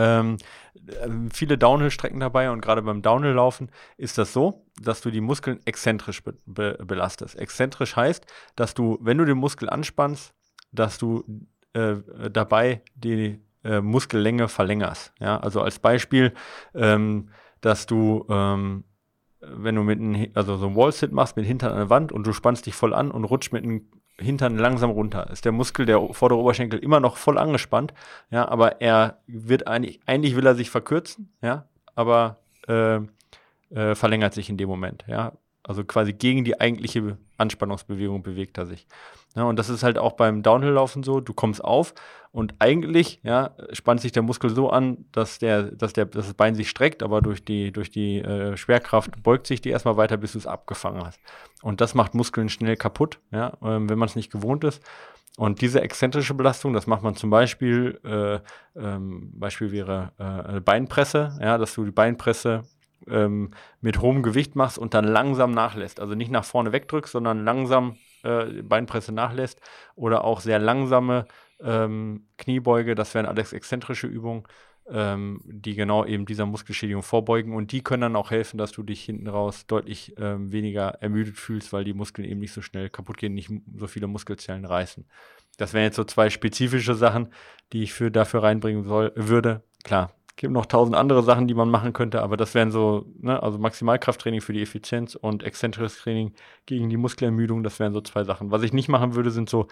[0.00, 0.38] Ähm,
[0.74, 5.60] äh, viele Downhill-Strecken dabei und gerade beim Downhill-Laufen ist das so, dass du die Muskeln
[5.66, 7.36] exzentrisch be be belastest.
[7.36, 8.24] Exzentrisch heißt,
[8.56, 10.32] dass du, wenn du den Muskel anspannst,
[10.72, 11.24] dass du
[11.74, 11.96] äh,
[12.30, 15.12] dabei die äh, Muskellänge verlängerst.
[15.20, 15.38] Ja?
[15.38, 16.32] Also als Beispiel,
[16.74, 17.28] ähm,
[17.60, 18.84] dass du, ähm,
[19.40, 22.26] wenn du mit einem, also so ein Wall-Sit machst mit Hintern an der Wand und
[22.26, 23.90] du spannst dich voll an und rutscht mit einem
[24.20, 27.94] Hintern langsam runter, ist der Muskel, der vordere Oberschenkel immer noch voll angespannt,
[28.30, 33.00] ja, aber er wird eigentlich, eigentlich will er sich verkürzen, ja, aber äh,
[33.70, 35.32] äh, verlängert sich in dem Moment, ja.
[35.62, 38.86] Also quasi gegen die eigentliche Anspannungsbewegung bewegt er sich.
[39.36, 41.94] Ja, und das ist halt auch beim Downhill-Laufen so, du kommst auf
[42.32, 46.34] und eigentlich ja, spannt sich der Muskel so an, dass, der, dass, der, dass das
[46.34, 50.16] Bein sich streckt, aber durch die, durch die äh, Schwerkraft beugt sich die erstmal weiter,
[50.16, 51.20] bis du es abgefangen hast.
[51.62, 54.82] Und das macht Muskeln schnell kaputt, ja, ähm, wenn man es nicht gewohnt ist.
[55.36, 58.40] Und diese exzentrische Belastung, das macht man zum Beispiel, äh,
[58.78, 62.62] ähm, Beispiel wäre äh, Beinpresse, ja, dass du die Beinpresse
[63.08, 66.00] ähm, mit hohem Gewicht machst und dann langsam nachlässt.
[66.00, 69.60] Also nicht nach vorne wegdrückst, sondern langsam äh, Beinpresse nachlässt.
[69.94, 71.26] Oder auch sehr langsame
[71.62, 74.44] ähm, Kniebeuge, das wären alles exzentrische Übungen,
[74.88, 77.54] ähm, die genau eben dieser Muskelschädigung vorbeugen.
[77.54, 81.36] Und die können dann auch helfen, dass du dich hinten raus deutlich ähm, weniger ermüdet
[81.36, 85.06] fühlst, weil die Muskeln eben nicht so schnell kaputt gehen, nicht so viele Muskelzellen reißen.
[85.58, 87.28] Das wären jetzt so zwei spezifische Sachen,
[87.72, 89.62] die ich für, dafür reinbringen soll, würde.
[89.84, 93.42] Klar, gibt noch tausend andere Sachen, die man machen könnte, aber das wären so, ne,
[93.42, 96.32] also Maximalkrafttraining für die Effizienz und exzentrisches Training
[96.64, 98.50] gegen die Muskelermüdung, das wären so zwei Sachen.
[98.50, 99.68] Was ich nicht machen würde, sind so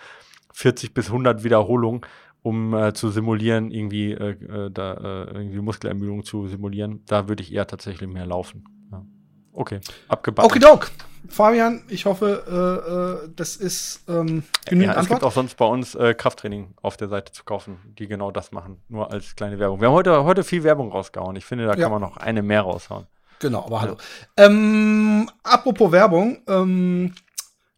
[0.52, 2.02] 40 bis 100 Wiederholungen,
[2.42, 7.02] um äh, zu simulieren, irgendwie, äh, äh, da, äh, irgendwie Muskelermüdung zu simulieren.
[7.06, 8.64] Da würde ich eher tatsächlich mehr laufen.
[8.92, 9.06] Ja.
[9.54, 10.44] Okay, abgebaut.
[10.44, 10.90] Okay, Doc.
[11.28, 12.44] Fabian, ich hoffe,
[13.24, 16.74] äh, äh, das ist ähm, genügend ja, Es gibt auch sonst bei uns äh, Krafttraining
[16.82, 18.82] auf der Seite zu kaufen, die genau das machen.
[18.88, 19.80] Nur als kleine Werbung.
[19.80, 21.36] Wir haben heute, heute viel Werbung rausgehauen.
[21.36, 21.82] Ich finde, da ja.
[21.82, 23.06] kann man noch eine mehr raushauen.
[23.40, 23.96] Genau, aber hallo.
[24.36, 27.14] Ähm, apropos Werbung, ähm,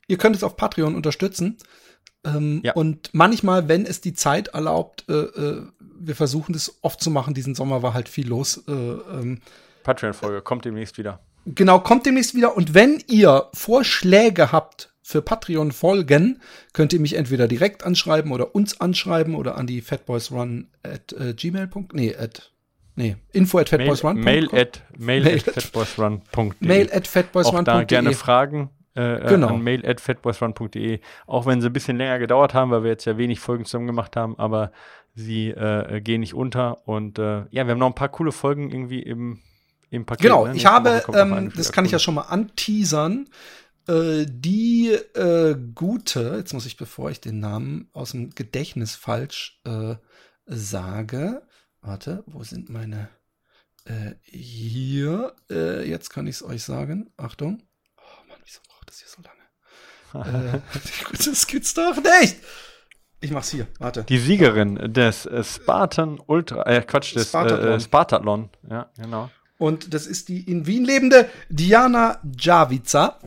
[0.06, 1.58] ihr könnt es auf Patreon unterstützen.
[2.24, 2.72] Ähm, ja.
[2.74, 7.34] Und manchmal, wenn es die Zeit erlaubt, äh, äh, wir versuchen das oft zu machen.
[7.34, 8.62] Diesen Sommer war halt viel los.
[8.68, 9.40] Äh, ähm,
[9.82, 11.20] Patreon-Folge kommt demnächst wieder.
[11.46, 12.56] Genau, kommt demnächst wieder.
[12.56, 16.40] Und wenn ihr Vorschläge habt für Patreon-Folgen,
[16.72, 21.34] könnt ihr mich entweder direkt anschreiben oder uns anschreiben oder an die fatboysrun at äh,
[21.34, 21.68] gmail.
[21.92, 22.52] Nee, at
[22.96, 24.20] Nee, info at fatboysrun.
[24.20, 26.68] Mail, mail at, mail, mail at fatboysrun.de.
[26.68, 27.60] Mail at fatboysrun.de.
[27.60, 29.48] Auch da gerne Fragen äh, genau.
[29.48, 31.00] an mail at fatboysrun.de.
[31.26, 33.86] Auch wenn sie ein bisschen länger gedauert haben, weil wir jetzt ja wenig Folgen zusammen
[33.86, 34.72] gemacht haben, aber
[35.14, 36.86] sie äh, gehen nicht unter.
[36.86, 39.40] Und äh, ja, wir haben noch ein paar coole Folgen irgendwie im
[39.90, 40.22] im Paket.
[40.22, 40.56] Genau, ne?
[40.56, 43.28] ich habe, ähm, das kann ich ja schon mal anteasern,
[43.88, 49.60] äh, die äh, gute, jetzt muss ich, bevor ich den Namen aus dem Gedächtnis falsch
[49.64, 49.96] äh,
[50.46, 51.42] sage,
[51.80, 53.08] warte, wo sind meine,
[53.84, 57.62] äh, hier, äh, jetzt kann ich es euch sagen, Achtung.
[57.96, 60.60] Oh Mann, wieso braucht das hier so lange?
[61.14, 62.36] äh, das gibt's doch nicht!
[63.22, 64.04] Ich mach's hier, warte.
[64.04, 67.72] Die Siegerin des äh, Spartan Ultra, äh, Quatsch, des Spartathlon.
[67.72, 68.50] Äh, Spartathlon.
[68.68, 69.30] Ja, genau.
[69.60, 73.18] Und das ist die in Wien lebende Diana Javica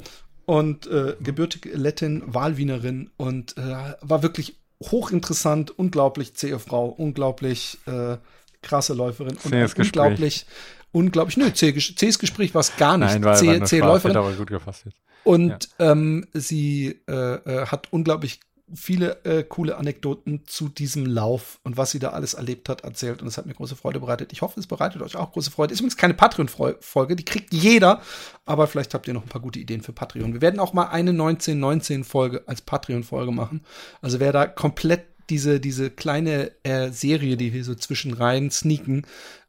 [0.45, 8.17] und äh, gebürtige Lettin, Wahlwienerin und äh, war wirklich hochinteressant, unglaublich zähe Frau, unglaublich äh,
[8.63, 10.47] krasse Läuferin und unglaublich,
[10.91, 13.11] unglaublich, nö, zähes Gespräch war es gar nicht.
[13.11, 14.17] Nein, war, zähe, war zähe Läuferin.
[14.17, 14.97] Aber gut gefasst jetzt.
[15.23, 15.91] Und ja.
[15.91, 18.39] ähm, sie äh, äh, hat unglaublich
[18.75, 23.21] viele äh, coole Anekdoten zu diesem Lauf und was sie da alles erlebt hat, erzählt.
[23.21, 24.33] Und es hat mir große Freude bereitet.
[24.33, 25.73] Ich hoffe, es bereitet euch auch große Freude.
[25.73, 28.01] Ist übrigens keine Patreon-Folge, die kriegt jeder.
[28.45, 30.33] Aber vielleicht habt ihr noch ein paar gute Ideen für Patreon.
[30.33, 33.61] Wir werden auch mal eine 1919-Folge als Patreon-Folge machen.
[34.01, 39.05] Also wer da komplett diese, diese kleine äh, Serie, die wir so zwischen rein sneaken,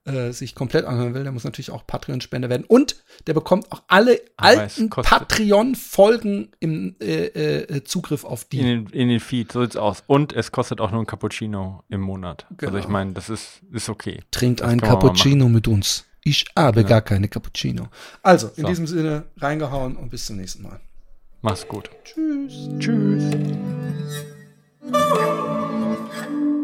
[0.07, 2.65] äh, sich komplett anhören will, der muss natürlich auch Patreon-Spender werden.
[2.67, 2.97] Und
[3.27, 8.61] der bekommt auch alle Aber alten Patreon-Folgen im äh, äh, Zugriff auf die.
[8.61, 10.03] In den, in den Feed, so sieht's aus.
[10.07, 12.47] Und es kostet auch nur ein Cappuccino im Monat.
[12.59, 12.69] Genau.
[12.69, 12.93] Also ich genau.
[12.93, 14.21] meine, das ist, ist okay.
[14.31, 16.05] Trinkt ein Cappuccino mit uns.
[16.23, 16.89] Ich habe Genau.
[16.89, 17.89] gar keine Cappuccino.
[18.23, 18.69] Also, in So.
[18.69, 20.81] diesem Sinne, reingehauen und bis zum nächsten Mal.
[21.43, 21.91] Mach's gut.
[22.05, 22.69] Tschüss.
[22.79, 23.25] Tschüss.
[25.97, 26.64] Thank you.